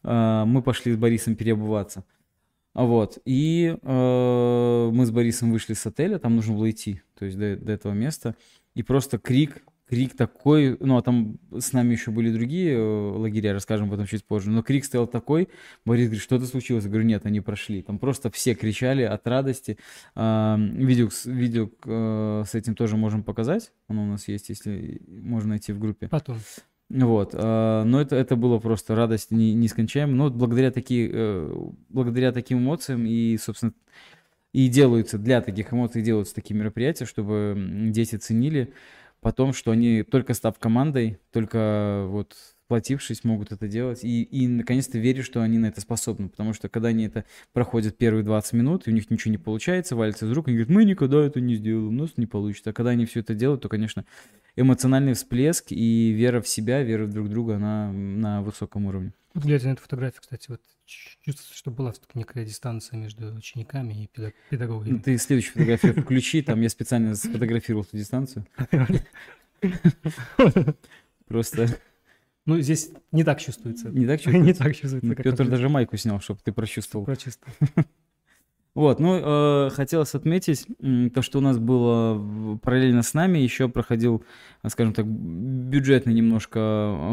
э, 0.03 0.43
мы 0.45 0.61
пошли 0.61 0.93
с 0.93 0.97
Борисом 0.97 1.35
переобуваться. 1.35 2.03
Вот, 2.73 3.19
и 3.23 3.77
э, 3.81 4.89
мы 4.91 5.05
с 5.05 5.11
Борисом 5.11 5.51
вышли 5.51 5.73
с 5.73 5.85
отеля, 5.85 6.17
там 6.17 6.35
нужно 6.35 6.55
было 6.55 6.69
идти, 6.69 7.01
то 7.17 7.25
есть 7.25 7.37
до, 7.37 7.55
до 7.55 7.71
этого 7.71 7.93
места, 7.93 8.35
и 8.73 8.81
просто 8.81 9.19
крик 9.19 9.63
крик 9.93 10.15
такой, 10.15 10.75
ну, 10.79 10.97
а 10.97 11.03
там 11.03 11.37
с 11.51 11.71
нами 11.71 11.91
еще 11.91 12.09
были 12.09 12.31
другие 12.31 12.73
э, 12.73 12.79
лагеря, 12.79 13.53
расскажем 13.53 13.87
об 13.87 13.93
этом 13.93 14.07
чуть 14.07 14.25
позже, 14.25 14.49
но 14.49 14.63
крик 14.63 14.85
стоял 14.85 15.05
такой, 15.05 15.49
Борис 15.85 16.05
говорит, 16.05 16.23
что-то 16.23 16.47
случилось? 16.47 16.85
Я 16.85 16.89
говорю, 16.89 17.05
нет, 17.05 17.27
они 17.27 17.41
прошли. 17.41 17.83
Там 17.83 17.99
просто 17.99 18.31
все 18.31 18.55
кричали 18.55 19.03
от 19.03 19.27
радости. 19.27 19.77
Видео, 20.15 21.09
видео 21.25 21.69
э, 21.85 22.43
с 22.47 22.55
этим 22.55 22.73
тоже 22.73 22.97
можем 22.97 23.23
показать, 23.23 23.71
оно 23.87 24.03
у 24.03 24.07
нас 24.07 24.27
есть, 24.27 24.49
если 24.49 24.99
можно 25.07 25.49
найти 25.49 25.73
в 25.73 25.79
группе. 25.79 26.07
Потом. 26.07 26.39
Вот, 26.89 27.31
а, 27.33 27.83
но 27.83 28.01
это, 28.01 28.15
это 28.15 28.35
было 28.35 28.59
просто 28.59 28.95
радость 28.95 29.31
не, 29.31 29.53
нескончаемая. 29.53 30.15
Но 30.15 30.23
вот 30.25 30.33
благодаря, 30.33 30.71
такие, 30.71 31.09
э, 31.11 31.55
благодаря 31.89 32.31
таким 32.31 32.59
эмоциям 32.59 33.05
и, 33.05 33.37
собственно, 33.37 33.73
И 34.53 34.67
делаются 34.69 35.17
для 35.17 35.41
таких 35.41 35.73
эмоций, 35.73 36.03
делаются 36.03 36.35
такие 36.35 36.55
мероприятия, 36.55 37.05
чтобы 37.05 37.55
дети 37.91 38.17
ценили 38.17 38.73
потом, 39.23 39.53
что 39.53 39.71
они 39.71 40.03
только 40.03 40.33
став 40.33 40.59
командой, 40.59 41.17
только 41.31 42.05
вот 42.07 42.35
сплотившись, 42.65 43.23
могут 43.23 43.51
это 43.51 43.67
делать. 43.67 44.03
И, 44.03 44.23
и 44.23 44.47
наконец-то 44.47 44.97
верю, 44.97 45.23
что 45.23 45.41
они 45.41 45.57
на 45.57 45.67
это 45.67 45.81
способны. 45.81 46.29
Потому 46.29 46.53
что 46.53 46.69
когда 46.69 46.89
они 46.89 47.05
это 47.05 47.25
проходят 47.53 47.97
первые 47.97 48.23
20 48.23 48.53
минут, 48.53 48.87
и 48.87 48.91
у 48.91 48.93
них 48.93 49.09
ничего 49.09 49.31
не 49.31 49.37
получается, 49.37 49.95
валится 49.95 50.25
из 50.25 50.31
рук, 50.31 50.47
они 50.47 50.57
говорят, 50.57 50.75
мы 50.75 50.85
никогда 50.85 51.23
это 51.23 51.39
не 51.39 51.55
сделаем, 51.55 51.87
у 51.87 51.91
нас 51.91 52.11
не 52.17 52.25
получится. 52.25 52.71
А 52.71 52.73
когда 52.73 52.91
они 52.91 53.05
все 53.05 53.19
это 53.19 53.35
делают, 53.35 53.61
то, 53.61 53.69
конечно, 53.69 54.05
эмоциональный 54.55 55.13
всплеск 55.13 55.71
и 55.71 56.11
вера 56.11 56.41
в 56.41 56.47
себя, 56.47 56.81
вера 56.83 57.05
в 57.05 57.13
друг 57.13 57.29
друга, 57.29 57.55
она 57.55 57.91
на 57.91 58.41
высоком 58.41 58.85
уровне. 58.85 59.13
Глядя 59.35 59.67
на 59.67 59.73
эту 59.73 59.81
фотографию, 59.81 60.21
кстати, 60.21 60.45
вот 60.49 60.61
чувствуется, 60.85 61.55
что 61.55 61.71
была 61.71 61.91
все-таки 61.91 62.19
некая 62.19 62.45
дистанция 62.45 62.97
между 62.97 63.33
учениками 63.33 64.03
и 64.03 64.09
педагогами. 64.49 64.91
Ну, 64.91 64.99
ты 64.99 65.17
следующую 65.17 65.53
фотографию 65.53 66.01
включи, 66.01 66.41
там 66.43 66.61
я 66.61 66.69
специально 66.69 67.15
сфотографировал 67.15 67.83
эту 67.83 67.97
дистанцию. 67.97 68.45
Просто... 71.27 71.67
Ну, 72.45 72.59
здесь 72.59 72.91
не 73.11 73.23
так 73.23 73.39
чувствуется. 73.39 73.89
Не 73.89 74.05
так 74.05 74.21
чувствуется? 74.21 74.45
Не 74.45 74.53
так 74.53 74.75
чувствуется. 74.75 75.07
Ну, 75.07 75.15
Петр 75.15 75.47
даже 75.47 75.69
майку 75.69 75.97
снял, 75.97 76.19
чтобы 76.19 76.41
ты 76.43 76.51
прочувствовал. 76.51 77.05
Прочувствовал. 77.05 77.55
Вот, 78.75 78.99
ну, 78.99 79.19
э, 79.21 79.69
хотелось 79.69 80.15
отметить 80.15 80.65
то, 81.13 81.21
что 81.21 81.37
у 81.37 81.41
нас 81.41 81.59
было 81.59 82.57
параллельно 82.57 83.03
с 83.03 83.13
нами, 83.13 83.37
еще 83.37 83.69
проходил, 83.69 84.23
скажем 84.67 84.93
так, 84.93 85.05
бюджетный 85.05 86.13
немножко 86.13 86.59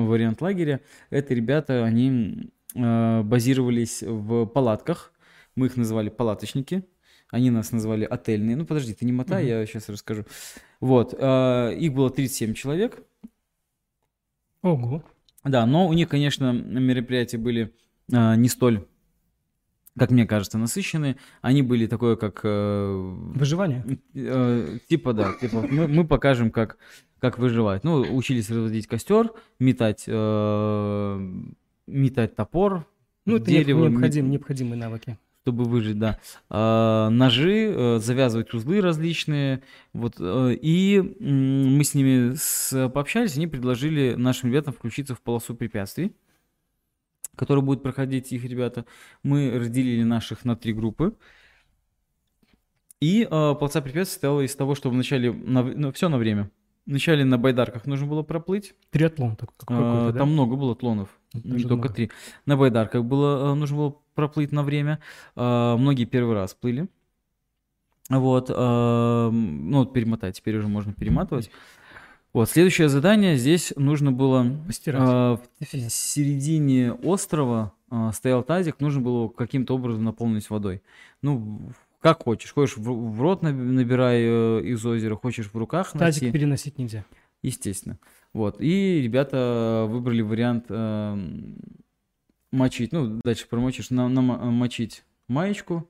вариант 0.06 0.40
лагеря. 0.40 0.80
Это 1.10 1.34
ребята, 1.34 1.84
они 1.84 2.50
э, 2.74 3.22
базировались 3.22 4.02
в 4.02 4.46
палатках, 4.46 5.12
мы 5.54 5.66
их 5.66 5.76
называли 5.76 6.08
палаточники, 6.08 6.84
они 7.30 7.50
нас 7.50 7.72
назвали 7.72 8.06
отельные. 8.06 8.56
Ну, 8.56 8.64
подожди, 8.64 8.94
ты 8.94 9.04
не 9.04 9.12
мотай, 9.12 9.44
mm-hmm. 9.44 9.60
я 9.60 9.66
сейчас 9.66 9.90
расскажу. 9.90 10.24
Вот, 10.80 11.14
э, 11.16 11.74
их 11.78 11.92
было 11.92 12.08
37 12.08 12.54
человек. 12.54 13.02
Ого. 14.62 15.04
Да, 15.44 15.66
но 15.66 15.86
у 15.86 15.92
них, 15.92 16.08
конечно, 16.08 16.52
мероприятия 16.52 17.36
были 17.36 17.74
э, 18.10 18.36
не 18.36 18.48
столь 18.48 18.86
как 19.98 20.10
мне 20.10 20.26
кажется, 20.26 20.58
насыщенные. 20.58 21.16
Они 21.42 21.62
были 21.62 21.86
такое, 21.86 22.16
как... 22.16 22.40
Э, 22.44 23.14
Выживание? 23.34 23.98
Э, 24.14 24.78
типа, 24.88 25.12
да. 25.12 25.32
Типа, 25.40 25.66
мы, 25.68 25.88
мы 25.88 26.06
покажем, 26.06 26.50
как, 26.50 26.78
как 27.18 27.38
выживать. 27.38 27.84
Ну, 27.84 28.00
учились 28.16 28.50
разводить 28.50 28.86
костер, 28.86 29.32
метать, 29.58 30.04
э, 30.06 31.30
метать 31.86 32.36
топор, 32.36 32.86
Ну, 33.26 33.36
это 33.36 33.46
дерево, 33.46 33.88
необходим, 33.88 34.24
мет... 34.24 34.32
необходимые 34.32 34.78
навыки. 34.78 35.18
Чтобы 35.42 35.64
выжить, 35.64 35.98
да. 35.98 36.20
Э, 36.50 37.08
ножи, 37.10 37.72
э, 37.74 37.98
завязывать 37.98 38.52
узлы 38.54 38.80
различные. 38.80 39.62
Вот, 39.92 40.16
э, 40.20 40.54
и 40.60 40.98
э, 40.98 41.24
мы 41.24 41.82
с 41.82 41.94
ними 41.94 42.34
с, 42.36 42.88
пообщались, 42.90 43.36
они 43.36 43.46
предложили 43.48 44.14
нашим 44.16 44.50
ребятам 44.50 44.72
включиться 44.72 45.14
в 45.14 45.20
полосу 45.20 45.54
препятствий 45.54 46.14
который 47.36 47.62
будет 47.62 47.82
проходить 47.82 48.32
их 48.32 48.44
ребята. 48.44 48.84
Мы 49.22 49.50
разделили 49.58 50.02
наших 50.02 50.44
на 50.44 50.56
три 50.56 50.72
группы. 50.72 51.16
И 53.00 53.22
э, 53.22 53.28
полоса 53.28 53.80
препятствий 53.80 54.12
состояла 54.14 54.40
из 54.42 54.54
того, 54.54 54.74
что 54.74 54.90
вначале, 54.90 55.32
на, 55.32 55.62
ну, 55.62 55.90
все 55.92 56.08
на 56.08 56.18
время. 56.18 56.50
Вначале 56.86 57.24
на 57.24 57.38
байдарках 57.38 57.86
нужно 57.86 58.06
было 58.06 58.22
проплыть. 58.22 58.74
Триатлон 58.90 59.36
так, 59.36 59.50
а, 59.68 60.10
да? 60.12 60.18
Там 60.18 60.32
много 60.32 60.56
было 60.56 60.74
тлонов, 60.74 61.08
Это 61.32 61.48
не 61.48 61.62
только 61.62 61.74
много. 61.74 61.94
три. 61.94 62.10
На 62.46 62.56
байдарках 62.56 63.04
было, 63.04 63.54
нужно 63.54 63.76
было 63.76 63.96
проплыть 64.14 64.52
на 64.52 64.62
время. 64.62 65.00
А, 65.36 65.76
многие 65.76 66.04
первый 66.04 66.34
раз 66.34 66.54
плыли. 66.54 66.88
Вот, 68.08 68.50
а, 68.52 69.30
ну 69.30 69.78
вот 69.78 69.92
перемотать, 69.92 70.36
теперь 70.36 70.56
уже 70.56 70.68
можно 70.68 70.92
перематывать. 70.92 71.50
Вот, 72.32 72.48
следующее 72.48 72.88
задание 72.88 73.36
здесь 73.36 73.72
нужно 73.76 74.12
было 74.12 74.46
Постирать. 74.66 75.02
Э, 75.02 75.64
в 75.64 75.90
середине 75.90 76.92
острова 76.92 77.72
э, 77.90 78.10
стоял 78.14 78.44
тазик, 78.44 78.78
нужно 78.78 79.00
было 79.00 79.28
каким-то 79.28 79.74
образом 79.74 80.04
наполнить 80.04 80.48
водой. 80.48 80.80
Ну, 81.22 81.60
как 82.00 82.22
хочешь. 82.22 82.52
Хочешь 82.52 82.76
в, 82.76 82.82
в 82.82 83.20
рот 83.20 83.42
набирай 83.42 84.22
э, 84.22 84.62
из 84.62 84.84
озера, 84.86 85.16
хочешь 85.16 85.50
в 85.52 85.56
руках 85.56 85.90
Тазик 85.92 86.22
носи. 86.22 86.32
переносить 86.32 86.78
нельзя. 86.78 87.04
Естественно. 87.42 87.98
Вот. 88.32 88.60
И 88.60 89.00
ребята 89.02 89.86
выбрали 89.88 90.22
вариант 90.22 90.66
э, 90.68 91.18
мочить, 92.52 92.92
ну, 92.92 93.20
дальше 93.24 93.48
промочишь, 93.48 93.90
на, 93.90 94.08
на, 94.08 94.22
мочить 94.22 95.02
маечку. 95.26 95.88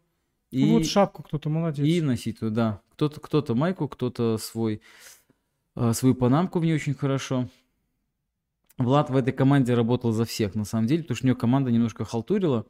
И, 0.50 0.64
вот 0.70 0.86
шапку 0.86 1.22
кто-то 1.22 1.50
молодец. 1.50 1.84
И 1.86 2.00
носить 2.00 2.40
туда, 2.40 2.50
да. 2.50 2.80
Кто-то, 2.94 3.20
кто-то 3.20 3.54
майку, 3.54 3.88
кто-то 3.88 4.38
свой 4.38 4.76
Э, 4.76 5.19
свою 5.92 6.14
панамку 6.14 6.58
в 6.58 6.64
ней 6.64 6.74
очень 6.74 6.94
хорошо. 6.94 7.48
Влад 8.80 9.10
в 9.10 9.16
этой 9.16 9.32
команде 9.32 9.74
работал 9.74 10.12
за 10.12 10.24
всех, 10.24 10.54
на 10.54 10.64
самом 10.64 10.86
деле, 10.86 11.02
потому 11.02 11.16
что 11.16 11.26
у 11.26 11.28
него 11.28 11.38
команда 11.38 11.70
немножко 11.70 12.04
халтурила. 12.04 12.66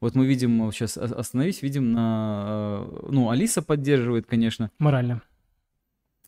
Вот 0.00 0.14
мы 0.14 0.26
видим, 0.26 0.70
сейчас 0.70 0.96
остановись, 0.96 1.62
видим 1.62 1.90
на... 1.92 2.84
Э, 2.86 3.08
ну, 3.10 3.30
Алиса 3.30 3.62
поддерживает, 3.62 4.26
конечно. 4.26 4.70
Морально. 4.78 5.22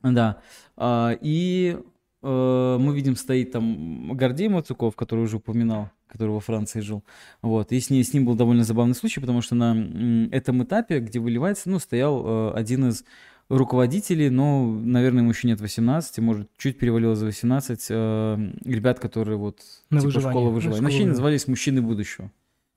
Да. 0.02 0.42
А, 0.76 1.16
и 1.20 1.78
э, 2.22 2.76
мы 2.80 2.94
видим, 2.96 3.14
стоит 3.14 3.52
там 3.52 4.16
Гордей 4.16 4.48
Мацуков, 4.48 4.96
который 4.96 5.20
уже 5.20 5.36
упоминал, 5.36 5.90
который 6.08 6.30
во 6.30 6.40
Франции 6.40 6.80
жил. 6.80 7.04
Вот. 7.42 7.70
И 7.70 7.78
с, 7.78 7.90
ней, 7.90 8.02
с 8.02 8.12
ним 8.12 8.24
был 8.24 8.34
довольно 8.34 8.64
забавный 8.64 8.96
случай, 8.96 9.20
потому 9.20 9.40
что 9.40 9.54
на 9.54 10.28
этом 10.32 10.64
этапе, 10.64 10.98
где 10.98 11.20
выливается, 11.20 11.70
ну, 11.70 11.78
стоял 11.78 12.52
один 12.52 12.88
из 12.88 13.04
руководителей, 13.50 14.30
но, 14.30 14.64
наверное, 14.64 15.22
ему 15.22 15.32
еще 15.32 15.48
нет 15.48 15.60
18, 15.60 16.18
может, 16.20 16.48
чуть 16.56 16.78
перевалило 16.78 17.16
за 17.16 17.26
18, 17.26 17.86
э, 17.90 18.52
ребят, 18.64 19.00
которые 19.00 19.36
вот 19.36 19.60
На 19.90 19.98
типа 19.98 20.06
выживание. 20.06 20.30
школа 20.30 20.50
выживания. 20.50 20.80
Значит, 20.80 21.00
они 21.00 21.08
назывались 21.08 21.48
«Мужчины 21.48 21.82
будущего». 21.82 22.30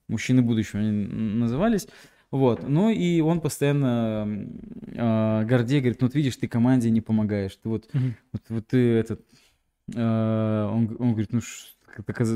«Мужчины 0.10 0.42
будущего» 0.42 0.80
они 0.82 0.92
назывались. 0.92 1.88
Вот, 2.32 2.68
ну 2.68 2.90
и 2.90 3.22
он 3.22 3.42
постоянно 3.42 4.50
э, 4.88 5.46
Гордей 5.46 5.82
говорит, 5.82 6.02
ну 6.02 6.08
вот 6.08 6.16
видишь, 6.16 6.36
ты 6.36 6.48
команде 6.48 6.90
не 6.90 7.00
помогаешь, 7.00 7.56
ты 7.62 7.70
вот, 7.70 7.88
угу. 7.94 8.04
вот, 8.32 8.42
вот 8.50 8.68
ты 8.68 8.78
этот, 8.94 9.22
э, 9.94 10.68
он, 10.74 10.96
он 10.98 11.12
говорит, 11.12 11.32
ну, 11.32 11.42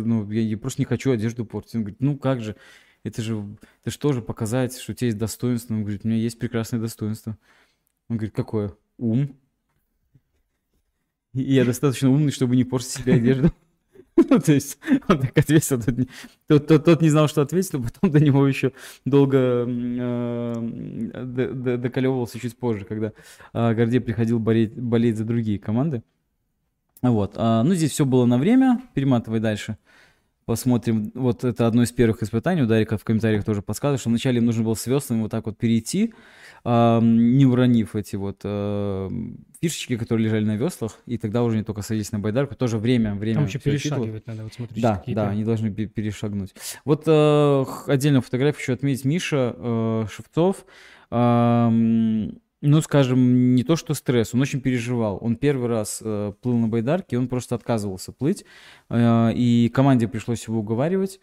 ну 0.06 0.32
я, 0.32 0.42
я 0.42 0.58
просто 0.60 0.84
не 0.84 0.86
хочу 0.86 1.10
одежду 1.10 1.46
портить, 1.46 1.74
он 1.74 1.82
говорит, 1.82 2.00
ну 2.00 2.16
как 2.16 2.42
же, 2.42 2.56
это 3.04 3.24
же, 3.24 3.44
это 3.82 3.90
же 3.90 3.98
тоже 3.98 4.22
показать, 4.22 4.78
что 4.78 4.92
у 4.92 4.96
тебя 4.96 5.08
есть 5.08 5.18
достоинство, 5.18 5.74
он 5.74 5.82
говорит, 5.82 6.02
у 6.04 6.08
меня 6.08 6.20
есть 6.20 6.38
прекрасное 6.38 6.80
достоинство, 6.80 7.36
он 8.10 8.18
говорит, 8.18 8.36
какое? 8.36 8.74
Ум. 8.98 9.36
И 11.34 11.54
я 11.54 11.66
достаточно 11.66 12.10
умный, 12.10 12.32
чтобы 12.32 12.56
не 12.56 12.64
портить 12.64 12.92
себе 12.92 13.14
одежду. 13.14 13.52
Ну, 14.30 14.40
то 14.40 14.52
есть 14.52 14.80
он 15.08 15.20
так 15.20 15.38
ответил, 15.38 15.80
тот, 15.80 15.96
тот, 16.48 16.68
тот, 16.68 16.86
тот 16.86 17.02
не 17.04 17.10
знал, 17.10 17.28
что 17.28 17.44
ответить, 17.44 17.74
но 17.74 17.84
потом 17.84 18.10
до 18.10 18.20
него 18.20 18.48
еще 18.48 18.72
долго 19.06 19.38
э, 19.68 20.54
доколевывался 21.78 22.40
чуть 22.40 22.58
позже, 22.58 22.86
когда 22.86 23.14
э, 23.54 23.74
Гордей 23.76 24.00
приходил 24.00 24.40
болеть, 24.40 24.74
болеть 24.76 25.18
за 25.18 25.24
другие 25.24 25.60
команды. 25.60 26.02
Вот. 27.04 27.34
А, 27.36 27.62
ну, 27.62 27.76
здесь 27.76 27.92
все 27.92 28.06
было 28.06 28.26
на 28.26 28.40
время, 28.40 28.82
перематывай 28.96 29.40
дальше. 29.40 29.78
Посмотрим, 30.46 31.12
вот 31.14 31.44
это 31.44 31.68
одно 31.68 31.84
из 31.84 31.92
первых 31.92 32.24
испытаний, 32.24 32.62
у 32.62 32.68
Дарика 32.68 32.98
в 32.98 33.04
комментариях 33.04 33.44
тоже 33.44 33.62
подсказывает, 33.62 34.00
что 34.00 34.10
вначале 34.10 34.38
им 34.38 34.46
нужно 34.46 34.64
было 34.64 34.76
с 34.76 34.88
веслами 34.88 35.22
вот 35.22 35.32
так 35.32 35.46
вот 35.46 35.58
перейти, 35.58 36.14
не 36.70 37.46
уронив 37.46 37.96
эти 37.96 38.18
вот 38.18 38.42
э, 38.44 39.10
фишечки, 39.62 39.96
которые 39.96 40.26
лежали 40.26 40.44
на 40.44 40.58
веслах, 40.58 41.00
и 41.06 41.18
тогда 41.18 41.44
уже 41.44 41.58
не 41.58 41.64
только 41.64 41.82
садились 41.82 42.12
на 42.12 42.20
байдарку, 42.20 42.56
тоже 42.56 42.78
время, 42.78 43.16
время. 43.16 43.36
Там 43.36 43.46
еще 43.46 43.60
перешагивать 43.60 44.28
надо, 44.28 44.44
вот 44.44 44.54
смотрите. 44.54 44.82
Да, 44.82 45.04
да, 45.08 45.30
они 45.30 45.44
должны 45.44 45.72
перешагнуть. 45.72 46.54
Вот 46.84 47.04
э, 47.08 47.66
отдельную 47.88 48.22
фотографию 48.22 48.62
еще 48.62 48.74
отметить 48.74 49.06
Миша 49.06 49.56
э, 49.58 50.06
Шевцов. 50.12 50.66
Э, 51.10 51.70
ну, 52.62 52.82
скажем, 52.82 53.56
не 53.56 53.64
то 53.64 53.76
что 53.76 53.94
стресс, 53.94 54.34
он 54.34 54.42
очень 54.42 54.62
переживал. 54.62 55.20
Он 55.22 55.36
первый 55.36 55.70
раз 55.70 56.02
э, 56.04 56.34
плыл 56.42 56.58
на 56.58 56.68
байдарке, 56.68 57.18
он 57.18 57.28
просто 57.28 57.56
отказывался 57.56 58.12
плыть, 58.12 58.46
э, 58.90 59.32
и 59.34 59.70
команде 59.74 60.08
пришлось 60.08 60.48
его 60.48 60.60
уговаривать. 60.60 61.20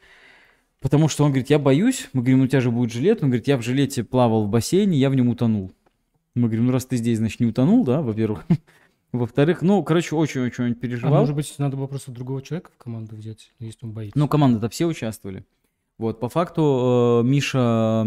Потому 0.84 1.08
что 1.08 1.24
он 1.24 1.30
говорит, 1.30 1.48
я 1.48 1.58
боюсь. 1.58 2.10
Мы 2.12 2.20
говорим, 2.20 2.40
ну 2.40 2.44
у 2.44 2.46
тебя 2.46 2.60
же 2.60 2.70
будет 2.70 2.92
жилет. 2.92 3.22
Он 3.22 3.30
говорит, 3.30 3.48
я 3.48 3.56
в 3.56 3.62
жилете 3.62 4.04
плавал 4.04 4.44
в 4.44 4.50
бассейне, 4.50 4.98
я 4.98 5.08
в 5.08 5.14
нем 5.14 5.30
утонул. 5.30 5.72
Мы 6.34 6.42
говорим, 6.42 6.66
ну 6.66 6.72
раз 6.72 6.84
ты 6.84 6.98
здесь, 6.98 7.16
значит, 7.16 7.40
не 7.40 7.46
утонул, 7.46 7.84
да, 7.84 8.02
во-первых. 8.02 8.44
Во-вторых, 9.12 9.62
ну, 9.62 9.82
короче, 9.82 10.14
очень-очень 10.14 10.74
переживал. 10.74 11.14
А 11.14 11.20
может 11.20 11.34
быть, 11.36 11.54
надо 11.56 11.78
было 11.78 11.86
просто 11.86 12.10
другого 12.10 12.42
человека 12.42 12.70
в 12.74 12.76
команду 12.76 13.16
взять, 13.16 13.52
если 13.60 13.78
он 13.86 13.92
боится? 13.92 14.18
Ну, 14.18 14.28
команда-то 14.28 14.68
все 14.68 14.84
участвовали. 14.84 15.46
Вот, 15.96 16.18
по 16.18 16.28
факту 16.28 17.22
э, 17.24 17.26
Миша 17.28 18.04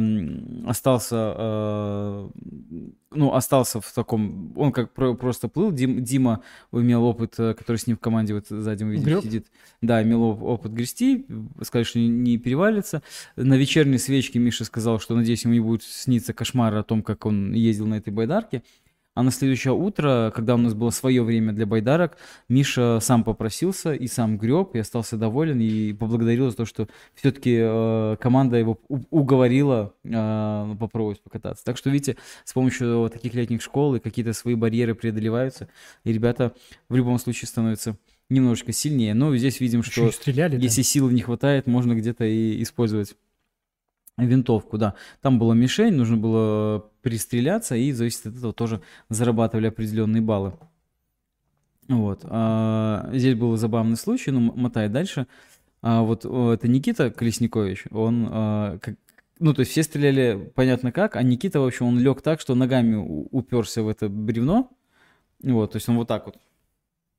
остался, 0.67 1.33
э, 1.38 2.29
ну, 3.11 3.33
остался 3.33 3.79
в 3.79 3.89
таком, 3.93 4.51
он 4.57 4.73
как 4.73 4.93
про- 4.93 5.13
просто 5.13 5.47
плыл, 5.47 5.71
Дим- 5.71 6.03
Дима 6.03 6.41
имел 6.73 7.05
опыт, 7.05 7.35
э, 7.38 7.53
который 7.53 7.77
с 7.77 7.88
ним 7.88 7.95
в 7.95 8.01
команде 8.01 8.33
вот 8.33 8.47
сзади, 8.49 8.83
мы 8.83 8.91
видим, 8.91 9.05
Греб? 9.05 9.23
сидит. 9.23 9.47
Да, 9.81 10.03
имел 10.03 10.21
оп- 10.23 10.43
опыт 10.43 10.73
грести, 10.73 11.25
сказали, 11.61 11.85
что 11.85 11.99
не, 11.99 12.09
не 12.09 12.38
перевалится. 12.38 13.03
На 13.38 13.53
вечерней 13.53 13.99
свечке 13.99 14.38
Миша 14.39 14.65
сказал, 14.65 14.99
что, 14.99 15.15
надеюсь, 15.15 15.45
ему 15.45 15.53
не 15.53 15.61
будет 15.61 15.83
сниться 15.83 16.33
кошмар 16.33 16.75
о 16.75 16.83
том, 16.83 17.01
как 17.01 17.25
он 17.25 17.53
ездил 17.53 17.88
на 17.88 17.95
этой 17.95 18.11
байдарке. 18.11 18.63
А 19.18 19.24
на 19.24 19.32
следующее 19.32 19.74
утро, 19.74 20.32
когда 20.36 20.53
у 20.53 20.59
нас 20.59 20.76
было 20.76 20.91
свое 20.91 21.24
время 21.24 21.51
для 21.51 21.65
байдарок, 21.65 22.18
Миша 22.49 22.99
сам 23.01 23.24
попросился 23.24 23.95
и 23.95 24.05
сам 24.05 24.38
греб, 24.38 24.76
и 24.76 24.78
остался 24.78 25.18
доволен, 25.18 25.59
и 25.59 25.91
поблагодарил 25.93 26.51
за 26.51 26.57
то, 26.57 26.65
что 26.65 26.88
все-таки 27.15 27.57
команда 28.22 28.57
его 28.57 28.80
уговорила 29.09 29.95
э, 30.03 30.76
попробовать 30.80 31.20
покататься. 31.24 31.65
Так 31.65 31.78
что, 31.78 31.89
видите, 31.89 32.18
с 32.45 32.53
помощью 32.53 33.09
таких 33.11 33.34
летних 33.34 33.63
школ 33.63 33.95
и 33.95 33.99
какие-то 33.99 34.34
свои 34.34 34.53
барьеры 34.53 34.93
преодолеваются, 34.93 35.68
и 36.03 36.13
ребята 36.13 36.53
в 36.88 36.95
любом 36.95 37.18
случае 37.18 37.47
становятся 37.47 37.97
немножечко 38.30 38.72
сильнее. 38.72 39.15
Но 39.15 39.36
здесь 39.36 39.59
видим, 39.59 39.82
что 39.82 40.11
стреляли, 40.11 40.57
да. 40.57 40.61
если 40.61 40.84
силы 40.84 41.11
не 41.11 41.22
хватает, 41.22 41.65
можно 41.65 41.95
где-то 41.95 42.24
и 42.24 42.61
использовать 42.61 43.15
винтовку, 44.18 44.78
да. 44.78 44.95
Там 45.22 45.39
была 45.39 45.53
мишень, 45.55 45.93
нужно 45.93 46.18
было 46.18 46.89
пристреляться, 47.01 47.76
и 47.76 47.91
зависит 47.91 48.26
от 48.28 48.38
этого 48.38 48.53
тоже 48.53 48.82
зарабатывали 49.09 49.68
определенные 49.68 50.22
баллы. 50.22 50.53
Вот. 51.88 52.22
а, 52.26 53.09
здесь 53.13 53.36
был 53.36 53.55
забавный 53.55 53.95
случай, 53.95 54.32
ну, 54.32 54.39
м- 54.51 54.59
мотай 54.59 54.89
дальше. 54.89 55.26
А, 55.82 56.01
вот 56.01 56.26
о, 56.26 56.53
это 56.53 56.68
Никита 56.68 57.11
Колесникович, 57.11 57.86
он, 57.91 58.28
а, 58.30 58.78
как- 58.80 58.95
ну, 59.39 59.53
то 59.53 59.61
есть 59.61 59.72
все 59.72 59.84
стреляли 59.84 60.51
понятно 60.55 60.91
как, 60.91 61.15
а 61.15 61.24
Никита, 61.24 61.61
в 61.61 61.65
общем, 61.65 61.86
он 61.86 61.99
лег 61.99 62.22
так, 62.22 62.41
что 62.41 62.55
ногами 62.55 62.95
уперся 63.32 63.84
в 63.84 63.88
это 63.88 64.09
бревно, 64.09 64.70
вот, 65.41 65.72
то 65.72 65.78
есть 65.78 65.88
он 65.88 65.95
вот 65.95 66.07
так 66.09 66.26
вот 66.26 66.38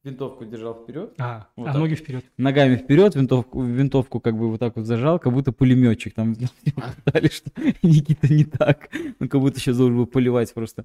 винтовку 0.04 0.44
держал 0.44 0.74
вперед, 0.74 1.14
А, 1.18 1.48
Вот 1.56 1.68
а 1.68 1.72
так. 1.72 1.80
ноги 1.80 1.94
вперед. 1.94 2.24
ногами 2.36 2.76
вперед, 2.76 3.14
винтовку, 3.14 3.62
винтовку 3.62 4.20
как 4.20 4.36
бы 4.38 4.48
вот 4.50 4.60
так 4.60 4.76
вот 4.76 4.86
зажал, 4.86 5.18
как 5.18 5.32
будто 5.32 5.52
пулеметчик. 5.52 6.14
Там 6.14 6.34
сказали, 7.04 7.28
что 7.28 7.50
Никита 7.82 8.32
не 8.32 8.44
так. 8.44 8.88
Ну, 9.18 9.28
как 9.28 9.40
будто 9.40 9.58
сейчас 9.60 9.76
должен 9.76 9.96
был 9.96 10.06
поливать 10.06 10.52
просто. 10.54 10.84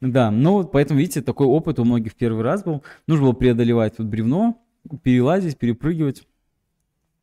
Да, 0.00 0.30
ну, 0.30 0.52
вот 0.54 0.72
поэтому, 0.72 1.00
видите, 1.00 1.22
такой 1.22 1.46
опыт 1.46 1.78
у 1.78 1.84
многих 1.84 2.14
первый 2.14 2.42
раз 2.42 2.64
был. 2.64 2.82
Нужно 3.06 3.26
было 3.26 3.32
преодолевать 3.34 3.94
вот 3.98 4.08
бревно, 4.08 4.60
перелазить, 5.02 5.58
перепрыгивать. 5.58 6.24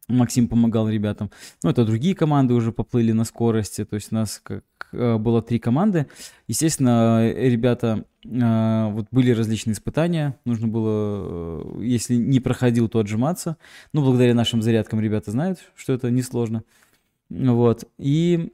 Максим 0.10 0.47
помогал 0.47 0.89
ребятам. 0.89 1.30
Ну, 1.64 1.70
это 1.70 1.86
другие 1.86 2.16
команды 2.16 2.55
уже 2.55 2.72
поплыли 2.72 3.12
на 3.12 3.24
скорости. 3.24 3.86
То 3.86 3.95
есть 3.95 4.12
у 4.12 4.16
нас 4.16 4.41
как 4.43 4.64
э, 4.91 5.18
было 5.18 5.41
три 5.41 5.60
команды. 5.60 6.07
Естественно, 6.47 7.32
ребята, 7.32 8.05
э, 8.26 8.91
вот 8.91 9.07
были 9.12 9.32
различные 9.32 9.74
испытания. 9.74 10.36
Нужно 10.45 10.68
было, 10.68 11.78
э, 11.80 11.84
если 11.84 12.16
не 12.16 12.39
проходил, 12.39 12.89
то 12.89 12.99
отжиматься. 12.99 13.57
Ну, 13.93 14.03
благодаря 14.03 14.34
нашим 14.34 14.64
зарядкам 14.64 14.99
ребята 14.99 15.30
знают, 15.30 15.60
что 15.76 15.93
это 15.93 16.10
несложно. 16.10 16.64
Вот. 17.30 17.86
И 17.99 18.51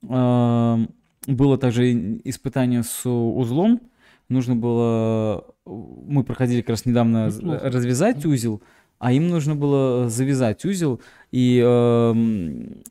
было 0.00 1.58
также 1.58 2.18
испытание 2.24 2.82
с 2.82 3.06
узлом. 3.06 3.80
Нужно 4.28 4.56
было... 4.56 5.44
Мы 5.66 6.22
проходили 6.22 6.60
как 6.60 6.70
раз 6.70 6.86
недавно 6.86 7.26
Неплохо. 7.26 7.70
развязать 7.70 8.24
узел, 8.24 8.62
а 8.98 9.12
им 9.12 9.28
нужно 9.28 9.54
было 9.56 10.08
завязать 10.08 10.64
узел. 10.64 11.00
И 11.30 11.62
эм, 11.64 12.82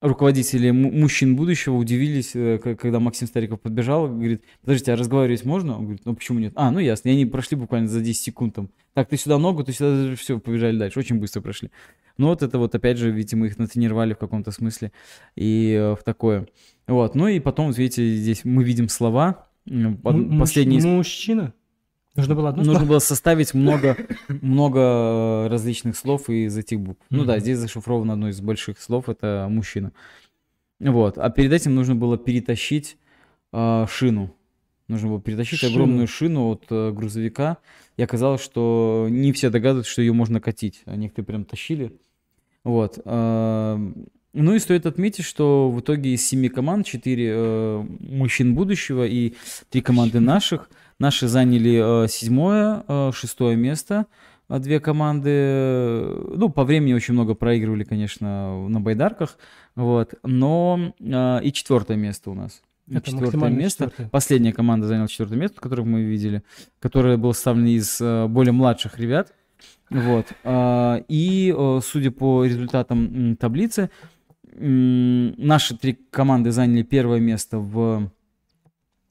руководители 0.00 0.70
му- 0.70 0.90
мужчин 0.92 1.36
будущего 1.36 1.76
удивились, 1.76 2.32
э, 2.34 2.58
когда 2.58 3.00
Максим 3.00 3.26
Стариков 3.26 3.60
подбежал, 3.60 4.08
говорит, 4.08 4.42
подождите, 4.60 4.92
а 4.92 4.96
разговаривать 4.96 5.44
можно? 5.44 5.76
Он 5.76 5.84
говорит, 5.84 6.02
ну 6.04 6.14
почему 6.14 6.38
нет? 6.38 6.52
А, 6.56 6.70
ну 6.70 6.78
ясно, 6.78 7.08
и 7.08 7.12
они 7.12 7.26
прошли 7.26 7.56
буквально 7.56 7.88
за 7.88 8.00
10 8.00 8.22
секунд 8.22 8.54
там. 8.54 8.70
Так, 8.92 9.08
ты 9.08 9.16
сюда 9.16 9.38
ногу, 9.38 9.64
ты 9.64 9.72
сюда, 9.72 10.14
все, 10.16 10.38
побежали 10.38 10.78
дальше, 10.78 10.98
очень 10.98 11.18
быстро 11.18 11.40
прошли. 11.40 11.70
Ну 12.18 12.28
вот 12.28 12.42
это 12.42 12.58
вот, 12.58 12.74
опять 12.74 12.98
же, 12.98 13.10
видите, 13.10 13.34
мы 13.36 13.46
их 13.48 13.58
натренировали 13.58 14.14
в 14.14 14.18
каком-то 14.18 14.50
смысле 14.52 14.92
и 15.36 15.72
э, 15.72 15.96
в 15.96 16.04
такое. 16.04 16.46
Вот, 16.86 17.14
ну 17.14 17.26
и 17.26 17.40
потом, 17.40 17.70
видите, 17.72 18.14
здесь 18.14 18.44
мы 18.44 18.62
видим 18.62 18.88
слова, 18.88 19.48
м, 19.68 19.96
последний 20.38 20.80
Мужчина? 20.96 21.54
Нужно 22.16 22.34
было 22.36 22.50
одно 22.50 22.62
Нужно 22.62 22.80
слово? 22.80 22.88
было 22.88 22.98
составить 23.00 23.54
много, 23.54 23.96
много 24.28 24.78
э, 24.80 25.46
различных 25.48 25.96
слов 25.96 26.30
из 26.30 26.56
этих 26.56 26.78
букв. 26.80 27.04
Ну 27.10 27.24
да, 27.24 27.40
здесь 27.40 27.58
зашифровано 27.58 28.12
одно 28.12 28.28
из 28.28 28.40
больших 28.40 28.80
слов, 28.80 29.08
это 29.08 29.46
мужчина. 29.50 29.92
Вот, 30.78 31.18
а 31.18 31.28
перед 31.30 31.52
этим 31.52 31.74
нужно 31.74 31.96
было 31.96 32.16
перетащить 32.16 32.96
э, 33.52 33.86
шину. 33.88 34.34
Нужно 34.86 35.08
было 35.08 35.20
перетащить 35.20 35.60
Шину. 35.60 35.72
огромную 35.72 36.06
шину 36.06 36.50
от 36.50 36.64
э, 36.70 36.92
грузовика. 36.92 37.56
И 37.96 38.02
оказалось, 38.02 38.42
что 38.42 39.06
не 39.10 39.32
все 39.32 39.48
догадываются, 39.50 39.90
что 39.90 40.02
ее 40.02 40.12
можно 40.12 40.40
катить. 40.40 40.82
А 40.84 40.94
некоторые 40.96 41.26
прям 41.26 41.44
тащили. 41.46 41.96
Вот. 42.64 42.98
эм, 43.04 44.06
Ну 44.34 44.54
и 44.54 44.58
стоит 44.58 44.84
отметить, 44.84 45.24
что 45.24 45.70
в 45.70 45.80
итоге 45.80 46.10
из 46.12 46.26
семи 46.26 46.48
команд 46.50 46.84
четыре 46.86 47.32
э, 47.34 47.82
мужчин 48.00 48.54
будущего 48.54 49.06
и 49.06 49.34
три 49.70 49.80
команды 49.80 50.20
наших. 50.20 50.68
Наши 50.98 51.28
заняли 51.28 52.04
э, 52.04 52.08
седьмое, 52.08 52.84
э, 52.86 53.10
шестое 53.12 53.56
место. 53.56 54.06
А 54.46 54.58
две 54.58 54.78
команды, 54.78 55.30
э, 55.32 56.34
ну, 56.36 56.50
по 56.50 56.64
времени 56.64 56.92
очень 56.92 57.14
много 57.14 57.34
проигрывали, 57.34 57.82
конечно, 57.82 58.68
на 58.68 58.80
байдарках. 58.80 59.38
Вот. 59.74 60.14
Но 60.22 60.92
э, 61.00 61.40
и 61.42 61.52
четвертое 61.52 61.96
место 61.96 62.30
у 62.30 62.34
нас. 62.34 62.62
Это 62.90 63.10
четвертое 63.10 63.48
место. 63.48 63.84
четвертое. 63.86 64.10
Последняя 64.10 64.52
команда 64.52 64.86
заняла 64.86 65.08
четвертое 65.08 65.36
место, 65.36 65.60
которое 65.60 65.84
мы 65.84 66.02
видели, 66.02 66.42
которое 66.78 67.16
было 67.16 67.32
составлено 67.32 67.68
из 67.68 67.98
э, 68.00 68.26
более 68.28 68.52
младших 68.52 68.98
ребят. 68.98 69.32
Вот. 69.88 70.26
И, 71.08 71.54
э, 71.56 71.80
судя 71.82 72.10
по 72.10 72.44
результатам 72.44 73.36
таблицы, 73.36 73.90
наши 74.52 75.76
три 75.76 75.94
команды 76.10 76.52
заняли 76.52 76.82
первое 76.82 77.18
место 77.18 77.58
в 77.58 78.10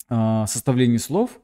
составлении 0.10 0.98
слов, 0.98 1.40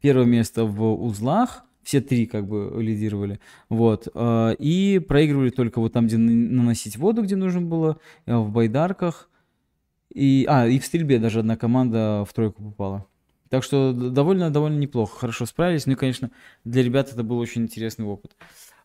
первое 0.00 0.26
место 0.26 0.64
в 0.64 1.04
узлах, 1.04 1.64
все 1.82 2.00
три 2.00 2.26
как 2.26 2.46
бы 2.46 2.74
лидировали, 2.80 3.40
вот, 3.68 4.08
а, 4.14 4.50
и 4.52 4.98
проигрывали 4.98 5.50
только 5.50 5.80
вот 5.80 5.92
там, 5.92 6.06
где 6.06 6.18
наносить 6.18 6.96
воду, 6.96 7.22
где 7.22 7.36
нужно 7.36 7.62
было, 7.62 7.98
э, 8.26 8.36
в 8.36 8.50
байдарках, 8.50 9.30
и, 10.12 10.46
а, 10.48 10.66
и 10.66 10.78
в 10.78 10.86
стрельбе 10.86 11.18
даже 11.18 11.40
одна 11.40 11.56
команда 11.56 12.24
в 12.28 12.32
тройку 12.32 12.62
попала. 12.62 13.06
Так 13.50 13.62
что 13.62 13.92
д- 13.92 14.10
довольно, 14.10 14.50
довольно 14.50 14.78
неплохо, 14.78 15.20
хорошо 15.20 15.46
справились. 15.46 15.86
Ну 15.86 15.92
и, 15.92 15.96
конечно, 15.96 16.30
для 16.64 16.82
ребят 16.82 17.10
это 17.12 17.22
был 17.22 17.38
очень 17.38 17.62
интересный 17.62 18.04
опыт. 18.04 18.36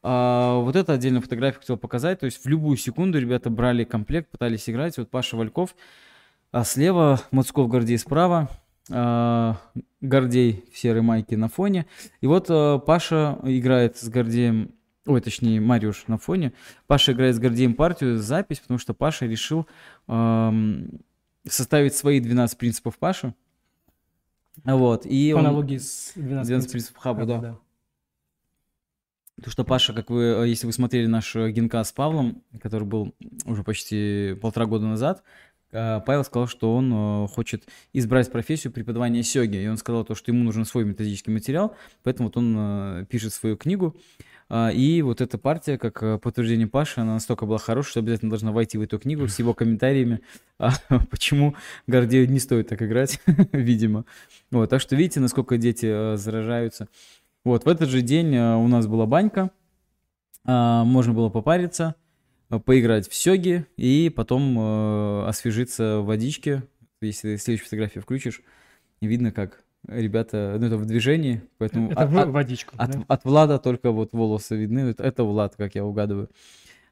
А, 0.02 0.60
вот 0.60 0.76
это 0.76 0.94
отдельно 0.94 1.22
фотографию 1.22 1.62
хотел 1.62 1.78
показать. 1.78 2.20
То 2.20 2.26
есть 2.26 2.44
в 2.44 2.48
любую 2.48 2.78
секунду 2.78 3.20
ребята 3.20 3.50
брали 3.50 3.84
комплект, 3.84 4.30
пытались 4.30 4.70
играть. 4.70 4.98
Вот 4.98 5.10
Паша 5.10 5.36
Вальков 5.36 5.76
а 6.54 6.64
слева, 6.64 7.20
Мацков 7.32 7.68
Гордей 7.68 7.98
справа, 7.98 8.48
Гордей 8.90 10.66
в 10.72 10.78
серой 10.78 11.02
майке 11.02 11.38
на 11.38 11.48
фоне. 11.48 11.86
И 12.22 12.28
вот 12.28 12.48
а, 12.50 12.80
Паша 12.80 13.40
играет 13.44 13.98
с 13.98 14.10
Гордеем, 14.10 14.72
ой, 15.06 15.22
точнее, 15.22 15.62
Мариуш 15.62 16.06
на 16.08 16.18
фоне. 16.18 16.54
Паша 16.88 17.14
играет 17.14 17.36
с 17.36 17.40
Гордеем 17.40 17.74
партию, 17.76 18.18
запись, 18.18 18.60
потому 18.60 18.78
что 18.80 18.94
Паша 18.94 19.26
решил 19.26 19.68
ам, 20.08 20.88
составить 21.48 21.96
свои 21.96 22.20
12 22.20 22.58
принципов 22.58 22.98
Паши. 22.98 23.34
Вот, 24.64 25.06
и 25.06 25.32
По 25.32 25.38
он- 25.38 25.46
аналогии 25.48 25.78
с 25.78 26.12
12 26.16 26.48
12 26.48 26.72
принципов 26.72 27.02
Хаба, 27.02 27.26
да. 27.26 27.38
да. 27.40 27.58
Потому 29.36 29.52
что 29.52 29.64
Паша, 29.64 29.94
как 29.94 30.10
вы, 30.12 30.22
э, 30.24 30.48
если 30.48 30.68
вы 30.68 30.74
смотрели 30.74 31.08
наш 31.08 31.36
э, 31.36 31.50
генка 31.52 31.84
с 31.84 31.92
Павлом, 31.92 32.44
который 32.62 32.84
был 32.88 33.16
уже 33.46 33.64
почти 33.64 34.38
полтора 34.42 34.68
года 34.68 34.86
назад, 34.86 35.24
э, 35.24 35.53
Павел 35.74 36.24
сказал, 36.24 36.48
что 36.48 36.76
он 36.76 36.92
э, 36.94 37.28
хочет 37.28 37.68
избрать 37.94 38.32
профессию 38.32 38.72
преподавания 38.72 39.24
сёги. 39.24 39.58
И 39.58 39.68
он 39.68 39.78
сказал 39.78 40.06
то, 40.06 40.16
что 40.16 40.32
ему 40.32 40.44
нужен 40.44 40.66
свой 40.66 40.86
методический 40.86 41.34
материал, 41.34 41.76
поэтому 42.04 42.30
вот 42.30 42.38
он 42.38 42.56
э, 42.58 43.06
пишет 43.10 43.34
свою 43.34 43.58
книгу. 43.58 43.96
И 44.52 45.02
вот 45.04 45.20
эта 45.20 45.38
партия, 45.40 45.80
как 45.80 46.04
э, 46.04 46.20
подтверждение 46.20 46.68
Паши, 46.68 47.00
она 47.02 47.14
настолько 47.14 47.46
была 47.46 47.58
хорошая, 47.58 47.92
что 47.92 48.00
обязательно 48.02 48.30
должна 48.30 48.52
войти 48.52 48.78
в 48.78 48.82
эту 48.82 49.00
книгу 49.00 49.28
с 49.28 49.40
его 49.40 49.54
комментариями, 49.56 50.20
а, 50.60 50.74
почему 51.10 51.56
Гордею 51.88 52.30
не 52.30 52.40
стоит 52.40 52.68
так 52.68 52.82
играть, 52.82 53.20
видимо. 53.52 54.06
Вот, 54.52 54.70
так 54.70 54.82
что 54.82 54.96
видите, 54.96 55.20
насколько 55.22 55.58
дети 55.58 55.88
э, 55.90 56.18
заражаются. 56.18 56.88
Вот, 57.44 57.66
в 57.66 57.68
этот 57.68 57.90
же 57.90 58.02
день 58.02 58.36
э, 58.36 58.56
у 58.56 58.68
нас 58.68 58.86
была 58.86 59.06
банька, 59.06 59.50
можно 60.46 61.14
было 61.14 61.30
попариться, 61.30 61.96
э, 61.98 62.03
поиграть 62.60 63.10
в 63.10 63.14
сёги 63.16 63.66
и 63.78 64.12
потом 64.16 64.58
э, 64.60 65.26
освежиться 65.28 66.00
в 66.00 66.06
водичке. 66.06 66.64
Если 67.02 67.36
следующую 67.36 67.66
фотографию 67.66 68.02
включишь, 68.02 68.42
видно, 69.02 69.32
как 69.32 69.64
ребята, 69.88 70.56
ну 70.60 70.68
это 70.68 70.78
в 70.78 70.86
движении, 70.86 71.42
поэтому 71.58 71.92
Это 71.92 72.02
от- 72.04 72.10
в 72.12 72.18
от- 72.18 72.30
водичку. 72.30 72.76
от, 72.78 72.92
да? 72.92 73.04
от 73.08 73.26
Влада 73.26 73.60
только 73.60 73.92
вот 73.92 74.14
волосы 74.14 74.56
видны. 74.56 74.80
Это, 74.92 75.04
это 75.04 75.24
Влад, 75.24 75.56
как 75.58 75.76
я 75.76 75.84
угадываю. 75.86 76.30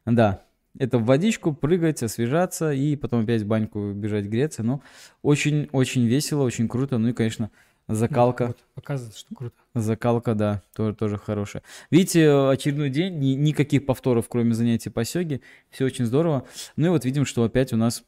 Да. 0.06 0.44
Это 0.80 1.00
в 1.00 1.06
водичку 1.06 1.54
прыгать, 1.54 2.02
освежаться 2.02 2.72
и 2.72 2.96
потом 2.96 3.24
опять 3.24 3.42
в 3.42 3.46
баньку 3.48 3.92
бежать 3.92 4.26
греться. 4.26 4.64
Ну, 4.64 4.82
очень-очень 5.22 6.06
весело, 6.06 6.44
очень 6.44 6.68
круто. 6.70 6.98
Ну 6.98 7.10
и, 7.10 7.14
конечно, 7.14 7.52
закалка. 7.96 8.48
Вот, 8.48 8.58
показывает, 8.76 9.16
что 9.16 9.34
круто. 9.36 9.56
Закалка, 9.74 10.36
да, 10.36 10.62
тоже, 10.76 10.96
тоже 10.96 11.18
хорошая. 11.18 11.64
Видите, 11.90 12.30
очередной 12.32 12.90
день, 12.90 13.18
ни, 13.20 13.34
никаких 13.36 13.86
повторов, 13.86 14.28
кроме 14.30 14.54
занятий 14.54 14.90
по 14.90 15.04
сёге. 15.06 15.42
Все 15.70 15.86
очень 15.86 16.06
здорово. 16.06 16.46
Ну 16.76 16.88
и 16.88 16.90
вот 16.90 17.06
видим, 17.06 17.26
что 17.26 17.44
опять 17.44 17.72
у 17.74 17.78
нас 17.78 18.04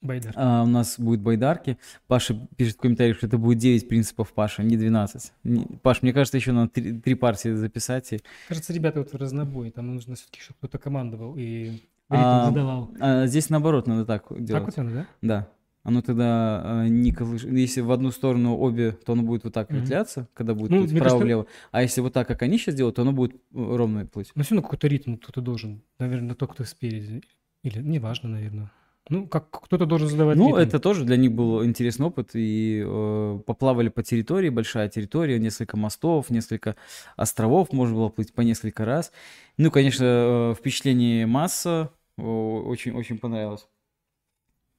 Байдар. 0.00 0.32
а, 0.36 0.62
у 0.62 0.66
нас 0.66 0.98
будет 0.98 1.20
байдарки. 1.20 1.76
Паша 2.06 2.34
пишет 2.56 2.76
в 2.76 2.80
комментариях, 2.80 3.16
что 3.16 3.26
это 3.26 3.36
будет 3.36 3.58
9 3.58 3.88
принципов 3.88 4.32
Паша, 4.32 4.62
не 4.62 4.76
12. 4.76 5.32
Не- 5.42 5.66
Паш, 5.82 6.02
мне 6.02 6.12
кажется, 6.12 6.36
еще 6.36 6.52
надо 6.52 6.70
три, 6.70 7.00
три 7.00 7.14
партии 7.14 7.52
записать. 7.54 8.12
и- 8.12 8.20
Кажется, 8.46 8.72
ребята 8.72 9.00
вот 9.00 9.12
в 9.12 9.16
разнобой. 9.16 9.70
Там 9.72 9.94
нужно 9.94 10.14
все-таки, 10.14 10.40
чтобы 10.40 10.58
кто-то 10.58 10.78
командовал 10.78 11.34
и 11.36 11.82
А, 12.08 12.46
задавал. 12.46 12.90
а, 13.00 13.26
здесь 13.26 13.50
наоборот 13.50 13.88
надо 13.88 14.06
так 14.06 14.26
делать. 14.30 14.64
Так 14.64 14.76
вот 14.76 14.76
надо, 14.76 14.90
да? 14.94 15.06
Да. 15.20 15.48
Оно 15.88 16.02
тогда 16.02 16.84
э, 16.84 16.88
не 16.88 17.12
колыш... 17.12 17.44
Если 17.44 17.80
в 17.80 17.90
одну 17.90 18.10
сторону 18.10 18.58
обе, 18.58 18.92
то 18.92 19.14
оно 19.14 19.22
будет 19.22 19.44
вот 19.44 19.54
так 19.54 19.70
вертляться, 19.70 20.28
когда 20.34 20.52
будет 20.52 20.70
Ну, 20.70 20.82
мне 20.82 21.00
кажется-. 21.00 21.46
А 21.70 21.80
если 21.80 22.02
вот 22.02 22.12
так, 22.12 22.28
как 22.28 22.42
они 22.42 22.58
сейчас 22.58 22.74
делают, 22.74 22.96
то 22.96 23.02
оно 23.02 23.12
будет 23.12 23.36
э, 23.36 23.36
ровно 23.54 24.04
плыть. 24.04 24.30
Но 24.34 24.42
все 24.42 24.54
равно 24.54 24.64
какой-то 24.64 24.86
ритм 24.86 25.16
кто-то 25.16 25.40
должен. 25.40 25.80
Наверное, 25.98 26.34
тот, 26.34 26.52
кто 26.52 26.64
спереди. 26.64 27.22
Или 27.62 27.78
неважно, 27.78 28.28
наверное. 28.28 28.70
Ну, 29.08 29.26
как 29.26 29.48
кто-то 29.50 29.86
должен 29.86 30.08
задавать 30.08 30.36
Ну, 30.36 30.48
ритм. 30.48 30.58
это 30.58 30.78
тоже 30.78 31.06
для 31.06 31.16
них 31.16 31.32
был 31.32 31.64
интересный 31.64 32.04
опыт. 32.04 32.32
И 32.34 32.84
э, 32.86 33.40
поплавали 33.46 33.88
по 33.88 34.02
территории, 34.02 34.50
большая 34.50 34.90
территория, 34.90 35.38
несколько 35.38 35.78
мостов, 35.78 36.28
несколько 36.28 36.76
островов, 37.16 37.72
можно 37.72 37.94
было 37.94 38.08
плыть 38.10 38.34
по 38.34 38.42
несколько 38.42 38.84
раз. 38.84 39.10
Ну, 39.56 39.70
конечно, 39.70 40.04
э, 40.04 40.54
впечатление 40.54 41.24
масса. 41.24 41.92
Очень-очень 42.18 43.16
понравилось. 43.16 43.66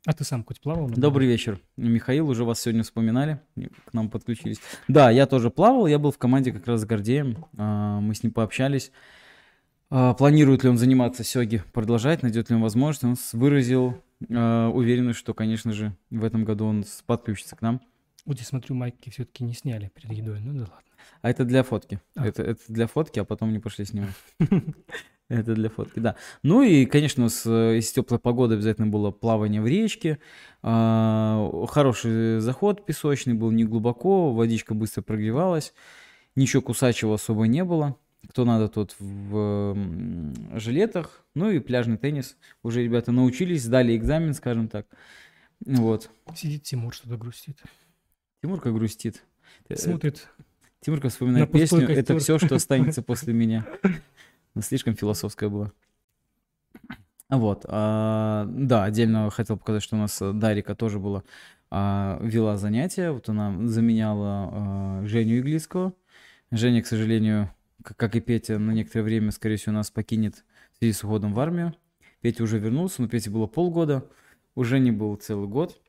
А 0.05 0.13
ты 0.13 0.23
сам 0.23 0.45
хоть 0.45 0.61
плавал? 0.61 0.87
на 0.87 0.95
Добрый 0.95 1.27
вечер, 1.27 1.59
Михаил, 1.75 2.29
уже 2.29 2.45
вас 2.45 2.61
сегодня 2.61 2.83
вспоминали, 2.83 3.41
к 3.85 3.93
нам 3.93 4.09
подключились. 4.09 4.59
Да, 4.87 5.09
я 5.11 5.25
тоже 5.25 5.49
плавал, 5.49 5.87
я 5.87 5.99
был 5.99 6.11
в 6.11 6.17
команде 6.17 6.53
как 6.53 6.65
раз 6.67 6.81
с 6.81 6.85
Гордеем, 6.85 7.45
а, 7.57 7.99
мы 7.99 8.15
с 8.15 8.23
ним 8.23 8.31
пообщались. 8.31 8.93
А, 9.89 10.13
Планирует 10.13 10.63
ли 10.63 10.69
он 10.69 10.77
заниматься 10.77 11.25
сёги, 11.25 11.63
продолжать, 11.73 12.23
найдет 12.23 12.49
ли 12.49 12.55
он 12.55 12.61
возможность. 12.61 13.03
Он 13.03 13.39
выразил 13.39 14.01
а, 14.29 14.69
уверенность, 14.69 15.19
что, 15.19 15.33
конечно 15.33 15.73
же, 15.73 15.93
в 16.09 16.23
этом 16.23 16.45
году 16.45 16.65
он 16.65 16.85
подключится 17.05 17.57
к 17.57 17.61
нам. 17.61 17.81
Вот 18.25 18.39
я 18.39 18.45
смотрю, 18.45 18.75
майки 18.75 19.09
все-таки 19.09 19.43
не 19.43 19.53
сняли 19.53 19.91
перед 19.93 20.11
едой. 20.11 20.39
Ну 20.39 20.53
да 20.53 20.61
ладно. 20.61 20.89
А 21.21 21.29
это 21.29 21.43
для 21.43 21.63
фотки. 21.63 21.99
А. 22.15 22.25
Это, 22.25 22.43
это 22.43 22.61
для 22.69 22.87
фотки, 22.87 23.19
а 23.19 23.25
потом 23.25 23.51
не 23.51 23.59
пошли 23.59 23.83
снимать. 23.83 24.15
Это 25.29 25.53
для 25.53 25.69
фотки, 25.69 25.99
да. 25.99 26.15
Ну 26.41 26.63
и, 26.63 26.85
конечно, 26.85 27.29
с, 27.29 27.45
э, 27.45 27.75
если 27.75 28.01
теплая 28.01 28.19
погода, 28.19 28.55
обязательно 28.55 28.87
было 28.87 29.11
плавание 29.11 29.61
в 29.61 29.67
речке. 29.67 30.17
А, 30.63 31.65
Хороший 31.67 32.39
заход 32.39 32.83
песочный 32.85 33.35
был, 33.35 33.51
не 33.51 33.63
глубоко, 33.63 34.33
водичка 34.33 34.73
быстро 34.73 35.03
прогревалась. 35.03 35.73
Ничего 36.35 36.63
кусачего 36.63 37.13
особо 37.13 37.45
не 37.45 37.63
было. 37.63 37.95
Кто 38.27 38.43
надо, 38.43 38.69
тот 38.69 38.95
в 38.99 39.77
жилетах. 40.55 41.23
Ну 41.35 41.51
и 41.51 41.59
пляжный 41.59 41.97
теннис. 41.97 42.35
Уже 42.63 42.83
ребята 42.83 43.11
научились, 43.11 43.63
сдали 43.63 43.95
экзамен, 43.95 44.33
скажем 44.33 44.67
так. 44.67 44.87
Вот. 45.63 46.09
Сидит 46.35 46.63
Тимур, 46.63 46.93
что-то 46.93 47.17
грустит. 47.17 47.61
Тимурка 48.41 48.71
грустит. 48.71 49.23
Э, 49.67 49.75
Смотрит. 49.75 50.27
Тимурка 50.81 51.07
На 51.07 51.09
вспоминает 51.11 51.51
песню 51.51 51.83
«Это 51.83 52.13
костер». 52.13 52.19
все, 52.19 52.45
что 52.45 52.55
останется 52.55 53.01
после 53.03 53.33
меня». 53.33 53.65
Ну, 54.59 54.63
Слишком 54.63 54.93
философская 54.93 55.47
была. 55.47 55.71
Вот. 57.29 57.65
а, 57.65 58.45
да, 58.49 58.83
отдельно 58.83 59.29
хотел 59.29 59.55
показать, 59.57 59.83
что 59.83 59.95
у 59.95 59.99
нас 59.99 60.21
э, 60.21 60.33
Дарика 60.33 60.75
тоже 60.75 60.99
была, 60.99 61.23
а, 61.71 62.19
вела 62.21 62.57
занятия. 62.57 63.11
Вот 63.11 63.29
она 63.29 63.55
заменяла 63.67 64.49
а, 64.51 65.01
Женю 65.05 65.39
Иглицкого. 65.39 65.93
Женя, 66.51 66.81
к 66.81 66.87
сожалению, 66.87 67.53
как 67.83 68.17
и 68.17 68.19
Петя, 68.19 68.59
на 68.59 68.71
некоторое 68.71 69.03
время, 69.03 69.31
скорее 69.31 69.55
всего, 69.55 69.71
нас 69.75 69.89
покинет 69.91 70.43
в 70.73 70.79
связи 70.79 70.91
с 70.91 71.05
уходом 71.05 71.33
в 71.33 71.39
армию. 71.39 71.73
Петя 72.19 72.43
уже 72.43 72.59
вернулся, 72.59 73.01
но 73.01 73.07
Пете 73.07 73.29
было 73.29 73.47
полгода. 73.47 74.05
У 74.55 74.65
Жени 74.65 74.91
был 74.91 75.15
целый 75.15 75.47
год. 75.47 75.81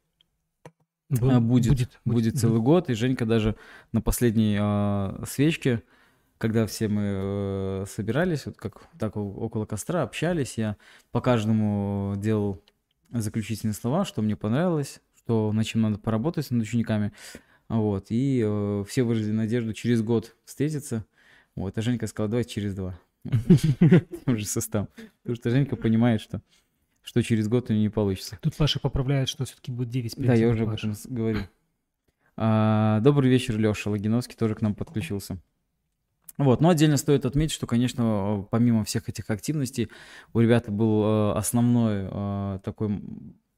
Был- 1.08 1.32
А, 1.32 1.40
будет, 1.40 1.98
будет, 2.04 2.38
целый 2.38 2.60
год. 2.60 2.88
И 2.88 2.94
Женька 2.94 3.26
даже 3.26 3.56
на 3.90 4.00
последней 4.00 4.56
а, 4.60 5.24
свечке, 5.26 5.82
когда 6.40 6.66
все 6.66 6.88
мы 6.88 7.02
э, 7.04 7.84
собирались, 7.86 8.46
вот 8.46 8.56
как 8.56 8.82
так 8.98 9.14
около 9.16 9.66
костра, 9.66 10.02
общались, 10.02 10.56
я 10.56 10.78
по 11.10 11.20
каждому 11.20 12.14
делал 12.16 12.64
заключительные 13.10 13.74
слова, 13.74 14.06
что 14.06 14.22
мне 14.22 14.36
понравилось, 14.36 15.02
что 15.18 15.52
над 15.52 15.66
чем 15.66 15.82
надо 15.82 15.98
поработать 15.98 16.50
над 16.50 16.62
учениками. 16.62 17.12
Вот. 17.68 18.06
И 18.08 18.42
э, 18.42 18.84
все 18.88 19.02
выразили 19.02 19.32
надежду 19.32 19.74
через 19.74 20.00
год 20.00 20.34
встретиться. 20.46 21.04
Вот. 21.56 21.76
А 21.76 21.82
Женька 21.82 22.06
сказала, 22.06 22.30
давай 22.30 22.44
через 22.44 22.74
два. 22.74 22.98
Тем 24.24 24.38
же 24.38 24.46
составом. 24.46 24.88
Потому 25.20 25.36
что 25.36 25.50
Женька 25.50 25.76
понимает, 25.76 26.22
что, 26.22 26.40
что 27.02 27.22
через 27.22 27.48
год 27.48 27.68
у 27.68 27.74
нее 27.74 27.82
не 27.82 27.90
получится. 27.90 28.38
Тут 28.40 28.56
Паша 28.56 28.80
поправляет, 28.80 29.28
что 29.28 29.44
все-таки 29.44 29.72
будет 29.72 29.90
9 29.90 30.14
Да, 30.16 30.32
я 30.32 30.48
уже 30.48 30.62
об 30.62 30.70
этом 30.70 30.94
говорил. 31.04 31.42
А, 32.34 33.00
добрый 33.00 33.28
вечер, 33.30 33.58
Леша 33.58 33.90
Логиновский 33.90 34.36
тоже 34.36 34.54
к 34.54 34.62
нам 34.62 34.74
подключился. 34.74 35.38
Вот, 36.40 36.62
но 36.62 36.70
отдельно 36.70 36.96
стоит 36.96 37.26
отметить, 37.26 37.52
что, 37.52 37.66
конечно, 37.66 38.46
помимо 38.50 38.82
всех 38.84 39.10
этих 39.10 39.28
активностей, 39.28 39.90
у 40.32 40.40
ребят 40.40 40.70
был 40.70 41.04
э, 41.04 41.32
основной 41.34 42.08
э, 42.10 42.58
такой 42.64 43.02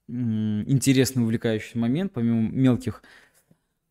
интересный, 0.09 1.22
увлекающий 1.22 1.78
момент, 1.78 2.12
помимо 2.12 2.51
мелких 2.51 3.03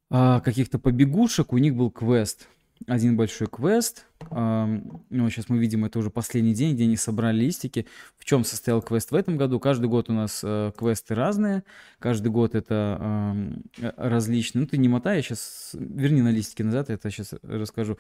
а, 0.09 0.41
каких-то 0.41 0.77
побегушек, 0.77 1.53
у 1.53 1.57
них 1.57 1.73
был 1.73 1.89
квест. 1.89 2.49
Один 2.87 3.17
большой 3.17 3.47
квест. 3.47 4.05
Ну, 4.29 5.29
сейчас 5.29 5.49
мы 5.49 5.57
видим, 5.57 5.85
это 5.85 5.99
уже 5.99 6.09
последний 6.09 6.53
день, 6.53 6.75
где 6.75 6.83
они 6.83 6.97
собрали 6.97 7.39
листики. 7.39 7.85
В 8.17 8.25
чем 8.25 8.43
состоял 8.43 8.81
квест 8.81 9.11
в 9.11 9.15
этом 9.15 9.37
году? 9.37 9.59
Каждый 9.59 9.87
год 9.87 10.09
у 10.09 10.13
нас 10.13 10.41
э, 10.43 10.71
квесты 10.77 11.15
разные. 11.15 11.63
Каждый 11.99 12.29
год 12.29 12.55
это 12.55 13.35
э, 13.79 13.91
различные. 13.97 14.61
Ну, 14.61 14.67
ты 14.67 14.77
не 14.77 14.87
мотай, 14.87 15.17
я 15.17 15.21
сейчас... 15.21 15.71
Верни 15.73 16.21
на 16.21 16.29
листики 16.29 16.61
назад, 16.61 16.89
я 16.89 16.95
это 16.95 17.09
сейчас 17.09 17.33
расскажу. 17.43 17.97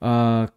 А, 0.00 0.48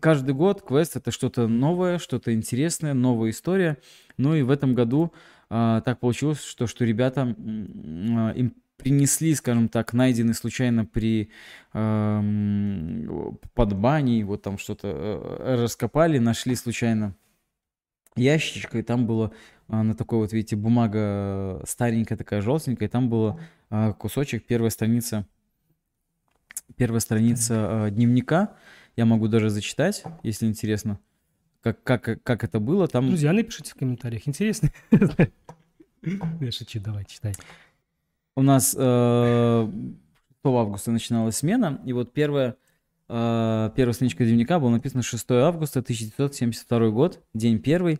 Каждый 0.00 0.34
год 0.34 0.62
квест 0.62 0.96
это 0.96 1.10
что-то 1.10 1.46
новое, 1.46 1.98
что-то 1.98 2.34
интересное, 2.34 2.92
новая 2.92 3.30
история. 3.30 3.78
Ну 4.16 4.34
и 4.34 4.42
в 4.42 4.50
этом 4.50 4.74
году 4.74 5.12
а, 5.48 5.80
так 5.82 6.00
получилось, 6.00 6.42
что, 6.42 6.66
что 6.66 6.84
ребята 6.84 7.22
а, 7.22 8.32
им 8.32 8.54
принесли, 8.76 9.34
скажем 9.34 9.68
так, 9.68 9.92
найденный 9.92 10.34
случайно 10.34 10.84
при 10.84 11.30
эм, 11.72 13.38
под 13.54 13.74
баней, 13.74 14.22
вот 14.22 14.42
там 14.42 14.58
что-то 14.58 14.88
э, 14.88 15.56
раскопали, 15.62 16.18
нашли 16.18 16.54
случайно 16.54 17.14
ящичек, 18.16 18.74
и 18.74 18.82
там 18.82 19.06
было 19.06 19.32
а, 19.68 19.82
на 19.82 19.94
такой 19.94 20.18
вот, 20.18 20.32
видите, 20.32 20.56
бумага 20.56 21.62
старенькая 21.66 22.16
такая, 22.16 22.40
желтенькая, 22.40 22.88
и 22.88 22.90
там 22.90 23.08
было 23.08 23.40
а, 23.70 23.92
кусочек, 23.92 24.44
первая 24.46 24.70
страница, 24.70 25.26
первая 26.76 27.00
страница 27.00 27.86
а, 27.86 27.90
дневника, 27.90 28.54
я 28.96 29.04
могу 29.04 29.28
даже 29.28 29.50
зачитать, 29.50 30.04
если 30.22 30.46
интересно, 30.46 30.98
как, 31.60 31.82
как, 31.82 32.22
как 32.22 32.44
это 32.44 32.60
было, 32.60 32.88
там... 32.88 33.08
Друзья, 33.08 33.32
напишите 33.32 33.72
в 33.72 33.74
комментариях. 33.74 34.28
Интересно? 34.28 34.70
Я 36.40 36.52
шучу, 36.52 36.78
давай, 36.78 37.04
читай. 37.04 37.34
У 38.38 38.42
нас 38.42 38.76
э, 38.78 39.68
6 40.44 40.54
августа 40.54 40.90
начиналась 40.90 41.36
смена, 41.36 41.80
и 41.86 41.94
вот 41.94 42.12
первая, 42.12 42.56
э, 43.08 43.70
первая 43.74 43.94
страничка 43.94 44.26
дневника 44.26 44.60
была 44.60 44.72
написана 44.72 45.02
6 45.02 45.30
августа 45.30 45.80
1972 45.80 46.90
год, 46.90 47.24
день 47.32 47.58
первый, 47.58 47.98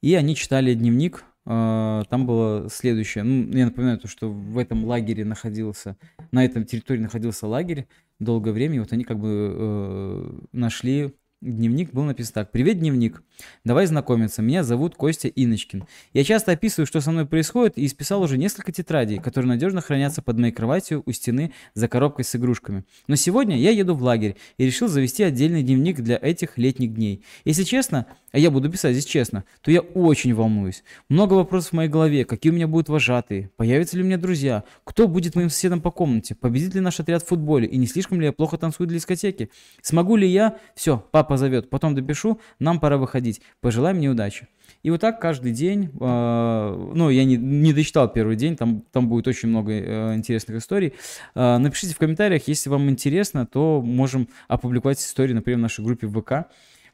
и 0.00 0.14
они 0.14 0.36
читали 0.36 0.74
дневник, 0.74 1.24
э, 1.44 2.02
там 2.08 2.24
было 2.24 2.68
следующее, 2.70 3.24
ну, 3.24 3.50
я 3.50 3.64
напоминаю, 3.64 3.98
то, 3.98 4.06
что 4.06 4.30
в 4.30 4.58
этом 4.58 4.84
лагере 4.84 5.24
находился, 5.24 5.96
на 6.30 6.44
этом 6.44 6.64
территории 6.66 7.00
находился 7.00 7.48
лагерь 7.48 7.88
долгое 8.20 8.52
время, 8.52 8.76
и 8.76 8.78
вот 8.78 8.92
они 8.92 9.02
как 9.02 9.18
бы 9.18 9.56
э, 9.58 10.30
нашли 10.52 11.16
дневник, 11.44 11.92
был 11.92 12.04
написан 12.04 12.32
так. 12.34 12.50
«Привет, 12.50 12.78
дневник. 12.78 13.22
Давай 13.64 13.86
знакомиться. 13.86 14.42
Меня 14.42 14.64
зовут 14.64 14.94
Костя 14.94 15.28
Иночкин. 15.28 15.84
Я 16.12 16.24
часто 16.24 16.52
описываю, 16.52 16.86
что 16.86 17.00
со 17.00 17.10
мной 17.10 17.26
происходит, 17.26 17.78
и 17.78 17.84
исписал 17.84 18.22
уже 18.22 18.38
несколько 18.38 18.72
тетрадей, 18.72 19.18
которые 19.18 19.48
надежно 19.48 19.80
хранятся 19.80 20.22
под 20.22 20.38
моей 20.38 20.52
кроватью 20.52 21.02
у 21.04 21.12
стены 21.12 21.52
за 21.74 21.88
коробкой 21.88 22.24
с 22.24 22.34
игрушками. 22.34 22.84
Но 23.06 23.16
сегодня 23.16 23.58
я 23.58 23.70
еду 23.70 23.94
в 23.94 24.02
лагерь 24.02 24.36
и 24.56 24.64
решил 24.64 24.88
завести 24.88 25.22
отдельный 25.22 25.62
дневник 25.62 26.00
для 26.00 26.18
этих 26.20 26.56
летних 26.58 26.94
дней. 26.94 27.24
Если 27.44 27.64
честно, 27.64 28.06
а 28.32 28.38
я 28.38 28.50
буду 28.50 28.70
писать 28.70 28.94
здесь 28.94 29.04
честно, 29.04 29.44
то 29.60 29.70
я 29.70 29.80
очень 29.80 30.34
волнуюсь. 30.34 30.82
Много 31.08 31.34
вопросов 31.34 31.70
в 31.70 31.74
моей 31.74 31.88
голове, 31.88 32.24
какие 32.24 32.50
у 32.50 32.54
меня 32.54 32.66
будут 32.66 32.88
вожатые, 32.88 33.50
появятся 33.56 33.96
ли 33.96 34.02
у 34.02 34.06
меня 34.06 34.18
друзья, 34.18 34.64
кто 34.82 35.06
будет 35.06 35.36
моим 35.36 35.50
соседом 35.50 35.80
по 35.80 35.90
комнате, 35.90 36.34
победит 36.34 36.74
ли 36.74 36.80
наш 36.80 36.98
отряд 36.98 37.22
в 37.22 37.28
футболе 37.28 37.68
и 37.68 37.76
не 37.76 37.86
слишком 37.86 38.20
ли 38.20 38.26
я 38.26 38.32
плохо 38.32 38.58
танцую 38.58 38.88
для 38.88 38.98
дискотеки, 38.98 39.50
смогу 39.82 40.16
ли 40.16 40.28
я... 40.28 40.58
Все, 40.74 41.04
папа 41.12 41.33
позовет. 41.34 41.68
Потом 41.68 41.96
допишу, 41.96 42.40
нам 42.60 42.78
пора 42.78 42.96
выходить. 42.96 43.42
Пожелай 43.60 43.92
мне 43.92 44.08
удачи. 44.08 44.46
И 44.84 44.90
вот 44.90 45.00
так 45.00 45.20
каждый 45.20 45.50
день, 45.50 45.90
э, 46.00 46.90
ну, 46.94 47.10
я 47.10 47.24
не, 47.24 47.36
не 47.36 47.72
дочитал 47.72 48.08
первый 48.08 48.36
день, 48.36 48.54
там, 48.54 48.84
там 48.92 49.08
будет 49.08 49.26
очень 49.26 49.48
много 49.48 49.72
э, 49.72 50.14
интересных 50.14 50.58
историй. 50.58 50.92
Э, 51.34 51.58
напишите 51.58 51.92
в 51.92 51.98
комментариях, 51.98 52.46
если 52.46 52.70
вам 52.70 52.88
интересно, 52.88 53.46
то 53.46 53.82
можем 53.84 54.28
опубликовать 54.46 55.00
истории, 55.00 55.32
например, 55.32 55.58
в 55.58 55.62
нашей 55.62 55.84
группе 55.84 56.06
ВК, 56.06 56.48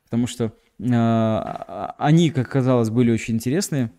потому 0.05 0.27
что 0.27 0.55
э, 0.79 1.87
они, 1.99 2.31
как 2.31 2.49
казалось, 2.49 2.89
были 2.89 3.11
очень 3.11 3.35
интересные. 3.35 3.91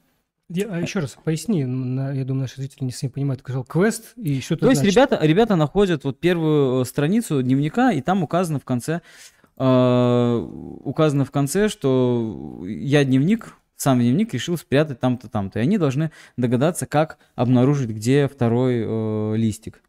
Я, 0.50 0.66
а 0.70 0.82
еще 0.82 1.00
раз 1.00 1.18
поясни, 1.24 1.66
на, 1.66 2.14
я 2.14 2.26
думаю, 2.26 2.42
наши 2.42 2.56
зрители 2.56 2.86
не 2.86 2.92
совсем 2.92 3.12
понимают. 3.12 3.42
Сказал 3.42 3.64
квест 3.64 4.14
и 4.18 4.42
что-то 4.42 4.66
То 4.66 4.72
есть 4.72 4.84
ребята, 4.84 5.20
ребята 5.22 5.56
находят 5.56 6.04
вот 6.04 6.20
первую 6.20 6.84
страницу 6.86 7.44
дневника, 7.44 7.92
и 7.92 8.02
там 8.02 8.24
указано 8.24 8.60
в 8.60 8.66
конце, 8.66 8.96
э, 8.96 9.41
указано 9.62 11.26
в 11.26 11.32
конце, 11.32 11.70
что 11.70 12.64
я 12.66 13.04
дневник 13.04 13.56
сам 13.82 14.00
дневник 14.00 14.34
решил 14.34 14.58
спрятать 14.58 15.00
там-то, 15.00 15.28
там-то. 15.28 15.60
И 15.60 15.64
они 15.64 15.80
должны 15.80 16.12
догадаться, 16.38 16.86
как 16.86 17.18
обнаружить, 17.34 17.90
где 17.90 18.28
второй 18.28 18.84
э, 18.86 19.36
листик. 19.38 19.82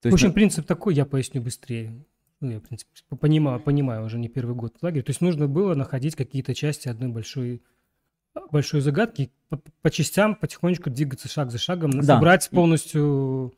То 0.00 0.06
есть, 0.06 0.12
в 0.12 0.14
общем, 0.14 0.28
на... 0.28 0.34
принцип 0.34 0.66
такой, 0.66 0.94
я 0.94 1.04
поясню 1.04 1.42
быстрее. 1.42 1.92
Ну, 2.40 2.52
я, 2.52 2.58
в 2.60 2.62
принципе, 2.62 2.90
понимаю, 3.18 3.58
понимаю 3.58 4.04
уже 4.04 4.18
не 4.18 4.28
первый 4.28 4.54
год 4.54 4.74
в 4.78 4.84
лагере. 4.84 5.02
То 5.02 5.10
есть 5.10 5.20
нужно 5.20 5.48
было 5.48 5.74
находить 5.74 6.14
какие-то 6.14 6.54
части 6.54 6.88
одной 6.88 7.08
большой 7.08 7.62
большой 8.50 8.80
загадки, 8.80 9.30
по, 9.48 9.60
по 9.82 9.90
частям 9.90 10.34
потихонечку 10.34 10.90
двигаться 10.90 11.28
шаг 11.28 11.50
за 11.50 11.58
шагом, 11.58 11.92
да. 11.92 12.02
собрать 12.02 12.48
полностью 12.50 13.54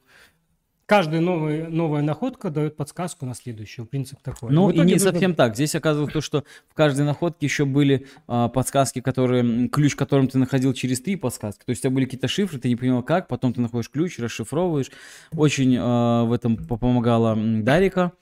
каждая 0.86 1.20
новая, 1.20 1.68
новая 1.68 2.02
находка 2.02 2.50
дает 2.50 2.76
подсказку 2.76 3.26
на 3.26 3.34
следующую. 3.34 3.86
Принцип 3.86 4.20
такой. 4.22 4.52
Ну 4.52 4.70
и 4.70 4.78
не 4.78 4.94
нужно... 4.94 4.98
совсем 5.10 5.34
так. 5.34 5.54
Здесь 5.54 5.74
оказывается 5.74 6.14
то, 6.14 6.20
что 6.20 6.44
в 6.68 6.74
каждой 6.74 7.04
находке 7.04 7.46
еще 7.46 7.64
были 7.64 8.06
а, 8.26 8.48
подсказки, 8.48 9.00
которые, 9.00 9.68
ключ, 9.68 9.96
которым 9.96 10.28
ты 10.28 10.38
находил 10.38 10.72
через 10.72 11.00
три 11.00 11.16
подсказки. 11.16 11.64
То 11.64 11.70
есть 11.70 11.80
у 11.80 11.82
тебя 11.82 11.94
были 11.94 12.04
какие-то 12.04 12.28
шифры, 12.28 12.58
ты 12.58 12.68
не 12.68 12.76
понимал 12.76 13.02
как, 13.02 13.28
потом 13.28 13.52
ты 13.52 13.60
находишь 13.60 13.90
ключ, 13.90 14.18
расшифровываешь. 14.18 14.90
Очень 15.32 15.76
а, 15.78 16.24
в 16.24 16.32
этом 16.32 16.56
помогала 16.56 17.36
Дарика. 17.36 18.12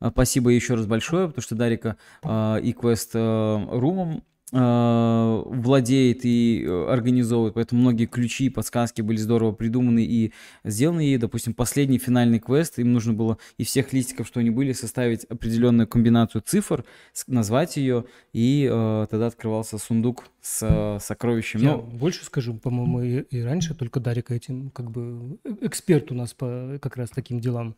А, 0.00 0.10
спасибо 0.10 0.50
еще 0.50 0.74
раз 0.74 0.86
большое, 0.86 1.28
потому 1.28 1.42
что 1.42 1.54
Дарика 1.54 1.96
а, 2.22 2.56
и 2.56 2.72
квест 2.72 3.14
румом 3.14 4.24
Э, 4.24 4.33
владеет 4.54 6.24
и 6.24 6.64
э, 6.64 6.86
организовывает, 6.88 7.54
поэтому 7.54 7.80
многие 7.80 8.06
ключи 8.06 8.46
и 8.46 8.50
подсказки 8.50 9.02
были 9.02 9.16
здорово 9.16 9.50
придуманы 9.50 10.04
и 10.04 10.32
сделаны 10.62 11.00
ей. 11.00 11.18
Допустим, 11.18 11.54
последний 11.54 11.98
финальный 11.98 12.38
квест, 12.38 12.78
им 12.78 12.92
нужно 12.92 13.14
было 13.14 13.38
из 13.58 13.66
всех 13.66 13.92
листиков, 13.92 14.28
что 14.28 14.38
они 14.38 14.50
были, 14.50 14.72
составить 14.72 15.24
определенную 15.24 15.88
комбинацию 15.88 16.42
цифр, 16.42 16.84
назвать 17.26 17.76
ее, 17.76 18.04
и 18.32 18.68
э, 18.70 19.06
тогда 19.10 19.26
открывался 19.26 19.78
сундук 19.78 20.24
с 20.40 20.62
э, 20.62 20.98
сокровищем. 21.00 21.60
Я 21.60 21.72
Но... 21.72 21.78
больше 21.82 22.24
скажу, 22.24 22.54
по-моему, 22.54 23.02
и, 23.02 23.22
и 23.22 23.40
раньше 23.42 23.74
только 23.74 23.98
Дарика 23.98 24.34
этим, 24.34 24.70
как 24.70 24.90
бы, 24.90 25.38
э, 25.44 25.54
эксперт 25.62 26.12
у 26.12 26.14
нас 26.14 26.32
по 26.32 26.78
как 26.80 26.96
раз 26.96 27.10
таким 27.10 27.40
делам. 27.40 27.74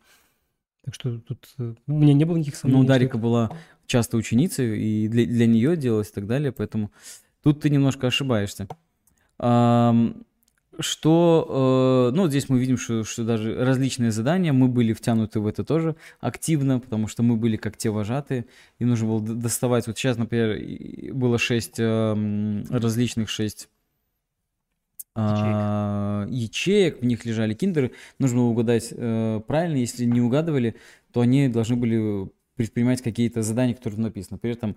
Так 0.87 0.93
что 0.93 1.19
тут 1.19 1.45
у 1.57 1.91
меня 1.91 2.13
не 2.13 2.23
было 2.23 2.37
никаких 2.37 2.55
сомнений. 2.55 2.81
Ну, 2.81 2.87
Дарика 2.87 3.17
была 3.17 3.51
часто 3.87 4.15
ученицей, 4.15 4.79
и 4.79 5.09
для, 5.09 5.25
для 5.25 5.45
нее 5.45 5.75
делалось 5.75 6.11
и 6.11 6.13
так 6.13 6.27
далее, 6.27 6.53
поэтому 6.53 6.91
тут 7.43 7.59
ты 7.59 7.69
немножко 7.69 8.07
ошибаешься. 8.07 8.69
Что, 10.79 12.11
э, 12.13 12.15
ну, 12.15 12.29
здесь 12.29 12.47
мы 12.47 12.59
видим, 12.59 12.77
что, 12.77 13.03
что 13.03 13.25
даже 13.25 13.65
различные 13.65 14.11
задания, 14.11 14.53
мы 14.53 14.69
были 14.69 14.93
втянуты 14.93 15.41
в 15.41 15.47
это 15.47 15.65
тоже 15.65 15.97
активно, 16.21 16.79
потому 16.79 17.07
что 17.07 17.21
мы 17.21 17.35
были 17.35 17.57
как 17.57 17.75
те 17.75 17.89
вожатые, 17.89 18.45
и 18.79 18.85
нужно 18.85 19.07
было 19.07 19.19
доставать, 19.19 19.87
вот 19.87 19.97
сейчас, 19.97 20.15
например, 20.15 21.13
было 21.13 21.37
шесть 21.37 21.79
различных, 21.81 23.27
шесть 23.27 23.67
ячеек. 25.21 26.31
ячеек, 26.31 27.01
в 27.01 27.05
них 27.05 27.25
лежали 27.25 27.53
киндеры, 27.53 27.91
нужно 28.19 28.39
было 28.39 28.47
угадать 28.47 28.89
э, 28.91 29.41
правильно, 29.47 29.77
если 29.77 30.05
не 30.05 30.21
угадывали, 30.21 30.75
то 31.11 31.21
они 31.21 31.47
должны 31.47 31.75
были 31.75 32.29
предпринимать 32.57 33.01
какие-то 33.01 33.43
задания, 33.43 33.75
которые 33.75 33.99
написаны. 34.01 34.35
Например, 34.35 34.57
там 34.57 34.71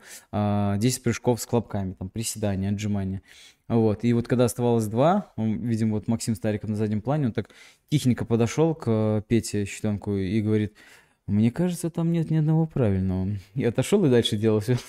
10 0.78 0.98
а, 1.00 1.02
прыжков 1.02 1.40
с 1.40 1.46
клопками, 1.46 1.94
там 1.94 2.10
приседания, 2.10 2.70
отжимания. 2.70 3.22
Вот. 3.68 4.04
И 4.04 4.12
вот 4.12 4.28
когда 4.28 4.44
оставалось 4.44 4.86
два, 4.86 5.32
он, 5.36 5.54
видимо, 5.66 5.94
вот 5.94 6.06
Максим 6.06 6.34
Стариков 6.34 6.68
на 6.70 6.76
заднем 6.76 7.00
плане, 7.00 7.26
он 7.26 7.32
так 7.32 7.50
тихенько 7.88 8.24
подошел 8.24 8.74
к 8.74 8.84
э, 8.86 9.22
Пете 9.26 9.64
Щетенку 9.64 10.14
и 10.14 10.40
говорит, 10.40 10.74
мне 11.26 11.50
кажется, 11.50 11.90
там 11.90 12.12
нет 12.12 12.30
ни 12.30 12.36
одного 12.36 12.66
правильного. 12.66 13.28
И 13.54 13.64
отошел 13.64 14.04
и 14.04 14.10
дальше 14.10 14.36
делал 14.36 14.60
все. 14.60 14.76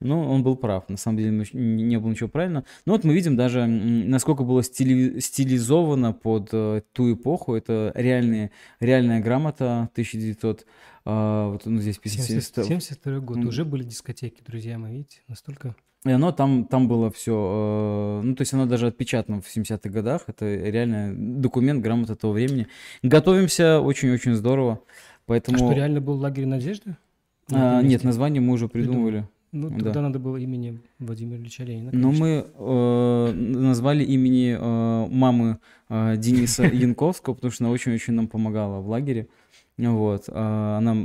Ну, 0.00 0.22
он 0.30 0.42
был 0.42 0.56
прав. 0.56 0.88
На 0.88 0.96
самом 0.96 1.18
деле 1.18 1.46
не 1.52 1.98
было 1.98 2.10
ничего 2.10 2.28
правильного. 2.28 2.64
Но 2.86 2.94
вот 2.94 3.04
мы 3.04 3.12
видим 3.12 3.36
даже, 3.36 3.66
насколько 3.66 4.44
было 4.44 4.62
стили, 4.62 5.20
стилизовано 5.20 6.14
под 6.14 6.48
э, 6.52 6.82
ту 6.92 7.12
эпоху. 7.12 7.54
Это 7.54 7.92
реальные, 7.94 8.50
реальная 8.80 9.20
грамота 9.20 9.90
1900. 9.92 10.66
А, 11.04 11.50
вот 11.50 11.66
ну, 11.66 11.80
здесь 11.80 12.00
70, 12.02 12.64
72 12.64 13.20
год. 13.20 13.38
Уже 13.38 13.64
были 13.64 13.84
дискотеки, 13.84 14.42
друзья 14.46 14.78
мои, 14.78 14.92
видите? 14.98 15.20
Настолько... 15.28 15.76
И 16.06 16.10
оно 16.10 16.32
там, 16.32 16.64
там 16.64 16.88
было 16.88 17.10
все, 17.10 18.22
э, 18.22 18.26
ну, 18.26 18.34
то 18.34 18.40
есть 18.40 18.54
оно 18.54 18.64
даже 18.64 18.86
отпечатано 18.86 19.42
в 19.42 19.54
70-х 19.54 19.90
годах, 19.90 20.22
это 20.28 20.46
реально 20.46 21.12
документ, 21.14 21.82
грамота 21.82 22.16
того 22.16 22.32
времени. 22.32 22.68
Готовимся 23.02 23.80
очень-очень 23.80 24.34
здорово, 24.34 24.80
поэтому... 25.26 25.58
А 25.58 25.58
что, 25.58 25.72
реально 25.72 26.00
был 26.00 26.14
лагерь 26.16 26.46
надежды? 26.46 26.96
А, 27.52 27.82
нет, 27.82 28.02
название 28.02 28.40
мы 28.40 28.54
уже 28.54 28.66
придумывали. 28.66 29.10
Придумали. 29.10 29.28
Ну, 29.52 29.68
тогда 29.70 29.94
да. 29.94 30.02
надо 30.02 30.18
было 30.18 30.36
имени 30.36 30.80
Владимира 30.98 31.38
Ильича 31.38 31.64
Ленина. 31.64 31.90
Но 31.92 32.12
мы 32.12 32.46
э, 32.54 33.32
назвали 33.32 34.04
имени 34.04 34.56
э, 34.56 35.06
мамы 35.10 35.58
э, 35.88 36.16
Дениса 36.16 36.64
Янковского, 36.72 37.34
потому 37.34 37.50
что 37.50 37.64
она 37.64 37.72
очень-очень 37.72 38.12
нам 38.12 38.28
помогала 38.28 38.80
в 38.80 38.88
лагере. 38.88 39.28
Вот. 39.76 40.28
Э, 40.28 40.76
она, 40.78 40.96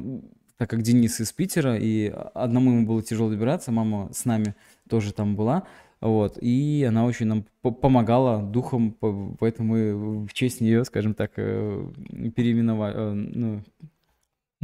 так 0.58 0.70
как 0.70 0.84
Денис 0.84 1.20
из 1.20 1.32
Питера, 1.32 1.76
и 1.76 2.14
одному 2.36 2.72
ему 2.72 2.86
было 2.86 3.02
тяжело 3.02 3.30
добираться, 3.32 3.72
мама 3.72 4.10
с 4.14 4.26
нами 4.26 4.54
тоже 4.88 5.12
там 5.12 5.36
была. 5.36 5.64
Вот, 6.02 6.38
и 6.40 6.86
она 6.88 7.06
очень 7.06 7.26
нам 7.26 7.46
помогала 7.62 8.44
духом, 8.44 8.96
поэтому 9.40 9.70
мы 9.70 10.26
в 10.28 10.34
честь 10.34 10.62
нее, 10.62 10.86
скажем 10.86 11.16
так, 11.16 11.32
э, 11.38 11.92
переименовали, 12.36 12.96
э, 12.96 13.14
ну, 13.14 13.64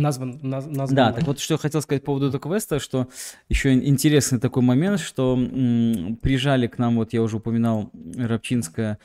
Назван, 0.02 0.40
наз, 0.42 0.66
назван. 0.66 0.96
Да, 0.96 1.14
так 1.14 1.24
вот, 1.26 1.40
что 1.40 1.54
я 1.54 1.58
хотел 1.58 1.82
сказать 1.82 2.02
по 2.02 2.08
поводу 2.08 2.28
этого 2.28 2.42
квеста, 2.42 2.80
что 2.80 3.08
еще 3.50 3.74
интересный 3.74 4.40
такой 4.40 4.64
момент, 4.64 5.00
что 5.00 5.36
м, 5.36 6.18
приезжали 6.22 6.68
к 6.68 6.78
нам, 6.78 6.96
вот 6.98 7.14
я 7.14 7.22
уже 7.22 7.38
упоминал, 7.38 7.92
Рабчинская 8.18 8.98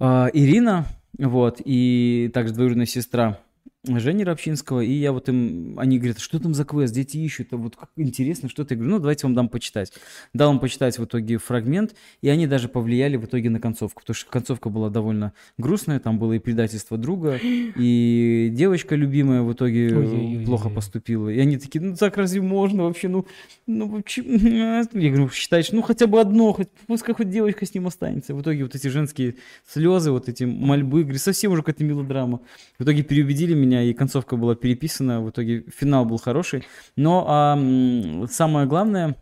э, 0.00 0.26
Ирина, 0.32 0.86
вот, 1.18 1.60
и 1.64 2.30
также 2.32 2.54
двоюродная 2.54 2.86
сестра 2.86 3.38
Жени 3.86 4.24
Рабчинского, 4.24 4.80
и 4.80 4.92
я 4.92 5.12
вот 5.12 5.28
им, 5.28 5.78
они 5.78 5.98
говорят, 5.98 6.18
что 6.18 6.38
там 6.38 6.54
за 6.54 6.64
квест, 6.64 6.94
дети 6.94 7.18
ищут, 7.18 7.52
а 7.52 7.56
вот 7.58 7.76
как 7.76 7.90
интересно, 7.96 8.48
что 8.48 8.64
ты, 8.64 8.74
я 8.74 8.78
говорю, 8.78 8.94
ну 8.94 8.98
давайте 8.98 9.26
вам 9.26 9.34
дам 9.34 9.48
почитать. 9.48 9.92
Дал 10.32 10.52
им 10.52 10.58
почитать 10.58 10.98
в 10.98 11.04
итоге 11.04 11.36
фрагмент, 11.36 11.94
и 12.22 12.28
они 12.28 12.46
даже 12.46 12.68
повлияли 12.68 13.16
в 13.16 13.26
итоге 13.26 13.50
на 13.50 13.60
концовку, 13.60 14.00
потому 14.00 14.14
что 14.14 14.30
концовка 14.30 14.70
была 14.70 14.88
довольно 14.88 15.34
грустная, 15.58 16.00
там 16.00 16.18
было 16.18 16.32
и 16.32 16.38
предательство 16.38 16.96
друга, 16.96 17.38
и 17.42 18.48
девочка 18.52 18.94
любимая 18.94 19.42
в 19.42 19.52
итоге 19.52 19.94
Ой-ой-ой. 19.94 20.46
плохо 20.46 20.70
поступила, 20.70 21.28
и 21.28 21.38
они 21.38 21.58
такие, 21.58 21.80
ну 21.84 21.94
так 21.94 22.16
разве 22.16 22.40
можно 22.40 22.84
вообще, 22.84 23.08
ну, 23.08 23.26
ну 23.66 23.88
вообще, 23.88 24.22
я 24.22 25.10
говорю, 25.10 25.28
считаешь, 25.28 25.72
ну 25.72 25.82
хотя 25.82 26.06
бы 26.06 26.20
одно, 26.20 26.52
хоть, 26.54 26.68
пускай 26.86 27.14
хоть 27.14 27.28
девочка 27.28 27.66
с 27.66 27.74
ним 27.74 27.86
останется. 27.86 28.34
В 28.34 28.40
итоге 28.40 28.62
вот 28.62 28.74
эти 28.74 28.88
женские 28.88 29.36
слезы, 29.66 30.10
вот 30.10 30.28
эти 30.28 30.44
мольбы, 30.44 31.02
говорю, 31.02 31.18
совсем 31.18 31.52
уже 31.52 31.62
какая-то 31.62 31.84
мелодрама. 31.84 32.40
В 32.78 32.84
итоге 32.84 33.02
переубедили 33.02 33.54
меня 33.54 33.73
меня 33.74 33.82
и 33.82 33.92
концовка 33.92 34.36
была 34.36 34.54
переписана, 34.54 35.20
в 35.20 35.30
итоге 35.30 35.64
финал 35.76 36.04
был 36.04 36.18
хороший. 36.18 36.64
Но 36.96 37.24
а, 37.28 38.26
самое 38.30 38.66
главное, 38.66 39.16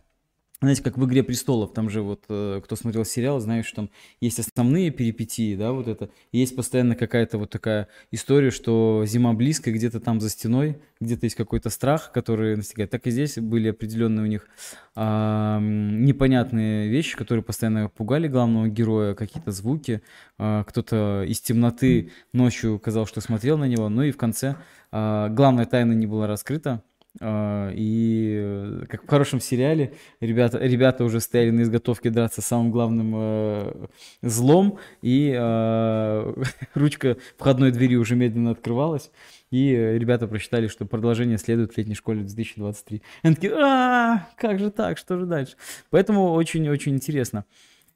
знаете, 0.67 0.83
как 0.83 0.97
в 0.97 1.05
«Игре 1.05 1.23
престолов», 1.23 1.73
там 1.73 1.89
же 1.89 2.01
вот, 2.01 2.23
э, 2.29 2.61
кто 2.63 2.75
смотрел 2.75 3.05
сериал, 3.05 3.39
знает, 3.39 3.65
что 3.65 3.75
там 3.77 3.89
есть 4.21 4.39
основные 4.39 4.91
перипетии, 4.91 5.55
да, 5.55 5.71
вот 5.71 5.87
это. 5.87 6.09
Есть 6.31 6.55
постоянно 6.55 6.95
какая-то 6.95 7.37
вот 7.37 7.49
такая 7.49 7.87
история, 8.11 8.51
что 8.51 9.03
зима 9.05 9.33
близко, 9.33 9.71
где-то 9.71 9.99
там 9.99 10.19
за 10.19 10.29
стеной, 10.29 10.77
где-то 10.99 11.25
есть 11.25 11.35
какой-то 11.35 11.69
страх, 11.69 12.11
который 12.11 12.55
настигает. 12.55 12.91
Так 12.91 13.05
и 13.07 13.11
здесь 13.11 13.37
были 13.37 13.69
определенные 13.69 14.23
у 14.23 14.27
них 14.27 14.47
а, 14.95 15.59
непонятные 15.59 16.87
вещи, 16.89 17.17
которые 17.17 17.43
постоянно 17.43 17.89
пугали 17.89 18.27
главного 18.27 18.67
героя, 18.67 19.15
какие-то 19.15 19.51
звуки. 19.51 20.01
А, 20.37 20.63
кто-то 20.63 21.23
из 21.27 21.41
темноты 21.41 22.11
ночью 22.31 22.79
казал, 22.79 23.05
что 23.05 23.21
смотрел 23.21 23.57
на 23.57 23.65
него, 23.65 23.89
ну 23.89 24.03
и 24.03 24.11
в 24.11 24.17
конце 24.17 24.55
а, 24.91 25.29
главная 25.29 25.65
тайна 25.65 25.93
не 25.93 26.05
была 26.05 26.27
раскрыта, 26.27 26.83
и 27.21 28.39
э, 28.41 28.85
как 28.89 29.03
в 29.03 29.07
хорошем 29.07 29.39
сериале, 29.39 29.93
ребята, 30.19 30.57
ребята 30.57 31.03
уже 31.03 31.19
стояли 31.19 31.51
на 31.51 31.61
изготовке 31.61 32.09
драться 32.09 32.41
с 32.41 32.45
самым 32.45 32.71
главным 32.71 33.13
э, 33.15 33.87
злом, 34.23 34.79
и 35.03 35.31
э, 35.37 36.43
ручка 36.73 37.17
входной 37.37 37.71
двери 37.71 37.97
уже 37.97 38.15
медленно 38.15 38.51
открывалась, 38.51 39.11
и 39.51 39.69
ребята 39.69 40.27
прочитали, 40.27 40.67
что 40.67 40.87
продолжение 40.87 41.37
следует 41.37 41.73
в 41.73 41.77
летней 41.77 41.93
школе 41.93 42.21
2023. 42.21 42.97
И 42.97 43.01
они 43.21 43.35
такие, 43.35 43.53
а, 43.53 44.27
как 44.35 44.57
же 44.57 44.71
так, 44.71 44.97
что 44.97 45.19
же 45.19 45.27
дальше? 45.27 45.55
Поэтому 45.91 46.33
очень-очень 46.33 46.95
интересно. 46.95 47.45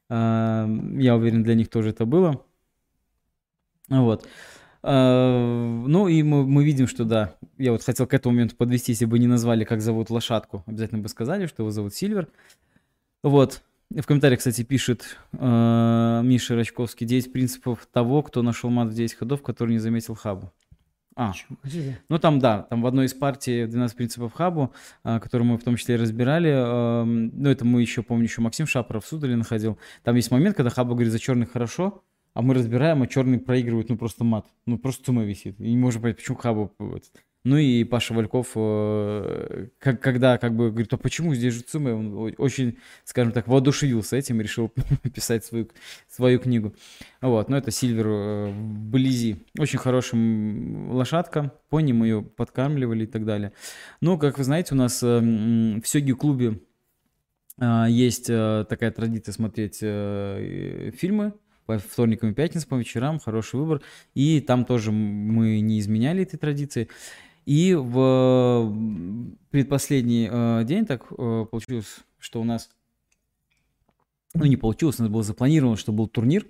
А, 0.09 0.70
я 0.93 1.15
уверен, 1.15 1.41
для 1.41 1.55
них 1.55 1.70
тоже 1.70 1.89
это 1.89 2.05
было. 2.05 2.45
Вот. 3.89 4.28
А, 4.84 5.84
ну 5.88 6.08
и 6.08 6.24
мы, 6.24 6.46
мы 6.46 6.64
видим, 6.64 6.88
что 6.88 7.04
да, 7.04 7.36
я 7.58 7.72
вот 7.72 7.84
хотел 7.84 8.08
к 8.08 8.14
этому 8.14 8.34
моменту 8.34 8.56
подвести, 8.56 8.92
если 8.92 9.06
бы 9.06 9.20
не 9.20 9.28
назвали, 9.28 9.64
как 9.64 9.82
зовут 9.82 10.10
лошадку, 10.10 10.64
обязательно 10.66 11.02
бы 11.02 11.10
сказали, 11.10 11.48
что 11.48 11.64
его 11.64 11.72
зовут 11.72 11.94
Сильвер. 11.94 12.28
Вот. 13.24 13.62
В 13.90 14.04
комментариях, 14.04 14.40
кстати, 14.40 14.64
пишет 14.64 15.18
э, 15.32 16.22
Миша 16.24 16.56
Рачковский 16.56 17.08
9 17.08 17.32
принципов 17.32 17.88
того, 17.92 18.22
кто 18.22 18.42
нашел 18.42 18.70
мат 18.70 18.90
в 18.90 18.94
10 18.94 19.16
ходов, 19.16 19.42
который 19.42 19.72
не 19.72 19.80
заметил 19.80 20.14
хабу. 20.14 20.52
А, 21.16 21.34
ну 22.10 22.20
там, 22.20 22.38
да, 22.38 22.62
там 22.70 22.84
в 22.84 22.86
одной 22.86 23.08
из 23.08 23.14
партий 23.16 23.66
12 23.66 23.98
принципов 23.98 24.34
хабу, 24.34 24.72
э, 25.04 25.20
которую 25.20 25.48
мы 25.48 25.58
в 25.58 25.64
том 25.64 25.76
числе 25.76 25.96
разбирали, 25.96 26.52
э, 26.52 27.04
ну 27.06 27.50
это 27.50 27.66
мы 27.66 27.82
еще, 27.82 28.04
помню, 28.04 28.26
еще 28.26 28.42
Максим 28.42 28.68
Шапоров 28.68 29.04
в 29.04 29.08
Судале 29.08 29.36
находил. 29.36 29.80
Там 30.04 30.16
есть 30.16 30.30
момент, 30.30 30.56
когда 30.56 30.70
хаба 30.70 30.92
говорит 30.94 31.12
за 31.12 31.18
черных 31.18 31.52
хорошо, 31.52 32.04
а 32.38 32.44
мы 32.44 32.54
разбираем, 32.54 33.02
а 33.02 33.08
черный 33.08 33.40
проигрывает, 33.40 33.90
ну, 33.90 33.98
просто 33.98 34.24
мат. 34.24 34.46
Ну, 34.68 34.78
просто 34.78 35.06
тума 35.06 35.24
висит. 35.24 35.60
И 35.60 35.72
не 35.72 35.78
можем 35.78 36.04
понять, 36.04 36.18
почему 36.18 36.38
Хаба... 36.38 36.72
Ну 37.44 37.58
и 37.58 37.84
Паша 37.84 38.14
Вальков, 38.14 38.52
э, 38.54 39.70
как, 39.80 40.02
когда 40.04 40.38
как 40.38 40.56
бы 40.56 40.70
говорит, 40.70 40.94
а 40.94 40.98
почему 40.98 41.34
здесь 41.34 41.56
же 41.56 41.62
Цуме, 41.62 41.94
он 41.94 42.36
очень, 42.38 42.78
скажем 43.06 43.32
так, 43.32 43.48
воодушевился 43.48 44.18
этим 44.18 44.40
и 44.40 44.44
решил 44.44 44.72
писать 45.16 45.46
свою, 45.46 45.68
свою 46.08 46.38
книгу. 46.40 46.76
Вот, 47.22 47.50
но 47.50 47.58
это 47.58 47.72
Сильвер 47.72 48.08
э, 48.08 48.52
вблизи. 48.52 49.38
Очень 49.58 49.80
хорошая 49.80 50.22
лошадка, 50.92 51.54
пони 51.70 51.92
мы 51.92 52.06
ее 52.06 52.22
подкармливали 52.22 53.06
и 53.06 53.08
так 53.08 53.26
далее. 53.26 53.52
Ну, 54.00 54.20
как 54.20 54.38
вы 54.38 54.44
знаете, 54.44 54.76
у 54.76 54.78
нас 54.78 55.02
э, 55.02 55.20
в 55.20 55.88
Сёги-клубе 55.88 56.60
есть 57.90 58.28
такая 58.28 58.92
традиция 58.92 59.32
смотреть 59.32 59.78
фильмы 59.80 61.34
по 61.68 61.78
вторникам 61.78 62.32
и 62.32 62.34
пятницам, 62.34 62.70
по 62.70 62.76
вечерам, 62.76 63.20
хороший 63.20 63.59
выбор. 63.59 63.82
И 64.15 64.41
там 64.41 64.65
тоже 64.65 64.91
мы 64.91 65.59
не 65.59 65.80
изменяли 65.80 66.24
этой 66.24 66.38
традиции. 66.38 66.88
И 67.45 67.76
в 67.76 68.74
предпоследний 69.51 70.28
э, 70.30 70.63
день 70.65 70.86
так 70.86 71.05
э, 71.11 71.45
получилось, 71.49 71.99
что 72.18 72.41
у 72.41 72.43
нас, 72.43 72.70
ну 74.34 74.45
не 74.45 74.57
получилось, 74.57 74.99
у 74.99 75.03
нас 75.03 75.11
было 75.11 75.24
запланировано, 75.24 75.78
что 75.78 75.91
был 75.91 76.07
турнир. 76.07 76.45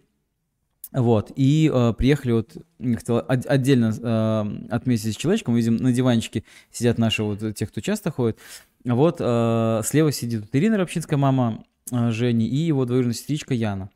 Вот, 0.94 1.34
и 1.36 1.70
э, 1.72 1.94
приехали 1.98 2.32
вот, 2.32 2.56
хотел 2.80 3.22
отдельно 3.28 3.94
э, 4.02 4.68
отметить 4.74 5.14
с 5.14 5.18
человечком, 5.18 5.56
видим, 5.56 5.76
на 5.76 5.92
диванчике 5.92 6.46
сидят 6.72 6.98
наши 6.98 7.24
вот, 7.24 7.56
те, 7.56 7.68
кто 7.68 7.82
часто 7.82 8.10
ходит. 8.10 8.40
Вот, 8.86 9.18
э, 9.20 9.82
слева 9.84 10.12
сидит 10.14 10.46
Ирина 10.54 10.78
Рабчинская, 10.78 11.20
мама 11.20 11.66
э, 11.92 12.12
Жени, 12.12 12.48
и 12.48 12.56
его 12.56 12.86
двоюродная 12.86 13.16
сестричка 13.16 13.54
Яна. 13.54 13.90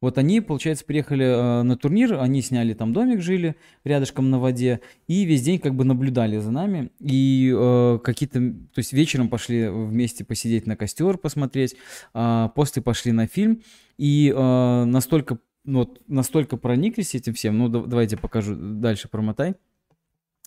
Вот 0.00 0.16
они, 0.16 0.40
получается, 0.40 0.84
приехали 0.84 1.24
э, 1.24 1.62
на 1.62 1.76
турнир, 1.76 2.14
они 2.20 2.40
сняли 2.40 2.72
там 2.72 2.92
домик, 2.92 3.20
жили 3.20 3.56
рядышком 3.84 4.30
на 4.30 4.38
воде, 4.38 4.80
и 5.06 5.24
весь 5.24 5.42
день 5.42 5.58
как 5.58 5.74
бы 5.74 5.84
наблюдали 5.84 6.38
за 6.38 6.50
нами. 6.50 6.90
И 7.00 7.52
э, 7.54 7.98
какие-то, 8.02 8.38
то 8.40 8.78
есть 8.78 8.92
вечером 8.92 9.28
пошли 9.28 9.68
вместе 9.68 10.24
посидеть 10.24 10.66
на 10.66 10.76
костер, 10.76 11.18
посмотреть, 11.18 11.76
э, 12.14 12.48
после 12.54 12.82
пошли 12.82 13.12
на 13.12 13.26
фильм, 13.26 13.62
и 13.98 14.32
э, 14.34 14.84
настолько, 14.84 15.38
ну, 15.64 15.80
вот, 15.80 16.00
настолько 16.08 16.56
прониклись 16.56 17.14
этим 17.14 17.34
всем, 17.34 17.58
ну 17.58 17.68
давайте 17.68 18.16
покажу, 18.16 18.56
дальше 18.56 19.08
промотай 19.08 19.54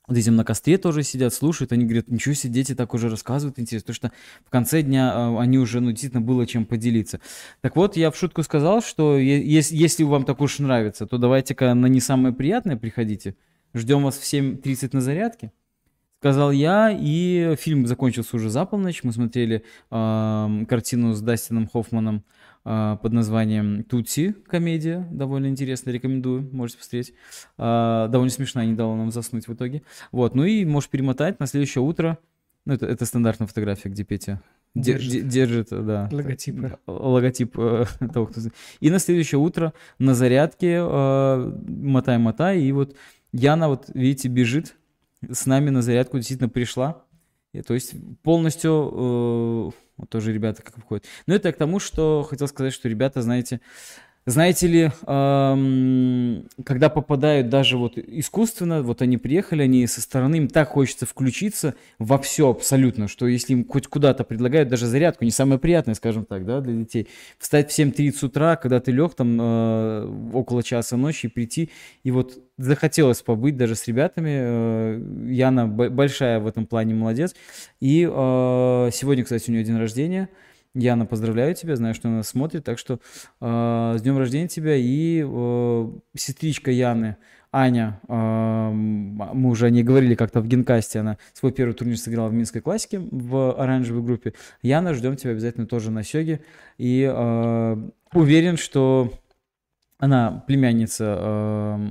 вот 0.08 0.18
этим 0.18 0.36
на 0.36 0.44
костре 0.44 0.78
тоже 0.78 1.04
сидят, 1.04 1.34
слушают, 1.34 1.72
они 1.72 1.86
говорят, 1.86 2.10
ничего 2.10 2.34
себе, 2.36 2.54
дети 2.54 2.76
так 2.76 2.94
уже 2.94 3.10
рассказывают, 3.10 3.58
интересно, 3.58 3.94
потому 3.94 4.12
что 4.12 4.12
в 4.46 4.50
конце 4.50 4.82
дня 4.82 5.14
э, 5.16 5.40
они 5.40 5.58
уже, 5.58 5.80
ну, 5.80 5.92
действительно 5.92 6.22
было 6.22 6.46
чем 6.46 6.66
поделиться. 6.66 7.22
Так 7.62 7.76
вот, 7.76 7.96
я 7.96 8.12
в 8.12 8.18
шутку 8.18 8.44
сказал, 8.44 8.82
что 8.82 9.18
если, 9.18 9.76
если 9.76 10.04
вам 10.04 10.26
так 10.26 10.42
уж 10.42 10.60
нравится, 10.60 11.06
то 11.06 11.18
давайте-ка 11.18 11.74
на 11.74 11.86
не 11.86 12.02
самое 12.02 12.34
приятное 12.34 12.76
приходите. 12.76 13.36
Ждем 13.74 14.04
вас 14.04 14.18
в 14.18 14.24
7.30 14.24 14.90
на 14.92 15.02
зарядке. 15.02 15.52
Сказал 16.20 16.52
я, 16.52 16.90
и 16.90 17.56
фильм 17.58 17.86
закончился 17.86 18.36
уже 18.36 18.50
за 18.50 18.66
полночь. 18.66 19.04
Мы 19.04 19.12
смотрели 19.14 19.64
э, 19.90 20.66
картину 20.70 21.14
с 21.14 21.22
Дастином 21.22 21.68
Хоффманом 21.68 22.18
а, 22.18 22.53
под 22.64 23.12
названием 23.12 23.84
«Тутси» 23.84 24.36
комедия, 24.48 25.08
довольно 25.12 25.48
интересная, 25.48 25.94
рекомендую, 25.94 26.50
можете 26.54 26.78
посмотреть. 26.80 27.14
А, 27.58 28.08
довольно 28.08 28.32
смешная, 28.32 28.66
не 28.66 28.74
дала 28.74 28.96
нам 28.96 29.12
заснуть 29.12 29.48
в 29.48 29.54
итоге. 29.54 29.84
Вот, 30.12 30.34
ну 30.34 30.46
и 30.46 30.64
можешь 30.64 30.90
перемотать 30.90 31.40
на 31.40 31.48
следующее 31.48 31.84
утро. 31.84 32.18
Ну, 32.66 32.74
это, 32.74 32.86
это 32.86 33.06
стандартная 33.06 33.48
фотография, 33.48 33.90
где 33.90 34.06
Петя 34.06 34.42
держит, 34.76 35.28
держит 35.28 35.68
да. 35.70 36.10
Логотип. 36.12 36.78
Логотип 36.88 37.58
э, 37.58 37.86
того, 38.14 38.28
кто... 38.28 38.42
И 38.80 38.90
на 38.90 39.00
следующее 39.00 39.40
утро 39.40 39.74
на 40.00 40.14
зарядке 40.16 40.80
э, 40.80 41.54
мотай-мотай, 41.68 42.62
и 42.62 42.72
вот 42.72 42.96
Яна, 43.32 43.68
вот 43.68 43.90
видите, 43.94 44.28
бежит 44.30 44.76
с 45.30 45.46
нами 45.46 45.70
на 45.70 45.82
зарядку, 45.82 46.18
действительно 46.18 46.50
пришла. 46.50 47.04
И, 47.54 47.62
то 47.62 47.74
есть 47.74 47.94
полностью 48.24 49.74
э, 49.93 49.93
вот 50.04 50.10
тоже 50.10 50.34
ребята 50.34 50.62
как 50.62 50.78
выходят. 50.78 51.06
Но 51.28 51.34
это 51.34 51.52
к 51.52 51.58
тому, 51.58 51.80
что 51.80 52.24
хотел 52.24 52.48
сказать, 52.48 52.74
что 52.74 52.90
ребята, 52.90 53.22
знаете, 53.22 53.62
знаете 54.26 54.68
ли, 54.68 54.92
эм, 55.06 56.48
когда 56.64 56.90
попадают 56.90 57.50
даже 57.50 57.78
вот 57.78 57.98
искусственно, 57.98 58.82
вот 58.82 59.02
они 59.02 59.18
приехали, 59.18 59.64
они 59.64 59.86
со 59.86 60.00
стороны, 60.00 60.38
им 60.38 60.48
так 60.48 60.70
хочется 60.70 61.06
включиться 61.06 61.76
во 62.00 62.18
все 62.18 62.50
абсолютно, 62.50 63.10
что 63.10 63.28
если 63.28 63.52
им 63.52 63.68
хоть 63.68 63.88
куда-то 63.88 64.24
предлагают 64.24 64.70
даже 64.70 64.88
зарядку, 64.88 65.26
не 65.26 65.32
самое 65.32 65.60
приятное, 65.60 65.96
скажем 65.96 66.24
так, 66.24 66.46
да, 66.46 66.62
для 66.62 66.74
детей, 66.74 67.10
встать 67.38 67.70
в 67.70 67.78
7.30 67.78 68.26
утра, 68.26 68.56
когда 68.56 68.80
ты 68.80 68.92
лег 68.92 69.14
там 69.14 69.38
э, 69.42 70.30
около 70.34 70.64
часа 70.64 70.96
ночи, 70.96 71.26
и 71.26 71.30
прийти, 71.30 71.70
и 72.04 72.12
вот 72.12 72.40
захотелось 72.58 73.22
побыть 73.22 73.58
даже 73.58 73.76
с 73.76 73.86
ребятами. 73.88 74.32
Э, 74.32 75.02
Яна 75.32 75.68
большая 75.68 76.40
в 76.40 76.48
этом 76.48 76.66
плане 76.66 76.94
молодец. 76.94 77.36
И 77.82 78.04
э, 78.10 78.90
сегодня, 78.94 79.26
кстати, 79.26 79.50
у 79.50 79.54
нее 79.54 79.66
день 79.66 79.78
рождения– 79.78 80.30
Яна, 80.76 81.06
поздравляю 81.06 81.54
тебя, 81.54 81.76
знаю, 81.76 81.94
что 81.94 82.08
она 82.08 82.24
смотрит, 82.24 82.64
так 82.64 82.80
что 82.80 83.00
э, 83.42 83.96
с 83.98 84.02
днем 84.02 84.18
рождения 84.18 84.48
тебя 84.48 84.76
и 84.76 85.24
э, 85.24 85.92
сестричка 86.16 86.72
Яны, 86.72 87.18
Аня, 87.52 88.00
э, 88.08 88.70
мы 88.72 89.50
уже 89.50 89.68
о 89.68 89.70
ней 89.70 89.84
говорили 89.84 90.16
как-то 90.16 90.42
в 90.42 90.48
Генкасте, 90.48 91.02
она 91.02 91.20
свой 91.34 91.52
первый 91.52 91.74
турнир 91.74 91.98
сыграла 92.00 92.30
в 92.30 92.34
Минской 92.34 92.62
классике 92.62 93.00
в 93.12 93.54
оранжевой 93.54 94.02
группе. 94.02 94.34
Яна, 94.64 94.96
ждем 94.96 95.16
тебя 95.16 95.32
обязательно 95.34 95.68
тоже 95.68 95.92
на 95.92 96.02
Сёге 96.04 96.42
и 96.80 97.08
э, 97.08 97.90
уверен, 98.14 98.58
что 98.58 99.14
она 100.00 100.44
племянница 100.48 101.18
э, 101.20 101.90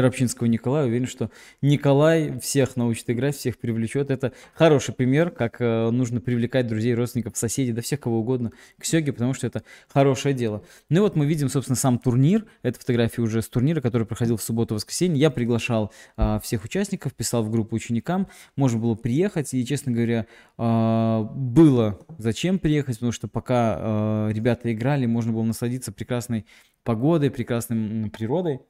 Рабчинского 0.00 0.46
Николая. 0.46 0.86
Уверен, 0.86 1.06
что 1.06 1.30
Николай 1.62 2.38
всех 2.40 2.76
научит 2.76 3.08
играть, 3.10 3.36
всех 3.36 3.58
привлечет. 3.58 4.10
Это 4.10 4.32
хороший 4.54 4.94
пример, 4.94 5.30
как 5.30 5.60
э, 5.60 5.90
нужно 5.90 6.20
привлекать 6.20 6.66
друзей, 6.66 6.94
родственников, 6.94 7.36
соседей, 7.36 7.72
да 7.72 7.82
всех 7.82 8.00
кого 8.00 8.20
угодно 8.20 8.52
к 8.78 8.84
Сёге, 8.84 9.12
потому 9.12 9.34
что 9.34 9.46
это 9.46 9.62
хорошее 9.88 10.34
дело. 10.34 10.62
Ну 10.88 10.98
и 10.98 11.00
вот 11.00 11.16
мы 11.16 11.26
видим, 11.26 11.48
собственно, 11.48 11.76
сам 11.76 11.98
турнир. 11.98 12.46
Это 12.62 12.78
фотографии 12.78 13.20
уже 13.20 13.42
с 13.42 13.48
турнира, 13.48 13.80
который 13.80 14.06
проходил 14.06 14.36
в 14.36 14.42
субботу-воскресенье. 14.42 15.20
Я 15.20 15.30
приглашал 15.30 15.92
а, 16.16 16.38
всех 16.40 16.64
участников, 16.64 17.14
писал 17.14 17.42
в 17.42 17.50
группу 17.50 17.76
ученикам. 17.76 18.28
Можно 18.56 18.78
было 18.78 18.94
приехать, 18.94 19.52
и, 19.54 19.64
честно 19.66 19.92
говоря, 19.92 20.26
а, 20.56 21.22
было 21.22 21.98
зачем 22.18 22.58
приехать, 22.58 22.96
потому 22.96 23.12
что 23.12 23.28
пока 23.28 23.76
а, 23.78 24.28
ребята 24.28 24.72
играли, 24.72 25.06
можно 25.06 25.32
было 25.32 25.42
насладиться 25.42 25.92
прекрасной 25.92 26.46
погодой, 26.84 27.30
прекрасной 27.30 28.10
природой. 28.10 28.60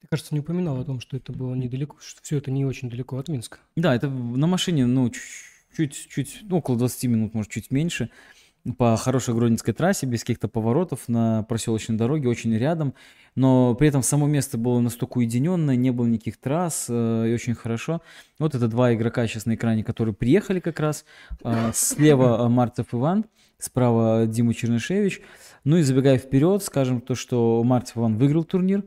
Ты, 0.00 0.08
кажется, 0.08 0.34
не 0.34 0.40
упоминал 0.40 0.80
о 0.80 0.84
том, 0.84 1.00
что 1.00 1.16
это 1.16 1.32
было 1.32 1.54
недалеко, 1.54 1.96
что 2.00 2.20
все 2.22 2.38
это 2.38 2.50
не 2.50 2.64
очень 2.64 2.90
далеко 2.90 3.18
от 3.18 3.28
Минска. 3.28 3.58
Да, 3.76 3.94
это 3.94 4.08
на 4.08 4.46
машине, 4.46 4.86
ну, 4.86 5.10
чуть, 5.76 6.08
чуть, 6.08 6.40
ну, 6.42 6.58
около 6.58 6.78
20 6.78 7.04
минут, 7.04 7.34
может, 7.34 7.50
чуть 7.50 7.70
меньше. 7.70 8.10
По 8.78 8.96
хорошей 8.96 9.32
Гродненской 9.32 9.72
трассе, 9.72 10.06
без 10.06 10.22
каких-то 10.22 10.48
поворотов, 10.48 11.08
на 11.08 11.44
проселочной 11.44 11.96
дороге, 11.96 12.28
очень 12.28 12.56
рядом. 12.56 12.94
Но 13.36 13.74
при 13.74 13.86
этом 13.86 14.02
само 14.02 14.26
место 14.26 14.58
было 14.58 14.80
настолько 14.80 15.18
уединенное, 15.18 15.76
не 15.76 15.92
было 15.92 16.06
никаких 16.06 16.38
трасс, 16.38 16.86
э, 16.88 17.26
и 17.28 17.32
очень 17.34 17.54
хорошо. 17.54 18.02
Вот 18.40 18.56
это 18.56 18.66
два 18.66 18.92
игрока 18.92 19.26
сейчас 19.28 19.46
на 19.46 19.54
экране, 19.54 19.84
которые 19.84 20.14
приехали 20.14 20.58
как 20.58 20.80
раз. 20.80 21.04
Э, 21.44 21.70
слева 21.74 22.48
Мартов 22.48 22.92
Иван, 22.92 23.26
справа 23.58 24.26
Дима 24.26 24.52
Чернышевич. 24.52 25.20
Ну 25.62 25.76
и 25.76 25.82
забегая 25.82 26.18
вперед, 26.18 26.62
скажем 26.64 27.00
то, 27.00 27.14
что 27.14 27.62
Мартов 27.62 27.98
Иван 27.98 28.16
выиграл 28.16 28.42
турнир. 28.42 28.84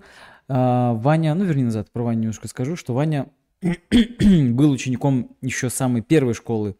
А, 0.50 0.94
Ваня, 0.94 1.36
ну 1.36 1.46
вернее 1.46 1.66
назад, 1.66 1.92
про 1.92 2.04
Ваню 2.04 2.22
немножко 2.22 2.48
скажу, 2.48 2.76
что 2.76 2.94
Ваня 2.94 3.28
был 3.62 4.72
учеником 4.72 5.36
еще 5.42 5.70
самой 5.70 6.02
первой 6.02 6.34
школы, 6.34 6.76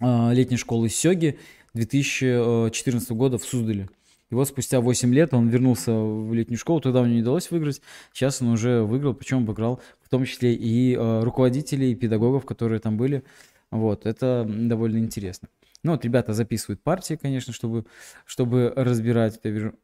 а, 0.00 0.32
летней 0.32 0.56
школы 0.56 0.88
Сёги 0.88 1.38
2014 1.74 3.10
года 3.10 3.38
в 3.38 3.44
Суздале. 3.44 3.88
И 4.30 4.34
вот 4.34 4.48
спустя 4.48 4.80
8 4.80 5.14
лет 5.14 5.32
он 5.34 5.48
вернулся 5.48 5.92
в 5.92 6.34
летнюю 6.34 6.58
школу, 6.58 6.80
тогда 6.80 7.00
у 7.00 7.04
него 7.04 7.14
не 7.14 7.22
удалось 7.22 7.50
выиграть, 7.50 7.80
сейчас 8.12 8.42
он 8.42 8.48
уже 8.48 8.82
выиграл, 8.82 9.14
причем 9.14 9.38
обыграл 9.38 9.80
в 10.02 10.08
том 10.08 10.24
числе 10.24 10.54
и 10.54 10.94
э, 10.94 11.22
руководителей, 11.22 11.92
и 11.92 11.94
педагогов, 11.94 12.44
которые 12.44 12.80
там 12.80 12.96
были. 12.96 13.22
Вот, 13.70 14.06
это 14.06 14.44
довольно 14.48 14.98
интересно. 14.98 15.48
Ну 15.84 15.92
вот 15.92 16.04
ребята 16.04 16.32
записывают 16.32 16.82
партии, 16.82 17.18
конечно, 17.20 17.52
чтобы, 17.52 17.84
чтобы 18.24 18.72
разбирать. 18.74 19.38
Я 19.44 19.50
вижу... 19.50 19.74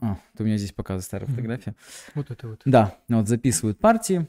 А, 0.00 0.18
это 0.32 0.42
у 0.42 0.46
меня 0.46 0.58
здесь 0.58 0.72
показывает 0.72 1.04
старая 1.04 1.28
фотография. 1.28 1.74
Вот 2.14 2.30
это 2.30 2.48
вот. 2.48 2.62
Да, 2.64 2.96
вот 3.08 3.28
записывают 3.28 3.78
партии. 3.78 4.28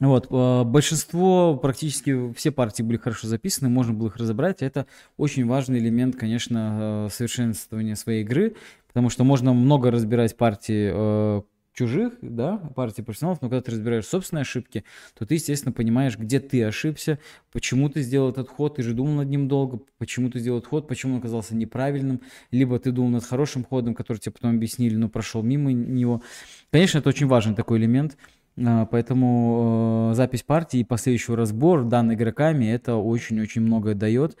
Вот, 0.00 0.26
э, 0.28 0.64
большинство, 0.64 1.56
практически 1.56 2.32
все 2.32 2.50
партии 2.50 2.82
были 2.82 2.96
хорошо 2.96 3.28
записаны, 3.28 3.68
можно 3.68 3.94
было 3.94 4.08
их 4.08 4.16
разобрать. 4.16 4.60
Это 4.60 4.86
очень 5.16 5.46
важный 5.46 5.78
элемент, 5.78 6.16
конечно, 6.16 7.06
э, 7.06 7.08
совершенствования 7.12 7.94
своей 7.94 8.22
игры, 8.24 8.56
потому 8.88 9.08
что 9.08 9.22
можно 9.22 9.52
много 9.52 9.92
разбирать 9.92 10.36
партии 10.36 10.90
э, 10.92 11.42
чужих, 11.74 12.14
да, 12.22 12.56
партии 12.56 13.02
профессионалов, 13.02 13.42
но 13.42 13.48
когда 13.48 13.60
ты 13.62 13.72
разбираешь 13.72 14.06
собственные 14.06 14.42
ошибки, 14.42 14.84
то 15.18 15.26
ты, 15.26 15.34
естественно, 15.34 15.72
понимаешь, 15.72 16.16
где 16.16 16.40
ты 16.40 16.64
ошибся, 16.64 17.18
почему 17.52 17.88
ты 17.88 18.02
сделал 18.02 18.30
этот 18.30 18.48
ход, 18.48 18.76
ты 18.76 18.82
же 18.82 18.94
думал 18.94 19.14
над 19.14 19.28
ним 19.28 19.48
долго, 19.48 19.80
почему 19.98 20.30
ты 20.30 20.38
сделал 20.38 20.58
этот 20.58 20.70
ход, 20.70 20.88
почему 20.88 21.14
он 21.14 21.18
оказался 21.18 21.56
неправильным, 21.56 22.20
либо 22.52 22.78
ты 22.78 22.92
думал 22.92 23.10
над 23.10 23.24
хорошим 23.24 23.64
ходом, 23.64 23.94
который 23.94 24.18
тебе 24.18 24.32
потом 24.32 24.54
объяснили, 24.54 24.94
но 24.94 25.08
прошел 25.08 25.42
мимо 25.42 25.72
него. 25.72 26.22
Конечно, 26.70 26.98
это 26.98 27.08
очень 27.08 27.26
важный 27.26 27.54
такой 27.54 27.78
элемент, 27.78 28.16
поэтому 28.56 30.10
э, 30.12 30.14
запись 30.14 30.42
партии 30.42 30.80
и 30.80 30.84
последующий 30.84 31.34
разбор 31.34 31.84
данных 31.84 32.18
игроками 32.18 32.66
это 32.66 32.94
очень-очень 32.96 33.62
многое 33.62 33.94
дает. 33.94 34.36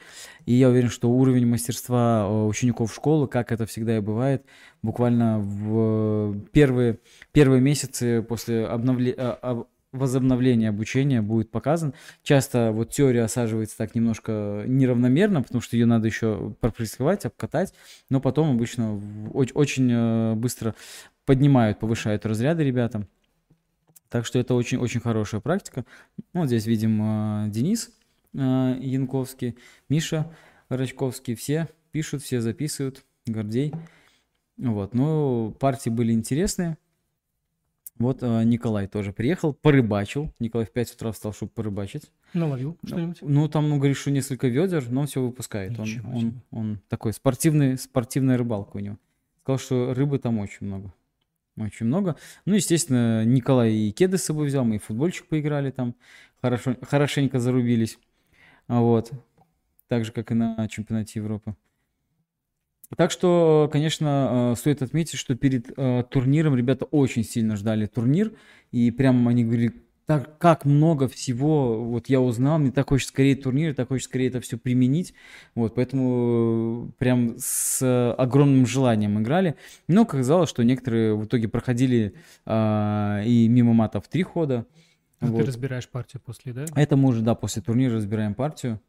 И 0.46 0.54
я 0.54 0.68
уверен, 0.68 0.88
что 0.88 1.10
уровень 1.10 1.46
мастерства 1.46 2.26
э, 2.26 2.44
учеников 2.46 2.94
школы, 2.94 3.26
как 3.26 3.50
это 3.50 3.66
всегда 3.66 3.96
и 3.96 4.00
бывает, 4.00 4.44
буквально 4.82 5.40
в 5.40 6.38
первые, 6.52 6.98
первые 7.32 7.60
месяцы 7.60 8.22
после 8.22 8.66
обновления 8.66 9.16
э, 9.18 9.62
возобновления 9.90 10.70
обучения 10.70 11.22
будет 11.22 11.52
показан. 11.52 11.94
Часто 12.24 12.72
вот 12.72 12.90
теория 12.90 13.22
осаживается 13.22 13.76
так 13.76 13.94
немножко 13.94 14.64
неравномерно, 14.66 15.40
потому 15.40 15.60
что 15.60 15.76
ее 15.76 15.86
надо 15.86 16.08
еще 16.08 16.52
пропрактиковать, 16.60 17.24
обкатать, 17.26 17.72
но 18.10 18.20
потом 18.20 18.50
обычно 18.50 19.00
очень 19.32 20.34
быстро 20.34 20.74
поднимают, 21.24 21.78
повышают 21.78 22.26
разряды 22.26 22.64
ребятам. 22.64 23.06
Так 24.14 24.26
что 24.26 24.38
это 24.38 24.54
очень-очень 24.54 25.00
хорошая 25.00 25.40
практика. 25.40 25.84
Ну, 26.34 26.42
вот 26.42 26.46
здесь 26.46 26.66
видим 26.66 27.02
э, 27.02 27.50
Денис 27.50 27.90
э, 28.32 28.78
Янковский, 28.80 29.56
Миша 29.88 30.30
Рачковский. 30.68 31.34
Все 31.34 31.68
пишут, 31.90 32.22
все 32.22 32.40
записывают. 32.40 33.04
Гордей. 33.26 33.74
Вот. 34.56 34.94
Ну, 34.94 35.56
партии 35.58 35.90
были 35.90 36.12
интересные. 36.12 36.78
Вот 37.98 38.22
э, 38.22 38.44
Николай 38.44 38.86
тоже 38.86 39.12
приехал, 39.12 39.52
порыбачил. 39.52 40.32
Николай 40.38 40.64
в 40.64 40.70
5 40.70 40.94
утра 40.94 41.10
встал, 41.10 41.32
чтобы 41.32 41.50
порыбачить. 41.50 42.12
Наловил 42.34 42.78
что-нибудь? 42.86 43.18
Ну, 43.20 43.48
там, 43.48 43.68
ну, 43.68 43.94
что 43.94 44.12
несколько 44.12 44.46
ведер, 44.46 44.88
но 44.90 45.00
он 45.00 45.06
все 45.08 45.22
выпускает. 45.22 45.76
Он, 45.80 45.88
он, 46.14 46.40
он 46.52 46.80
такой 46.86 47.14
спортивный, 47.14 47.76
спортивная 47.76 48.38
рыбалка 48.38 48.76
у 48.76 48.78
него. 48.78 48.96
Сказал, 49.42 49.58
что 49.58 49.92
рыбы 49.92 50.20
там 50.20 50.38
очень 50.38 50.68
много. 50.68 50.94
Очень 51.56 51.86
много. 51.86 52.16
Ну, 52.46 52.54
естественно, 52.54 53.24
Николай 53.24 53.72
и 53.72 53.92
кеды 53.92 54.18
с 54.18 54.24
собой 54.24 54.46
взял, 54.48 54.64
мы 54.64 54.76
и 54.76 54.78
футбольчик 54.78 55.26
поиграли 55.26 55.70
там, 55.70 55.94
хорошо, 56.42 56.76
хорошенько 56.82 57.38
зарубились. 57.38 57.98
Вот. 58.66 59.12
Так 59.88 60.04
же, 60.04 60.12
как 60.12 60.32
и 60.32 60.34
на 60.34 60.66
чемпионате 60.68 61.20
Европы. 61.20 61.54
Так 62.96 63.10
что, 63.10 63.68
конечно, 63.72 64.52
э, 64.52 64.58
стоит 64.58 64.82
отметить, 64.82 65.18
что 65.18 65.34
перед 65.34 65.72
э, 65.76 66.04
турниром 66.10 66.56
ребята 66.56 66.84
очень 66.86 67.24
сильно 67.24 67.56
ждали 67.56 67.86
турнир. 67.86 68.32
И 68.72 68.90
прямо 68.90 69.30
они 69.30 69.44
говорили, 69.44 69.72
так 70.06 70.38
как 70.38 70.64
много 70.64 71.08
всего 71.08 71.82
вот 71.82 72.08
я 72.08 72.20
узнал, 72.20 72.58
мне 72.58 72.70
так 72.70 72.88
хочется 72.88 73.12
скорее 73.12 73.36
турнир, 73.36 73.74
так 73.74 73.88
хочется 73.88 74.10
скорее 74.10 74.28
это 74.28 74.40
все 74.40 74.58
применить, 74.58 75.14
вот, 75.54 75.74
поэтому 75.74 76.88
э, 76.88 76.92
прям 76.98 77.34
с 77.38 78.12
огромным 78.14 78.66
желанием 78.66 79.20
играли, 79.20 79.56
но 79.88 80.02
оказалось, 80.02 80.50
что 80.50 80.62
некоторые 80.62 81.14
в 81.16 81.24
итоге 81.24 81.48
проходили 81.48 82.14
а, 82.44 83.22
и 83.24 83.48
мимо 83.48 83.72
матов 83.72 84.08
три 84.08 84.22
хода. 84.22 84.66
А 85.20 85.26
вот. 85.26 85.40
Ты 85.40 85.46
разбираешь 85.46 85.88
партию 85.88 86.20
после, 86.24 86.52
да? 86.52 86.66
Это 86.74 86.96
мы 86.96 87.08
уже, 87.08 87.22
да, 87.22 87.34
после 87.34 87.62
турнира 87.62 87.94
разбираем 87.94 88.34
партию. 88.34 88.80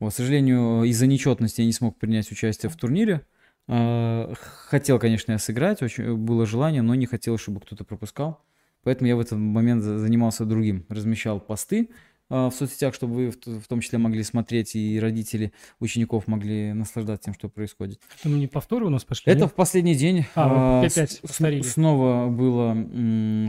Вот, 0.00 0.12
к 0.12 0.16
сожалению, 0.16 0.82
из-за 0.84 1.06
нечетности 1.06 1.60
я 1.60 1.66
не 1.66 1.72
смог 1.72 1.96
принять 1.98 2.30
участие 2.32 2.70
в 2.70 2.76
турнире. 2.76 3.24
А, 3.68 4.32
хотел, 4.34 4.98
конечно, 4.98 5.30
я 5.30 5.38
сыграть, 5.38 5.80
очень 5.80 6.16
было 6.16 6.44
желание, 6.44 6.82
но 6.82 6.96
не 6.96 7.06
хотел, 7.06 7.38
чтобы 7.38 7.60
кто-то 7.60 7.84
пропускал. 7.84 8.42
Поэтому 8.82 9.08
я 9.08 9.16
в 9.16 9.20
этот 9.20 9.38
момент 9.38 9.82
занимался 9.82 10.44
другим. 10.44 10.86
Размещал 10.88 11.40
посты 11.40 11.90
а, 12.30 12.48
в 12.48 12.54
соцсетях, 12.54 12.94
чтобы 12.94 13.14
вы 13.14 13.30
в 13.30 13.66
том 13.66 13.80
числе 13.80 13.98
могли 13.98 14.22
смотреть, 14.22 14.76
и 14.76 15.00
родители 15.00 15.52
учеников 15.80 16.28
могли 16.28 16.72
наслаждаться 16.72 17.26
тем, 17.26 17.34
что 17.34 17.48
происходит. 17.48 18.00
Там 18.22 18.38
не 18.38 18.46
повторы 18.46 18.86
у 18.86 18.88
нас 18.88 19.04
пошли? 19.04 19.32
Это 19.32 19.42
нет? 19.42 19.50
в 19.50 19.54
последний 19.54 19.96
день. 19.96 20.24
А, 20.36 20.82
опять 20.82 21.20
повторили. 21.20 21.62
Снова 21.62 22.28
было, 22.28 22.72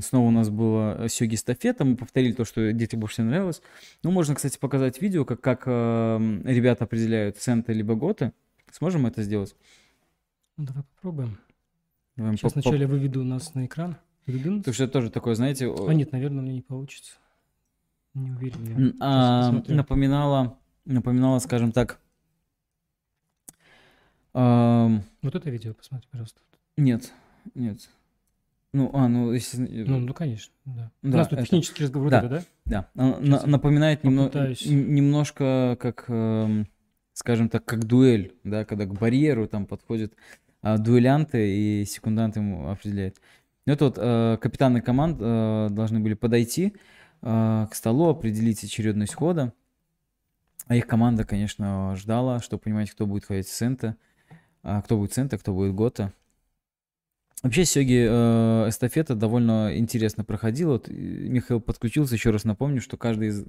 снова 0.01 0.27
у 0.27 0.31
нас 0.31 0.49
было 0.49 1.07
сёги 1.09 1.35
эстафета, 1.35 1.85
мы 1.85 1.95
повторили 1.95 2.33
то, 2.33 2.43
что 2.43 2.73
детям 2.73 2.99
больше 2.99 3.15
всего 3.15 3.27
нравилось. 3.27 3.61
Ну, 4.01 4.11
можно, 4.11 4.33
кстати, 4.33 4.57
показать 4.57 5.01
видео, 5.01 5.25
как, 5.25 5.41
как 5.41 5.67
ребята 5.67 6.85
определяют 6.85 7.37
центы 7.37 7.73
либо 7.73 7.93
готы. 7.93 8.33
Сможем 8.71 9.05
это 9.05 9.21
сделать? 9.21 9.55
Ну, 10.57 10.65
давай 10.65 10.83
попробуем. 10.95 11.37
Давай 12.15 12.35
Сейчас 12.35 12.53
вначале 12.53 12.87
выведу 12.87 13.23
нас 13.23 13.53
на 13.53 13.65
экран. 13.65 13.97
Потому 14.25 14.73
что 14.73 14.83
это 14.83 14.93
тоже 14.93 15.09
такое, 15.09 15.35
знаете... 15.35 15.73
А 15.87 15.93
нет, 15.93 16.11
наверное, 16.11 16.41
мне 16.41 16.53
не 16.53 16.61
получится. 16.61 17.13
Не 18.13 18.31
уверен 18.31 18.93
я. 18.93 18.93
А, 18.99 19.51
напоминала, 19.67 20.57
напоминала, 20.85 21.39
скажем 21.39 21.71
так... 21.71 21.99
А... 24.33 24.89
Вот 25.21 25.35
это 25.35 25.49
видео 25.49 25.73
посмотри, 25.73 26.07
пожалуйста. 26.11 26.39
Нет, 26.77 27.11
нет. 27.55 27.89
Ну, 28.73 28.89
а, 28.93 29.09
ну, 29.09 29.33
если... 29.33 29.59
Ну, 29.83 29.99
ну, 29.99 30.13
конечно, 30.13 30.53
да. 30.63 30.91
да 31.01 31.09
У 31.09 31.17
нас 31.17 31.27
тут 31.27 31.39
это... 31.39 31.45
технический 31.45 31.83
разговор, 31.83 32.09
да, 32.09 32.19
это, 32.19 32.29
да? 32.29 32.87
Да, 32.93 33.19
на, 33.19 33.45
напоминает 33.45 34.05
немного, 34.05 34.55
немножко 34.65 35.77
как, 35.77 36.05
э, 36.07 36.63
скажем 37.11 37.49
так, 37.49 37.65
как 37.65 37.83
дуэль, 37.85 38.33
да, 38.45 38.63
когда 38.63 38.85
к 38.85 38.93
барьеру 38.93 39.49
там 39.49 39.65
подходят 39.65 40.13
а, 40.61 40.77
дуэлянты 40.77 41.81
и 41.81 41.85
секунданты 41.85 42.39
ему 42.39 42.69
определяют. 42.69 43.19
Ну, 43.71 43.75
это 43.75 43.85
вот 43.85 43.97
э, 43.97 44.37
капитаны 44.41 44.81
команд 44.81 45.17
э, 45.21 45.69
должны 45.71 46.01
были 46.01 46.13
подойти 46.13 46.75
э, 47.21 47.67
к 47.71 47.73
столу, 47.73 48.09
определить 48.09 48.61
очередность 48.65 49.13
хода. 49.13 49.53
А 50.67 50.75
их 50.75 50.85
команда, 50.87 51.23
конечно, 51.23 51.95
ждала, 51.95 52.41
чтобы 52.41 52.63
понимать, 52.63 52.91
кто 52.91 53.05
будет 53.05 53.23
ходить 53.23 53.47
в 53.47 53.53
центр, 53.53 53.95
а 54.61 54.81
кто 54.81 54.97
будет 54.97 55.13
центр, 55.13 55.37
кто 55.37 55.53
будет 55.53 55.73
гота. 55.73 56.11
Вообще, 57.43 57.63
Сёги 57.63 58.05
э, 58.09 58.67
эстафета 58.67 59.15
довольно 59.15 59.71
интересно 59.77 60.25
проходила. 60.25 60.73
Вот 60.73 60.89
Михаил 60.89 61.61
подключился, 61.61 62.15
еще 62.15 62.31
раз 62.31 62.43
напомню, 62.43 62.81
что 62.81 62.97
каждый 62.97 63.29
из 63.29 63.45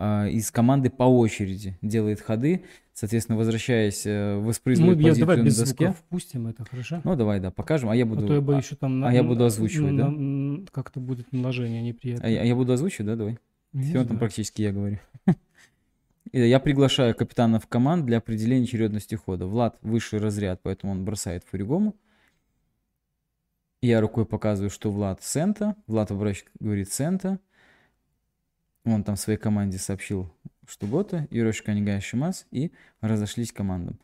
из 0.00 0.50
команды 0.50 0.88
по 0.88 1.04
очереди 1.04 1.76
делает 1.82 2.20
ходы, 2.20 2.64
соответственно, 2.94 3.36
возвращаясь, 3.36 4.06
э, 4.06 4.36
воспроизводит 4.38 4.98
ну, 4.98 5.02
позицию 5.02 5.20
давай 5.20 5.36
на 5.38 5.42
без 5.42 5.58
доске. 5.58 5.84
Звуков 5.84 5.98
впустим 5.98 6.46
это, 6.46 6.64
хорошо? 6.64 7.00
Ну, 7.04 7.16
давай, 7.16 7.40
да, 7.40 7.50
покажем, 7.50 7.90
а 7.90 7.96
я 7.96 8.06
буду... 8.06 8.24
А 8.24 8.28
то 8.28 8.34
я 8.34 8.40
боюсь, 8.40 8.64
что 8.64 8.76
там... 8.76 9.04
А, 9.04 9.08
а 9.08 9.12
я 9.12 9.22
буду 9.22 9.44
озвучивать, 9.44 9.92
на, 9.92 9.98
да? 9.98 10.10
На, 10.10 10.66
как-то 10.70 11.00
будет 11.00 11.32
наложение 11.32 11.82
неприятное. 11.82 12.38
А, 12.38 12.42
а 12.42 12.44
я 12.44 12.54
буду 12.54 12.72
озвучивать, 12.72 13.06
да, 13.06 13.16
давай? 13.16 13.38
Не 13.72 13.84
Все, 13.84 14.04
там 14.04 14.18
практически 14.18 14.62
я 14.62 14.72
говорю. 14.72 14.98
Я 16.32 16.60
приглашаю 16.60 17.14
капитана 17.14 17.58
в 17.58 17.66
команд 17.66 18.06
для 18.06 18.18
определения 18.18 18.64
очередности 18.64 19.16
хода. 19.16 19.46
Влад 19.46 19.78
высший 19.82 20.20
разряд, 20.20 20.60
поэтому 20.62 20.92
он 20.92 21.04
бросает 21.04 21.44
фуригому. 21.44 21.96
Я 23.82 24.00
рукой 24.00 24.26
показываю, 24.26 24.70
что 24.70 24.92
Влад 24.92 25.24
Сента. 25.24 25.74
Влад 25.88 26.12
обращает, 26.12 26.50
говорит 26.60 26.92
Сента. 26.92 27.40
Он 28.84 29.04
там 29.04 29.16
своей 29.16 29.38
команде 29.38 29.78
сообщил, 29.78 30.32
что 30.66 30.86
гота, 30.86 31.26
Юрошка 31.30 31.72
Нигай 31.72 32.00
Шимас, 32.00 32.46
и 32.50 32.72
разошлись 33.00 33.52
командам. 33.52 33.98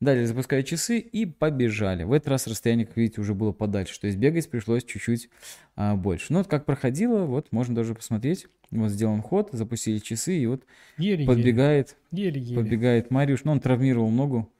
Далее 0.00 0.26
запускаю 0.26 0.64
часы 0.64 0.98
и 0.98 1.26
побежали. 1.26 2.02
В 2.02 2.12
этот 2.12 2.28
раз 2.28 2.48
расстояние, 2.48 2.86
как 2.86 2.96
видите, 2.96 3.20
уже 3.20 3.34
было 3.34 3.52
подальше. 3.52 4.00
То 4.00 4.08
есть 4.08 4.18
бегать 4.18 4.50
пришлось 4.50 4.82
чуть-чуть 4.82 5.30
а, 5.76 5.94
больше. 5.94 6.32
Ну 6.32 6.38
вот 6.38 6.48
как 6.48 6.64
проходило, 6.64 7.24
вот 7.24 7.52
можно 7.52 7.76
даже 7.76 7.94
посмотреть. 7.94 8.48
Вот 8.72 8.90
сделан 8.90 9.22
ход, 9.22 9.50
запустили 9.52 9.98
часы, 9.98 10.38
и 10.38 10.46
вот 10.46 10.64
еле, 10.98 11.24
подбегает, 11.24 11.96
еле, 12.10 12.40
еле. 12.40 12.56
подбегает 12.56 13.12
Мариуш. 13.12 13.44
Ну 13.44 13.52
он 13.52 13.60
травмировал 13.60 14.10
ногу 14.10 14.50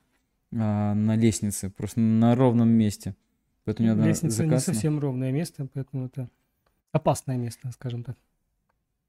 а, 0.54 0.94
на 0.94 1.16
лестнице, 1.16 1.70
просто 1.70 1.98
на 1.98 2.36
ровном 2.36 2.68
месте. 2.68 3.16
Поэтому 3.64 4.00
Лестница 4.04 4.46
не 4.46 4.60
совсем 4.60 5.00
ровное 5.00 5.32
место, 5.32 5.66
поэтому 5.72 6.06
это 6.06 6.28
опасное 6.92 7.36
место, 7.36 7.70
скажем 7.72 8.04
так. 8.04 8.16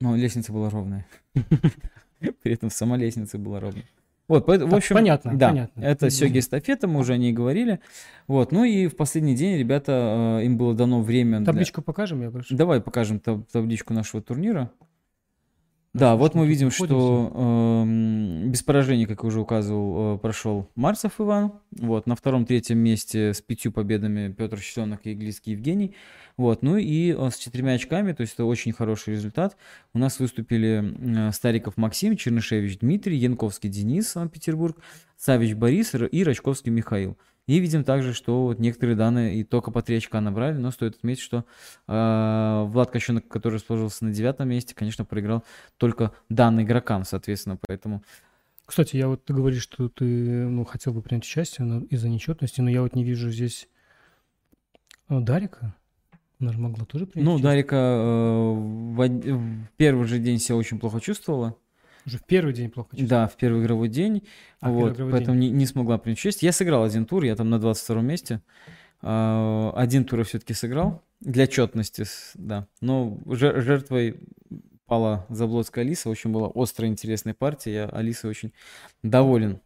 Но 0.02 0.16
лестница 0.16 0.52
была 0.52 0.70
ровная. 0.70 1.06
При 2.42 2.54
этом 2.54 2.70
сама 2.70 2.98
лестница 2.98 3.38
была 3.38 3.60
ровная. 3.60 3.84
Вот, 4.30 4.46
поэтому, 4.46 4.68
в 4.70 4.72
Так, 4.72 4.78
общем, 4.80 4.96
понятно, 4.96 5.36
да, 5.38 5.50
понятно. 5.50 5.82
это 5.82 6.06
Мгм. 6.06 6.12
сёги 6.12 6.40
эстафета, 6.40 6.88
мы 6.88 7.02
уже 7.02 7.14
о 7.14 7.18
ней 7.18 7.34
говорили. 7.34 7.82
Вот, 8.28 8.54
ну 8.54 8.64
и 8.64 8.88
в 8.88 8.96
последний 8.96 9.36
день 9.36 9.58
ребята, 9.58 10.40
э, 10.42 10.46
им 10.46 10.58
было 10.58 10.74
дано 10.74 11.02
время 11.02 11.40
для- 11.40 11.46
Табличку 11.48 11.82
покажем, 11.82 12.22
я 12.22 12.32
прошу. 12.32 12.56
Давай 12.56 12.80
покажем 12.80 13.20
таб- 13.20 13.46
табличку 13.52 13.94
нашего 13.94 14.24
турнира. 14.24 14.72
Да, 15.94 16.16
вот 16.16 16.34
мы 16.34 16.48
видим, 16.48 16.72
что 16.72 17.32
эм, 17.36 18.50
без 18.50 18.64
поражений, 18.64 19.06
как 19.06 19.22
я 19.22 19.28
уже 19.28 19.40
указывал, 19.40 20.16
э, 20.16 20.18
прошел 20.18 20.68
Марцев 20.74 21.22
Иван. 21.22 21.54
Вот, 21.70 22.08
на 22.08 22.16
втором-третьем 22.16 22.80
месте 22.80 23.32
с 23.32 23.42
пятью 23.42 23.72
победами 23.72 24.34
Петр 24.34 24.58
Щеленок 24.58 25.02
и 25.04 25.14
Иглицкий 25.14 25.52
Евгений. 25.52 25.94
Вот, 26.36 26.64
ну 26.64 26.78
и 26.78 27.16
э, 27.16 27.30
с 27.30 27.38
четырьмя 27.38 27.74
очками, 27.74 28.12
то 28.14 28.22
есть 28.22 28.34
это 28.34 28.46
очень 28.46 28.74
хороший 28.74 29.14
результат. 29.14 29.56
У 29.94 30.00
нас 30.00 30.18
выступили 30.18 31.28
э, 31.28 31.32
Стариков 31.32 31.78
Максим, 31.78 32.18
Чернышевич 32.18 32.80
Дмитрий, 32.80 33.18
Янковский 33.18 33.70
Денис, 33.70 34.08
Санкт-Петербург, 34.10 34.78
Савич 35.16 35.54
Борис 35.54 35.94
и 35.94 36.24
Рачковский 36.24 36.72
Михаил. 36.72 37.20
И 37.46 37.60
видим 37.60 37.84
также, 37.84 38.14
что 38.14 38.44
вот 38.44 38.60
некоторые 38.60 38.96
данные 38.96 39.36
и 39.36 39.44
только 39.44 39.70
по 39.70 39.82
3 39.82 39.98
очка 39.98 40.22
набрали, 40.22 40.58
но 40.58 40.72
стоит 40.72 40.96
отметить, 40.96 41.22
что 41.22 41.44
э, 41.88 42.64
Влад 42.68 42.90
Кощенок, 42.92 43.28
который 43.28 43.56
расположился 43.56 44.06
на 44.06 44.14
девятом 44.14 44.48
месте, 44.48 44.74
конечно, 44.74 45.04
проиграл 45.04 45.44
только 45.78 46.14
данным 46.30 46.64
игрокам, 46.64 47.04
соответственно, 47.04 47.58
поэтому... 47.68 48.02
Кстати, 48.66 48.96
я 48.96 49.10
вот 49.10 49.26
ты 49.26 49.34
говоришь, 49.34 49.64
что 49.64 49.90
ты 49.90 50.06
ну, 50.06 50.64
хотел 50.64 50.94
бы 50.94 51.02
принять 51.02 51.26
участие 51.26 51.66
но 51.68 51.82
из-за 51.82 52.08
нечетности, 52.08 52.62
но 52.62 52.70
я 52.70 52.82
вот 52.82 52.96
не 52.96 53.04
вижу 53.04 53.30
здесь 53.30 53.68
а, 55.10 55.20
Дарика. 55.20 55.76
Она 56.40 56.54
же 56.54 56.60
могла 56.60 56.86
тоже 56.86 57.06
принять 57.06 57.26
Ну, 57.26 57.34
участие. 57.34 57.52
Дарика 57.52 57.76
э, 57.76 58.54
в, 58.54 59.00
од- 59.02 59.26
в 59.26 59.68
первый 59.76 60.08
же 60.08 60.20
день 60.20 60.40
себя 60.40 60.56
очень 60.56 60.80
плохо 60.80 61.02
чувствовала. 61.02 61.58
Уже 62.06 62.18
в 62.18 62.26
первый 62.26 62.54
день 62.54 62.70
плохо 62.70 62.96
чувствовала. 62.96 63.26
Да, 63.26 63.32
в 63.32 63.38
первый 63.38 63.62
игровой 63.62 63.88
день. 63.88 64.24
А, 64.60 64.70
вот, 64.70 64.94
игровой 64.94 65.12
поэтому 65.12 65.38
не, 65.38 65.50
не 65.50 65.66
смогла 65.66 65.98
принять 65.98 66.20
участие. 66.20 66.48
Я 66.48 66.54
сыграл 66.54 66.84
один 66.84 67.06
тур, 67.06 67.24
я 67.24 67.36
там 67.36 67.50
на 67.50 67.60
22 67.60 68.02
месте. 68.02 68.42
А, 69.02 69.72
один 69.76 70.06
тур 70.06 70.20
я 70.20 70.26
все-таки 70.26 70.54
сыграл. 70.54 71.04
Для 71.20 71.48
четности, 71.48 72.06
да. 72.36 72.68
Но 72.82 73.20
жер- 73.26 73.62
жертвой 73.62 74.20
пала 74.86 75.26
Заблодская 75.30 75.86
Алиса. 75.86 76.10
Очень 76.10 76.32
была 76.32 76.52
острая, 76.54 76.92
интересная 76.92 77.34
партия. 77.34 77.74
Я 77.74 77.86
Алисой 77.86 78.30
очень 78.30 78.54
доволен. 79.02 79.62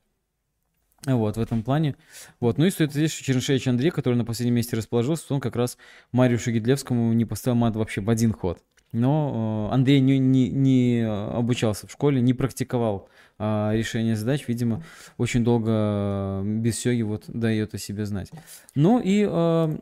Вот, 1.06 1.38
в 1.38 1.40
этом 1.40 1.64
плане. 1.64 1.96
Вот, 2.40 2.58
ну 2.58 2.66
и 2.66 2.70
стоит 2.70 2.92
здесь, 2.92 3.12
что 3.14 3.24
Чернышевич 3.24 3.68
Андрей, 3.68 3.92
который 3.92 4.16
на 4.16 4.26
последнем 4.26 4.56
месте 4.56 4.76
расположился, 4.76 5.34
он 5.34 5.40
как 5.40 5.56
раз 5.56 5.78
Марию 6.12 6.40
Гидлевскому 6.40 7.14
не 7.14 7.26
поставил 7.26 7.56
мат 7.56 7.76
вообще 7.76 8.02
в 8.02 8.10
один 8.10 8.34
ход. 8.34 8.62
Но 8.98 9.70
э, 9.70 9.74
Андрей 9.74 10.00
не, 10.00 10.18
не, 10.20 10.50
не 10.50 11.06
обучался 11.08 11.88
в 11.88 11.92
школе, 11.92 12.22
не 12.22 12.34
практиковал 12.34 13.10
а, 13.40 13.72
решение 13.74 14.16
задач, 14.16 14.48
видимо, 14.48 14.84
очень 15.18 15.44
долго 15.44 15.72
э, 15.72 16.44
без 16.46 16.80
сёги 16.80 17.04
вот 17.04 17.26
дает 17.28 17.76
о 17.76 17.78
себе 17.78 18.06
знать. 18.06 18.32
Ну 18.74 19.00
и 19.00 19.28
э, 19.30 19.78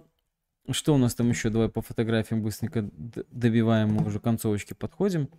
что 0.72 0.94
у 0.94 0.98
нас 0.98 1.16
там 1.16 1.30
еще? 1.30 1.50
Давай 1.50 1.70
по 1.70 1.82
фотографиям 1.82 2.42
быстренько 2.42 2.90
добиваем, 3.32 3.94
мы 3.94 4.06
уже 4.06 4.20
к 4.20 4.24
концовочке 4.24 4.76
подходим. 4.76 5.30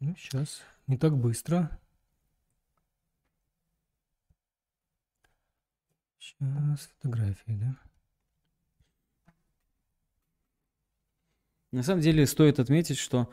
Ну, 0.00 0.16
сейчас. 0.18 0.62
Не 0.88 0.96
так 0.96 1.16
быстро. 1.16 1.70
Сейчас 6.18 6.90
фотографии, 6.98 7.52
да? 7.52 7.76
На 11.72 11.82
самом 11.82 12.02
деле 12.02 12.26
стоит 12.26 12.60
отметить, 12.60 12.98
что 12.98 13.30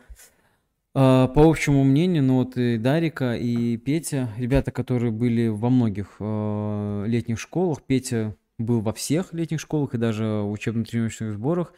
э, 0.95 1.27
по 1.27 1.29
общему 1.35 1.83
мнению, 1.83 2.23
ну 2.23 2.35
вот 2.37 2.55
и 2.55 2.77
Дарика, 2.77 3.35
и 3.35 3.75
Петя, 3.75 4.29
ребята, 4.37 4.71
которые 4.71 5.11
были 5.11 5.49
во 5.49 5.69
многих 5.69 6.15
э, 6.21 7.03
летних 7.05 7.37
школах, 7.37 7.83
Петя 7.83 8.37
был 8.57 8.79
во 8.79 8.93
всех 8.93 9.33
летних 9.33 9.59
школах 9.59 9.93
и 9.93 9.97
даже 9.97 10.23
в 10.23 10.51
учебно-тренировочных 10.51 11.33
сборах, 11.33 11.73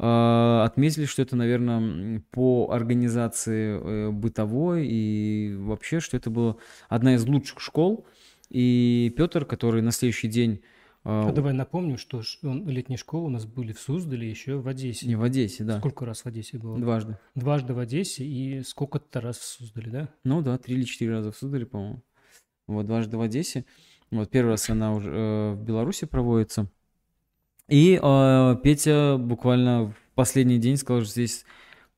э, 0.00 0.62
отметили, 0.64 1.04
что 1.04 1.22
это, 1.22 1.36
наверное, 1.36 2.24
по 2.32 2.70
организации 2.72 3.78
э, 3.80 4.10
бытовой 4.10 4.88
и 4.88 5.54
вообще, 5.56 6.00
что 6.00 6.16
это 6.16 6.28
была 6.28 6.56
одна 6.88 7.14
из 7.14 7.24
лучших 7.24 7.60
школ. 7.60 8.04
И 8.48 9.14
Петр, 9.16 9.44
который 9.44 9.80
на 9.80 9.92
следующий 9.92 10.26
день 10.26 10.60
А 11.02 11.32
давай 11.32 11.54
напомним, 11.54 11.96
что 11.96 12.20
летние 12.42 12.98
школы 12.98 13.26
у 13.26 13.30
нас 13.30 13.46
были 13.46 13.72
в 13.72 13.80
Суздале, 13.80 14.28
еще 14.28 14.56
в 14.56 14.68
Одессе. 14.68 15.06
не 15.06 15.16
в 15.16 15.22
Одессе, 15.22 15.64
да, 15.64 15.78
Сколько 15.78 16.04
раз 16.04 16.22
в 16.22 16.26
Одессе 16.26 16.58
было? 16.58 16.78
дважды. 16.78 17.16
Дважды 17.34 17.72
в 17.72 17.78
Одессе 17.78 18.24
и 18.24 18.62
сколько-то 18.62 19.20
раз 19.22 19.38
в 19.38 19.44
Суздале, 19.44 19.90
да? 19.90 20.08
Ну 20.24 20.42
да, 20.42 20.58
три 20.58 20.74
или 20.76 20.84
четыре 20.84 21.12
раза 21.12 21.32
в 21.32 21.36
Суздале, 21.36 21.64
по-моему. 21.64 22.02
Вот, 22.66 22.86
дважды 22.86 23.16
в 23.16 23.20
Одессе. 23.22 23.64
Вот, 24.10 24.28
первый 24.30 24.50
раз 24.50 24.68
она 24.68 24.92
уже 24.94 25.10
э, 25.10 25.52
в 25.54 25.62
Беларуси 25.64 26.04
проводится. 26.04 26.70
И 27.68 27.98
э, 28.02 28.56
Петя 28.62 29.16
буквально 29.18 29.86
в 29.86 29.94
последний 30.14 30.58
день 30.58 30.76
сказал, 30.76 31.02
что 31.02 31.12
здесь 31.12 31.44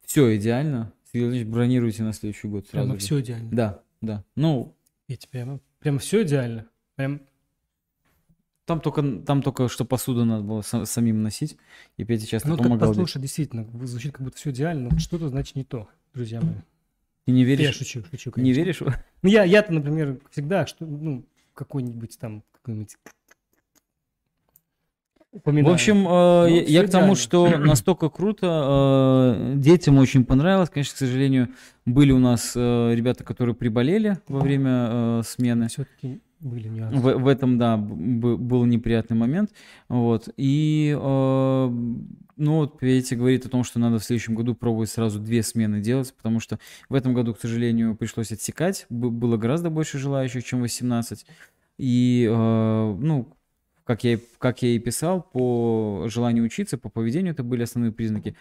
все 0.05 0.36
идеально. 0.36 0.92
Сергей 1.07 1.24
Владимирович, 1.24 1.53
бронируйте 1.53 2.03
на 2.05 2.12
следующий 2.12 2.48
год 2.48 2.68
сразу 2.68 2.86
Прямо 2.86 3.00
же. 3.00 3.05
все 3.05 3.20
идеально. 3.20 3.50
Да, 3.50 3.82
да. 4.00 4.24
Ну, 4.36 4.76
Ведь 5.09 5.28
прямо, 5.28 5.61
прямо 5.80 5.98
все 5.98 6.22
идеально. 6.22 6.66
Прям 6.96 7.22
там 8.64 8.80
только, 8.80 9.02
там 9.26 9.42
только 9.42 9.68
что 9.68 9.84
посуду 9.84 10.24
надо 10.24 10.44
было 10.44 10.60
са- 10.60 10.86
самим 10.86 11.22
носить, 11.22 11.56
и 11.96 12.04
Петя 12.04 12.26
часто 12.26 12.48
Ну, 12.48 12.54
вот 12.54 12.62
как 12.62 12.66
помогал. 12.68 12.94
здесь. 12.94 13.12
действительно, 13.20 13.66
звучит 13.86 14.12
как 14.12 14.22
будто 14.22 14.36
все 14.36 14.50
идеально, 14.50 14.88
но 14.90 14.98
что-то 14.98 15.28
значит 15.28 15.56
не 15.56 15.64
то, 15.64 15.88
друзья 16.14 16.40
мои. 16.40 16.54
Ты 17.24 17.32
не 17.32 17.40
Я 17.42 17.46
веришь? 17.46 17.76
шучу, 17.76 18.02
шучу, 18.10 18.30
Не 18.30 18.32
конечно. 18.52 18.60
веришь? 18.60 18.80
Ну, 19.22 19.28
я, 19.28 19.44
я-то, 19.44 19.72
например, 19.72 20.18
всегда, 20.30 20.66
что, 20.66 20.84
ну, 20.86 21.24
какой-нибудь 21.54 22.18
там, 22.18 22.42
какой-нибудь... 22.52 22.96
В 25.32 25.36
упоминаю. 25.36 25.72
общем, 25.74 26.06
э, 26.06 26.50
я, 26.50 26.62
всё 26.64 26.72
я 26.72 26.86
к 26.86 26.90
тому, 26.90 27.14
что 27.14 27.48
настолько 27.58 28.10
круто, 28.10 28.46
э, 29.38 29.54
детям 29.56 29.96
очень 29.98 30.24
понравилось. 30.26 30.68
Конечно, 30.68 30.94
к 30.94 30.98
сожалению, 30.98 31.48
были 31.86 32.12
у 32.12 32.18
нас 32.18 32.52
э, 32.54 32.94
ребята, 32.94 33.24
которые 33.24 33.54
приболели 33.54 34.18
во 34.28 34.40
время 34.40 34.88
э, 34.90 35.22
смены. 35.24 35.68
все-таки 35.68 36.20
были 36.43 36.68
нюансы. 36.68 36.97
В, 36.97 37.14
в 37.18 37.26
этом, 37.28 37.59
да, 37.59 37.76
б- 37.76 38.36
был 38.36 38.64
неприятный 38.64 39.16
момент. 39.16 39.51
Вот. 39.88 40.28
И, 40.36 40.97
э, 40.99 41.66
ну, 42.36 42.57
вот 42.57 42.78
Петя 42.78 43.16
говорит 43.16 43.47
о 43.47 43.49
том, 43.49 43.64
что 43.64 43.78
надо 43.78 43.99
в 43.99 44.05
следующем 44.05 44.34
году 44.34 44.55
пробовать 44.55 44.90
сразу 44.90 45.20
две 45.20 45.43
смены 45.43 45.80
делать, 45.80 46.12
потому 46.16 46.40
что 46.40 46.59
в 46.88 46.95
этом 46.95 47.14
году, 47.14 47.34
к 47.34 47.40
сожалению, 47.40 47.95
пришлось 47.97 48.32
отсекать. 48.32 48.86
Б- 48.90 49.11
было 49.11 49.36
гораздо 49.36 49.70
больше 49.70 49.99
желающих, 49.99 50.45
чем 50.45 50.61
18. 50.61 51.26
И, 51.78 52.28
э, 52.30 52.97
ну, 53.01 53.36
как 53.84 54.05
я, 54.05 54.18
как 54.38 54.62
я 54.62 54.70
и 54.70 54.78
писал, 54.78 55.22
по 55.22 56.05
желанию 56.09 56.45
учиться, 56.45 56.78
по 56.78 56.88
поведению 56.88 57.32
это 57.32 57.43
были 57.43 57.62
основные 57.62 57.93
признаки, 57.93 58.36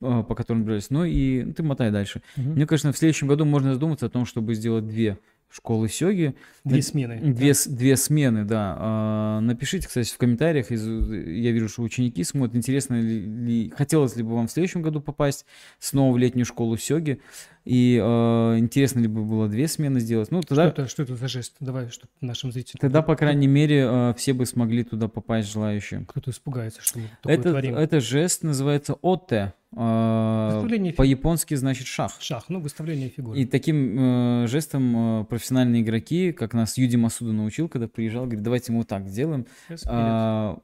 э, 0.00 0.24
по 0.26 0.34
которым 0.34 0.64
брались. 0.64 0.90
Ну 0.90 1.04
и 1.04 1.52
ты 1.52 1.62
мотай 1.62 1.90
дальше. 1.90 2.22
Мгм. 2.36 2.52
Мне, 2.52 2.66
конечно, 2.66 2.92
в 2.92 2.98
следующем 2.98 3.26
году 3.28 3.44
можно 3.44 3.74
задуматься 3.74 4.06
о 4.06 4.10
том, 4.10 4.24
чтобы 4.26 4.54
сделать 4.54 4.86
две 4.86 5.18
школы 5.50 5.88
сёги. 5.88 6.34
Две 6.64 6.82
смены. 6.82 7.18
Две, 7.20 7.54
с- 7.54 7.66
две 7.66 7.96
смены, 7.96 8.44
да. 8.44 8.76
А, 8.78 9.40
Напишите, 9.40 9.86
кстати, 9.88 10.12
в 10.12 10.18
комментариях. 10.18 10.70
Я 10.70 11.52
вижу, 11.52 11.68
что 11.68 11.82
ученики 11.82 12.22
смотрят. 12.24 12.54
Интересно 12.56 13.00
ли, 13.00 13.72
хотелось 13.76 14.14
ли 14.16 14.22
бы 14.22 14.34
вам 14.34 14.46
в 14.48 14.50
следующем 14.52 14.82
году 14.82 15.00
попасть 15.00 15.46
снова 15.78 16.12
в 16.14 16.18
летнюю 16.18 16.44
школу 16.44 16.76
Сёги? 16.76 17.20
И 17.64 17.98
а, 18.02 18.56
интересно 18.58 19.00
ли 19.00 19.08
бы 19.08 19.24
было 19.24 19.48
две 19.48 19.68
смены 19.68 20.00
сделать? 20.00 20.30
Ну, 20.30 20.40
Что, 20.42 20.48
тогда, 20.54 20.66
это, 20.68 20.88
что 20.88 21.02
это 21.02 21.16
за 21.16 21.28
жест? 21.28 21.54
Давай, 21.60 21.88
чтобы 21.90 22.10
нашим 22.20 22.52
зрителям... 22.52 22.80
тогда 22.80 23.02
по 23.02 23.16
крайней 23.16 23.46
мере, 23.46 23.84
а, 23.86 24.14
все 24.14 24.32
бы 24.32 24.46
смогли 24.46 24.84
туда 24.84 25.08
попасть 25.08 25.50
желающие. 25.52 26.04
Кто-то 26.06 26.30
испугается, 26.30 26.82
что 26.82 26.98
мы 26.98 27.08
такое 27.22 27.34
Это, 27.34 27.50
творим. 27.50 27.74
это 27.76 28.00
жест 28.00 28.42
называется 28.42 28.96
оте. 29.02 29.54
А, 29.76 30.52
Выставление 30.52 30.92
По-японски 30.94 31.54
значит 31.54 31.86
шах. 31.86 32.16
Шах, 32.20 32.48
ну, 32.48 32.60
выставление 32.60 33.10
фигур. 33.10 33.34
И 33.34 33.44
таким 33.44 34.44
э, 34.44 34.46
жестом 34.46 35.20
э, 35.20 35.24
профессиональные 35.24 35.82
игроки, 35.82 36.32
как 36.32 36.54
нас 36.54 36.78
Юди 36.78 36.96
Масуда 36.96 37.32
научил, 37.32 37.68
когда 37.68 37.86
приезжал, 37.86 38.24
говорит, 38.24 38.42
давайте 38.42 38.72
мы 38.72 38.78
вот 38.78 38.88
так 38.88 39.08
сделаем. 39.08 39.46
А, 39.86 40.58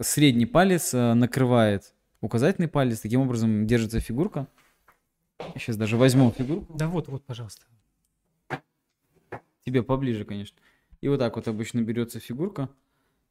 средний 0.00 0.46
палец 0.46 0.92
а, 0.92 1.14
накрывает 1.14 1.94
указательный 2.20 2.68
палец, 2.68 3.00
таким 3.00 3.20
образом 3.20 3.66
держится 3.66 4.00
фигурка. 4.00 4.46
Сейчас 5.54 5.76
даже 5.76 5.96
возьму 5.96 6.30
фигурку. 6.30 6.74
Да 6.76 6.88
вот, 6.88 7.08
вот, 7.08 7.24
пожалуйста. 7.24 7.64
Тебе 9.64 9.82
поближе, 9.82 10.24
конечно. 10.24 10.58
И 11.00 11.08
вот 11.08 11.18
так 11.18 11.36
вот 11.36 11.48
обычно 11.48 11.80
берется 11.80 12.20
фигурка. 12.20 12.68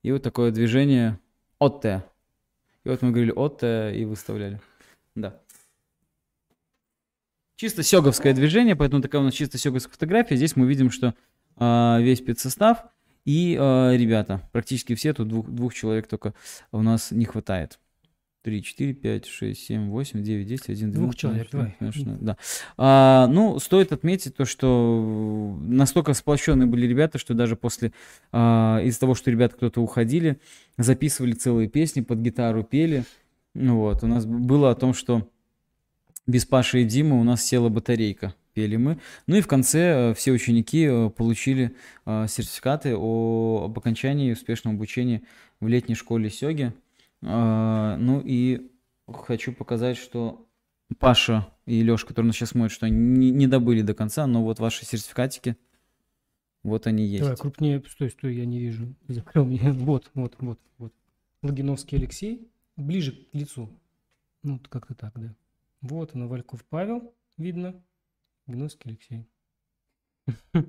И 0.01 0.11
вот 0.11 0.23
такое 0.23 0.51
движение 0.51 1.19
от 1.59 1.81
Т. 1.81 2.03
И 2.83 2.89
вот 2.89 3.01
мы 3.01 3.11
говорили 3.11 3.31
от 3.31 3.59
Т 3.59 3.95
и 3.95 4.05
выставляли. 4.05 4.59
Да. 5.15 5.39
Чисто 7.55 7.83
сёговское 7.83 8.33
движение, 8.33 8.75
поэтому 8.75 9.01
такая 9.01 9.21
у 9.21 9.23
нас 9.23 9.33
чисто 9.33 9.57
сёговская 9.57 9.93
фотография. 9.93 10.35
Здесь 10.35 10.55
мы 10.55 10.67
видим, 10.67 10.91
что 10.91 11.15
а, 11.55 11.99
весь 12.01 12.19
спецсостав 12.19 12.85
и 13.25 13.57
а, 13.59 13.93
ребята, 13.93 14.49
практически 14.51 14.95
все, 14.95 15.13
тут 15.13 15.29
двух, 15.29 15.49
двух 15.49 15.73
человек 15.73 16.07
только 16.07 16.33
у 16.71 16.81
нас 16.81 17.11
не 17.11 17.25
хватает. 17.25 17.79
3, 18.43 18.61
4, 18.61 18.93
5, 18.93 19.25
6, 19.25 19.59
7, 19.59 19.89
8, 19.89 20.23
9, 20.23 20.47
10, 20.47 20.69
11, 20.69 20.91
12. 20.91 21.01
Двух 21.01 21.15
человек, 21.15 21.47
давай. 21.51 21.75
Конечно, 21.79 22.17
да. 22.19 22.37
А, 22.77 23.27
ну, 23.27 23.57
стоит 23.59 23.91
отметить 23.93 24.35
то, 24.35 24.45
что 24.45 25.57
настолько 25.61 26.13
сплощенные 26.13 26.67
были 26.67 26.85
ребята, 26.85 27.17
что 27.17 27.33
даже 27.33 27.55
после, 27.55 27.93
а, 28.31 28.79
из-за 28.83 28.99
того, 28.99 29.15
что 29.15 29.31
ребята 29.31 29.55
кто-то 29.55 29.81
уходили, 29.81 30.39
записывали 30.77 31.31
целые 31.33 31.69
песни, 31.69 32.01
под 32.01 32.19
гитару 32.19 32.63
пели. 32.63 33.05
Ну 33.53 33.77
вот, 33.77 34.03
у 34.03 34.07
нас 34.07 34.25
было 34.25 34.71
о 34.71 34.75
том, 34.75 34.93
что 34.93 35.29
без 36.27 36.45
Паши 36.45 36.81
и 36.81 36.85
Димы 36.85 37.19
у 37.19 37.23
нас 37.23 37.43
села 37.43 37.69
батарейка, 37.69 38.33
пели 38.53 38.75
мы. 38.75 38.99
Ну 39.27 39.35
и 39.35 39.41
в 39.41 39.47
конце 39.47 40.11
э, 40.11 40.13
все 40.13 40.31
ученики 40.31 40.85
э, 40.89 41.09
получили 41.09 41.75
э, 42.05 42.25
сертификаты 42.27 42.95
о, 42.95 43.63
об 43.65 43.77
окончании 43.77 44.31
успешного 44.31 44.75
обучения 44.75 45.21
в 45.59 45.67
летней 45.67 45.95
школе 45.95 46.29
Сёги. 46.29 46.73
А, 47.25 47.97
ну 47.97 48.21
и 48.23 48.71
хочу 49.07 49.53
показать, 49.53 49.97
что 49.97 50.47
Паша 50.99 51.47
и 51.65 51.81
Леша, 51.81 52.07
которые 52.07 52.27
нас 52.27 52.35
сейчас 52.35 52.49
смотрят, 52.49 52.71
что 52.71 52.85
они 52.85 52.97
не, 52.97 53.31
не 53.31 53.47
добыли 53.47 53.81
до 53.81 53.93
конца, 53.93 54.27
но 54.27 54.43
вот 54.43 54.59
ваши 54.59 54.85
сертификатики, 54.85 55.57
вот 56.63 56.87
они 56.87 57.05
есть. 57.05 57.23
Давай, 57.23 57.37
крупнее, 57.37 57.83
стой, 57.89 58.09
стой, 58.09 58.35
я 58.35 58.45
не 58.45 58.59
вижу. 58.59 58.95
Закрыл 59.07 59.45
меня. 59.45 59.71
Вот, 59.73 60.11
вот, 60.13 60.35
вот, 60.39 60.59
вот. 60.77 60.93
Логиновский 61.41 61.97
Алексей, 61.97 62.49
ближе 62.77 63.11
к 63.11 63.33
лицу. 63.33 63.69
Ну, 64.43 64.53
вот 64.53 64.67
как-то 64.67 64.93
так, 64.95 65.11
да. 65.15 65.35
Вот 65.81 66.15
оно, 66.15 66.27
Вальков 66.27 66.63
Павел, 66.65 67.13
видно. 67.37 67.81
Логиновский 68.47 68.91
Алексей. 68.91 69.27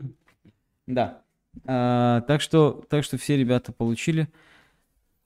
Да. 0.87 1.25
А, 1.65 2.21
так 2.23 2.43
что, 2.43 2.85
так 2.91 3.05
что 3.05 3.17
все 3.17 3.39
ребята 3.39 3.73
получили. 3.73 4.29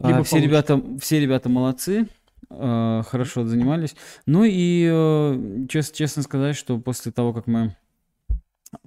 А, 0.00 0.08
Либо 0.08 0.22
все 0.22 0.36
получат. 0.36 0.48
ребята, 0.48 0.82
все 1.00 1.20
ребята 1.20 1.48
молодцы, 1.48 2.08
а, 2.50 3.02
хорошо 3.02 3.44
занимались. 3.44 3.96
Ну 4.26 4.44
и 4.44 4.88
э, 4.90 5.66
честно, 5.68 5.96
честно 5.96 6.22
сказать, 6.22 6.56
что 6.56 6.78
после 6.78 7.12
того, 7.12 7.32
как 7.32 7.46
мы 7.46 7.76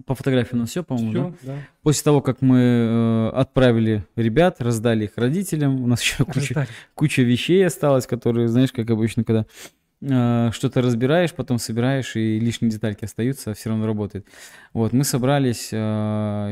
по 0.06 0.16
фотографии 0.16 0.56
у 0.56 0.60
нас 0.60 0.70
все, 0.70 0.84
по-моему, 0.84 1.12
да? 1.12 1.38
Все, 1.38 1.48
да. 1.48 1.58
После 1.82 2.04
того, 2.04 2.22
как 2.22 2.42
мы 2.42 2.60
э, 2.60 3.30
отправили 3.34 4.06
ребят, 4.16 4.62
раздали 4.62 5.06
их 5.06 5.12
родителям, 5.16 5.84
у 5.84 5.88
нас 5.88 6.02
еще 6.02 6.24
куча, 6.26 6.68
куча 6.94 7.22
вещей 7.24 7.66
осталось, 7.66 8.06
которые, 8.06 8.48
знаешь, 8.48 8.72
как 8.72 8.90
обычно, 8.90 9.24
когда 9.24 9.46
э, 10.02 10.52
что-то 10.54 10.82
разбираешь, 10.82 11.34
потом 11.34 11.58
собираешь, 11.58 12.16
и 12.16 12.40
лишние 12.40 12.72
детальки 12.72 13.06
остаются, 13.06 13.54
все 13.54 13.70
равно 13.70 13.88
работает. 13.88 14.28
Вот, 14.74 14.94
мы 14.94 15.04
собрались, 15.04 15.70
э, 15.72 15.78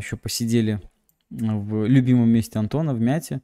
еще 0.02 0.18
посидели 0.18 0.82
в 1.30 1.86
любимом 1.86 2.30
месте 2.30 2.58
Антона, 2.58 2.94
в 2.94 3.00
Мяте, 3.00 3.42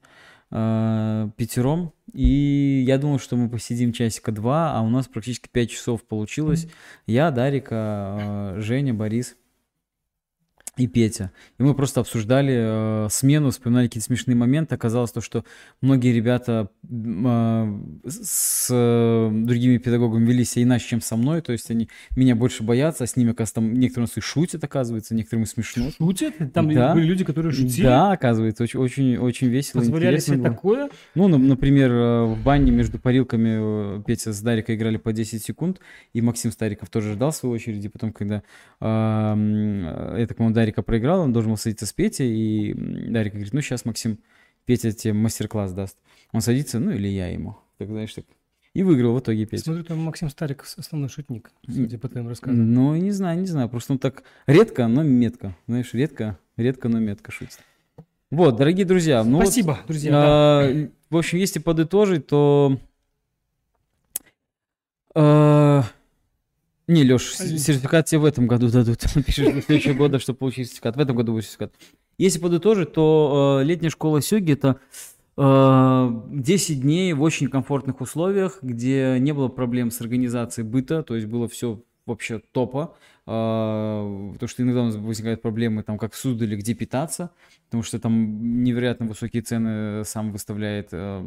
э, 0.56 1.30
пятером, 1.36 1.92
и 2.14 2.84
я 2.88 2.98
думал, 2.98 3.20
что 3.20 3.36
мы 3.36 3.50
посидим 3.50 3.92
часика 3.92 4.32
два, 4.32 4.74
а 4.74 4.82
у 4.82 4.90
нас 4.90 5.08
практически 5.08 5.50
пять 5.52 5.70
часов 5.70 6.04
получилось. 6.04 6.68
Я, 7.06 7.30
Дарика, 7.32 8.54
э, 8.56 8.62
Женя, 8.62 8.94
Борис 8.94 9.36
и 10.78 10.88
Петя. 10.88 11.32
И 11.58 11.64
мы 11.64 11.74
просто 11.74 12.02
обсуждали 12.02 13.06
э, 13.06 13.08
смену, 13.10 13.52
вспоминали 13.52 13.88
какие-то 13.88 14.06
смешные 14.08 14.36
моменты. 14.36 14.76
Оказалось 14.76 15.12
то, 15.12 15.22
что 15.22 15.46
многие 15.82 16.12
ребята 16.14 16.70
э, 16.84 17.80
с 18.08 18.68
э, 18.72 19.30
другими 19.34 19.78
педагогами 19.78 20.26
вели 20.30 20.44
себя 20.44 20.64
иначе, 20.64 20.88
чем 20.90 21.02
со 21.02 21.16
мной. 21.16 21.42
То 21.42 21.52
есть 21.54 21.72
они 21.72 21.88
меня 22.16 22.36
больше 22.36 22.64
боятся, 22.64 23.06
а 23.06 23.08
с 23.08 23.16
ними, 23.16 23.32
оказывается, 23.32 23.56
там 23.56 23.74
некоторые 23.74 24.06
у 24.06 24.08
нас 24.10 24.18
и 24.18 24.22
шутят, 24.22 24.64
оказывается, 24.64 25.16
некоторым 25.16 25.44
и 25.44 25.48
смешно. 25.48 25.90
Шутят? 25.98 26.34
Там 26.54 26.74
Да. 26.74 26.94
были 26.94 27.06
люди, 27.06 27.24
которые 27.24 27.54
шутили? 27.54 27.84
Да, 27.86 28.12
оказывается, 28.12 28.64
очень, 28.64 28.80
очень, 28.80 29.18
очень 29.18 29.48
весело, 29.48 29.80
Позволяли 29.80 30.18
себе 30.20 30.38
было. 30.38 30.50
такое? 30.50 30.90
Ну, 31.16 31.28
на- 31.30 31.38
например, 31.38 31.92
э, 31.92 32.26
в 32.26 32.44
бане 32.44 32.72
между 32.72 33.00
парилками 33.00 34.00
э, 34.00 34.04
Петя 34.06 34.34
с 34.34 34.42
Дарикой 34.42 34.76
играли 34.76 34.98
по 34.98 35.14
10 35.14 35.42
секунд, 35.44 35.80
и 36.14 36.22
Максим 36.22 36.52
Стариков 36.52 36.90
тоже 36.90 37.14
ждал 37.14 37.32
в 37.32 37.36
свою 37.36 37.56
очередь, 37.56 37.84
и 37.86 37.88
потом, 37.88 38.12
когда, 38.12 38.44
э, 38.82 40.26
так 40.28 40.38
понимаю, 40.38 40.54
Дарика 40.66 40.82
проиграл, 40.82 41.22
он 41.22 41.32
должен 41.32 41.52
был 41.52 41.58
садиться 41.58 41.86
с 41.86 41.94
Петей, 41.94 42.28
и 42.36 42.72
м, 42.74 43.14
Дарика 43.14 43.36
говорит, 43.36 43.54
ну, 43.54 43.62
сейчас 43.62 43.86
Максим, 43.86 44.18
Петя 44.66 44.92
тебе 44.92 45.14
мастер-класс 45.14 45.74
даст. 45.74 45.96
Он 46.32 46.42
садится, 46.42 46.80
ну, 46.80 46.90
или 46.90 47.08
я 47.08 47.28
ему. 47.28 47.56
Так, 47.78 47.88
знаешь, 47.88 48.12
так. 48.14 48.26
И 48.74 48.82
выиграл 48.82 49.14
в 49.14 49.20
итоге 49.20 49.46
Петя. 49.46 49.64
Смотрю, 49.66 49.84
там 49.84 50.00
Максим 50.00 50.28
Стариков 50.32 50.74
основной 50.76 51.10
шутник, 51.10 51.52
судя 51.68 52.00
по 52.00 52.10
твоим 52.10 52.28
рассказам. 52.28 52.74
Ну, 52.74 52.96
не 52.96 53.12
знаю, 53.12 53.40
не 53.40 53.46
знаю, 53.46 53.70
просто 53.70 53.94
он 53.94 54.00
так 54.00 54.24
редко, 54.48 54.88
но 54.88 55.04
метко, 55.04 55.56
знаешь, 55.68 55.94
редко, 55.94 56.40
редко, 56.58 56.90
но 56.90 56.98
метко 57.00 57.32
шутит. 57.32 57.60
Вот, 58.32 58.56
дорогие 58.56 58.86
друзья, 58.88 59.24
ну 59.24 59.38
вот, 59.38 59.46
Спасибо, 59.46 59.80
друзья. 59.88 60.12
да. 60.12 60.24
а, 60.62 60.90
В 61.12 61.18
общем, 61.18 61.38
если 61.38 61.60
подытожить, 61.60 62.26
то... 62.26 62.80
а, 65.14 65.84
Не, 66.88 67.04
Леш, 67.04 67.36
сертификат 67.36 68.06
тебе 68.06 68.20
в 68.20 68.26
этом 68.26 68.48
году 68.48 68.70
дадут. 68.70 69.00
Пишешь 69.26 69.54
до 69.54 69.62
следующего 69.62 69.94
года, 69.94 70.20
чтобы 70.20 70.38
получить 70.38 70.68
сертификат. 70.68 70.96
В 70.96 71.00
этом 71.00 71.16
году 71.16 71.34
будет 71.34 71.46
сертификат. 71.46 71.74
Если 72.18 72.40
подытожить, 72.40 72.94
то 72.94 73.60
э, 73.62 73.66
летняя 73.66 73.90
школа 73.90 74.22
Сёги 74.22 74.54
это 74.54 74.80
э, 75.38 76.22
10 76.30 76.82
дней 76.82 77.14
в 77.14 77.22
очень 77.22 77.50
комфортных 77.50 78.02
условиях, 78.02 78.60
где 78.62 79.18
не 79.20 79.34
было 79.34 79.48
проблем 79.48 79.92
с 79.92 80.00
организацией 80.00 80.66
быта, 80.66 81.04
то 81.04 81.16
есть 81.16 81.28
было 81.28 81.48
все 81.48 81.82
вообще 82.06 82.40
топа. 82.52 82.96
А, 83.26 84.32
Потому 84.34 84.48
что 84.48 84.64
иногда 84.64 84.82
у 84.84 84.86
нас 84.86 84.96
возникают 84.96 85.42
проблемы, 85.42 85.84
там, 85.84 85.98
как 85.98 86.14
в 86.14 86.18
Суздале, 86.18 86.56
где 86.56 86.76
питаться, 86.76 87.32
потому 87.66 87.84
что 87.84 88.00
там 88.00 88.64
невероятно 88.64 89.08
высокие 89.08 89.42
цены 89.42 90.06
сам 90.06 90.32
выставляет 90.32 90.90
э, 90.92 91.24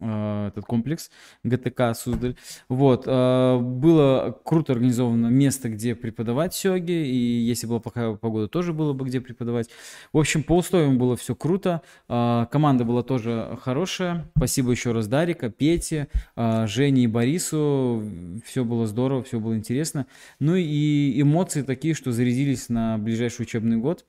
этот 0.00 0.64
комплекс 0.64 1.10
ГТК 1.44 1.94
Суздаль. 1.94 2.36
Вот, 2.68 3.04
э, 3.06 3.58
было 3.58 4.38
круто 4.44 4.72
организовано 4.72 5.28
место, 5.28 5.68
где 5.68 5.94
преподавать 5.94 6.54
сёги, 6.54 6.92
и 6.92 7.16
если 7.16 7.66
была 7.66 7.80
плохая 7.80 8.14
погода, 8.14 8.48
тоже 8.48 8.72
было 8.72 8.92
бы 8.92 9.06
где 9.06 9.20
преподавать. 9.20 9.68
В 10.12 10.18
общем, 10.18 10.42
по 10.42 10.56
условиям 10.56 10.98
было 10.98 11.16
все 11.16 11.34
круто, 11.34 11.82
э, 12.08 12.46
команда 12.50 12.84
была 12.84 13.02
тоже 13.02 13.58
хорошая. 13.62 14.30
Спасибо 14.36 14.70
еще 14.70 14.92
раз 14.92 15.06
Дарика, 15.08 15.50
Пете, 15.50 16.08
э, 16.36 16.66
Жене 16.66 17.04
и 17.04 17.06
Борису, 17.06 18.02
все 18.44 18.64
было 18.64 18.86
здорово, 18.86 19.22
все 19.22 19.40
было 19.40 19.56
интересно. 19.56 20.06
Ну 20.38 20.54
и 20.56 21.20
эмоции 21.20 21.62
такие, 21.62 21.94
что 21.94 22.12
зарядились 22.12 22.68
на 22.68 22.98
ближайший 22.98 23.42
учебный 23.42 23.76
год. 23.76 24.04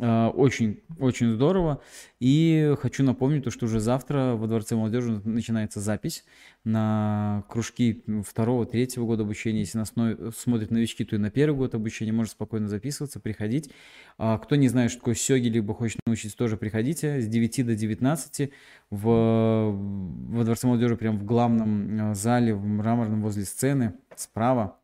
А, 0.00 0.30
Очень, 0.30 0.80
очень 0.98 1.32
здорово. 1.32 1.80
И 2.20 2.74
хочу 2.80 3.04
напомнить, 3.04 3.44
то, 3.44 3.50
что 3.50 3.66
уже 3.66 3.80
завтра 3.80 4.34
во 4.34 4.46
Дворце 4.46 4.76
молодежи 4.76 5.20
начинается 5.24 5.80
запись 5.80 6.24
на 6.64 7.44
кружки 7.48 8.02
второго, 8.26 8.66
третьего 8.66 9.04
года 9.04 9.22
обучения. 9.22 9.60
Если 9.60 9.78
нас 9.78 9.92
смотрят 10.36 10.70
новички, 10.70 11.04
то 11.04 11.16
и 11.16 11.18
на 11.18 11.30
первый 11.30 11.56
год 11.56 11.74
обучения 11.74 12.12
можно 12.12 12.30
спокойно 12.30 12.68
записываться, 12.68 13.20
приходить. 13.20 13.70
А 14.18 14.38
Кто 14.38 14.56
не 14.56 14.68
знает, 14.68 14.90
что 14.90 15.00
такое 15.00 15.14
сёги, 15.14 15.48
либо 15.48 15.74
хочет 15.74 16.00
научиться, 16.06 16.36
тоже 16.36 16.56
приходите. 16.56 17.20
С 17.20 17.28
9 17.28 17.66
до 17.66 17.74
19 17.74 18.50
в, 18.90 19.70
во 19.70 20.44
Дворце 20.44 20.66
молодежи, 20.66 20.96
прям 20.96 21.18
в 21.18 21.24
главном 21.24 22.10
э, 22.10 22.14
зале, 22.14 22.54
в 22.54 22.64
мраморном 22.64 23.22
возле 23.22 23.44
сцены, 23.44 23.94
справа 24.16 24.78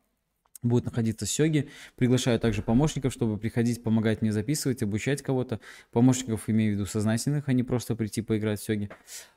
будет 0.63 0.85
находиться 0.85 1.25
сёги. 1.25 1.69
Приглашаю 1.95 2.39
также 2.39 2.61
помощников, 2.61 3.13
чтобы 3.13 3.37
приходить, 3.37 3.81
помогать 3.83 4.21
мне 4.21 4.31
записывать, 4.31 4.83
обучать 4.83 5.21
кого-то. 5.21 5.59
Помощников 5.91 6.49
имею 6.49 6.73
в 6.73 6.75
виду 6.75 6.85
сознательных, 6.85 7.49
а 7.49 7.53
не 7.53 7.63
просто 7.63 7.95
прийти 7.95 8.21
поиграть 8.21 8.59
в 8.59 8.63
сёги 8.63 8.89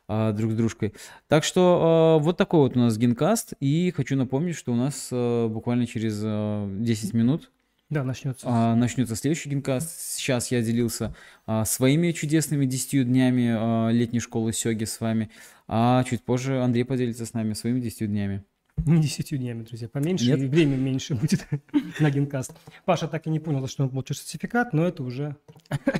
а, 0.06 0.32
друг 0.32 0.52
с 0.52 0.55
дружкой. 0.55 0.94
Так 1.28 1.44
что 1.44 2.16
а, 2.16 2.18
вот 2.22 2.36
такой 2.36 2.60
вот 2.60 2.76
у 2.76 2.80
нас 2.80 2.96
генкаст. 2.98 3.55
И 3.60 3.90
хочу 3.96 4.16
напомнить, 4.16 4.56
что 4.56 4.72
у 4.72 4.76
нас 4.76 5.09
а, 5.12 5.48
буквально 5.48 5.86
через 5.86 6.20
а, 6.22 6.68
10 6.78 7.14
минут 7.14 7.51
Да, 7.88 8.05
начнется. 8.05 8.46
а, 8.48 8.74
начнется 8.74 9.16
следующий 9.16 9.48
генкаст. 9.48 9.98
Сейчас 9.98 10.51
я 10.51 10.60
делился 10.62 11.14
а, 11.46 11.64
своими 11.64 12.12
чудесными 12.12 12.66
10 12.66 13.05
днями 13.09 13.48
а, 13.56 13.88
летней 13.90 14.20
школы 14.20 14.52
сёги 14.52 14.84
с 14.84 15.01
вами. 15.01 15.30
А 15.68 16.05
чуть 16.05 16.22
позже 16.22 16.60
Андрей 16.62 16.84
поделится 16.84 17.24
с 17.24 17.32
нами 17.32 17.55
своими 17.55 17.80
10 17.80 18.09
днями. 18.09 18.44
Не 18.78 19.01
десятью 19.01 19.38
днями, 19.38 19.62
друзья, 19.62 19.88
поменьше, 19.88 20.26
Нет? 20.26 20.40
и 20.42 20.46
время 20.46 20.76
меньше 20.76 21.14
будет 21.14 21.46
на 22.01 22.10
генкаст. 22.10 22.52
Паша 22.84 23.09
так 23.09 23.26
и 23.26 23.30
не 23.30 23.40
понял, 23.40 23.66
что 23.68 23.84
он 23.84 23.90
получил 23.90 24.16
сертификат, 24.16 24.72
но 24.72 24.84
это 24.86 25.02
уже... 25.02 25.36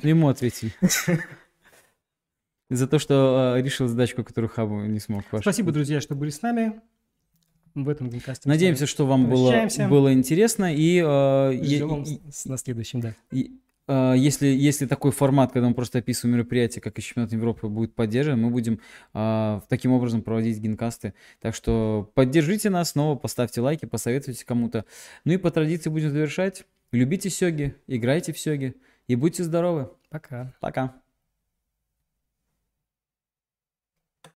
Ему 0.03 0.27
ответили. 0.29 0.71
За 2.69 2.87
то, 2.87 2.97
что 2.99 3.53
а, 3.55 3.61
решил 3.61 3.87
задачку, 3.87 4.23
которую 4.23 4.49
Хабу 4.49 4.81
не 4.81 4.99
смог. 4.99 5.23
Паша. 5.25 5.41
Спасибо, 5.43 5.71
друзья, 5.71 6.01
что 6.01 6.15
были 6.15 6.31
с 6.31 6.41
нами 6.41 6.81
в 7.75 7.87
этом 7.89 8.09
генкасте. 8.09 8.49
Надеемся, 8.49 8.87
что 8.87 9.05
вам 9.05 9.29
было, 9.29 9.53
было 9.89 10.13
интересно. 10.13 10.73
И, 10.73 10.95
е- 10.97 11.63
Ждем 11.63 12.03
и- 12.03 12.19
с- 12.31 12.45
на 12.45 12.57
следующем, 12.57 13.01
да. 13.01 13.15
и, 13.31 13.59
если, 13.87 14.47
если 14.47 14.85
такой 14.87 15.11
формат, 15.11 15.51
когда 15.51 15.67
мы 15.67 15.75
просто 15.75 15.99
описываем 15.99 16.35
мероприятие, 16.35 16.81
как 16.81 16.97
и 16.97 17.01
чемпионат 17.01 17.31
Европы, 17.31 17.67
будет 17.67 17.93
поддержан, 17.93 18.41
мы 18.41 18.49
будем 18.49 18.79
а, 19.13 19.61
таким 19.69 19.91
образом 19.91 20.23
проводить 20.23 20.59
генкасты. 20.59 21.13
Так 21.39 21.53
что 21.53 22.11
поддержите 22.15 22.69
нас 22.69 22.91
снова, 22.91 23.15
поставьте 23.15 23.61
лайки, 23.61 23.85
посоветуйте 23.85 24.45
кому-то. 24.45 24.85
Ну 25.23 25.33
и 25.33 25.37
по 25.37 25.51
традиции 25.51 25.89
будем 25.89 26.09
завершать. 26.09 26.65
Любите 26.91 27.29
сёги, 27.29 27.75
играйте 27.87 28.33
в 28.33 28.39
сёги 28.39 28.75
и 29.07 29.15
будьте 29.15 29.43
здоровы. 29.43 29.89
Пока. 30.09 30.53
Пока. 30.59 30.95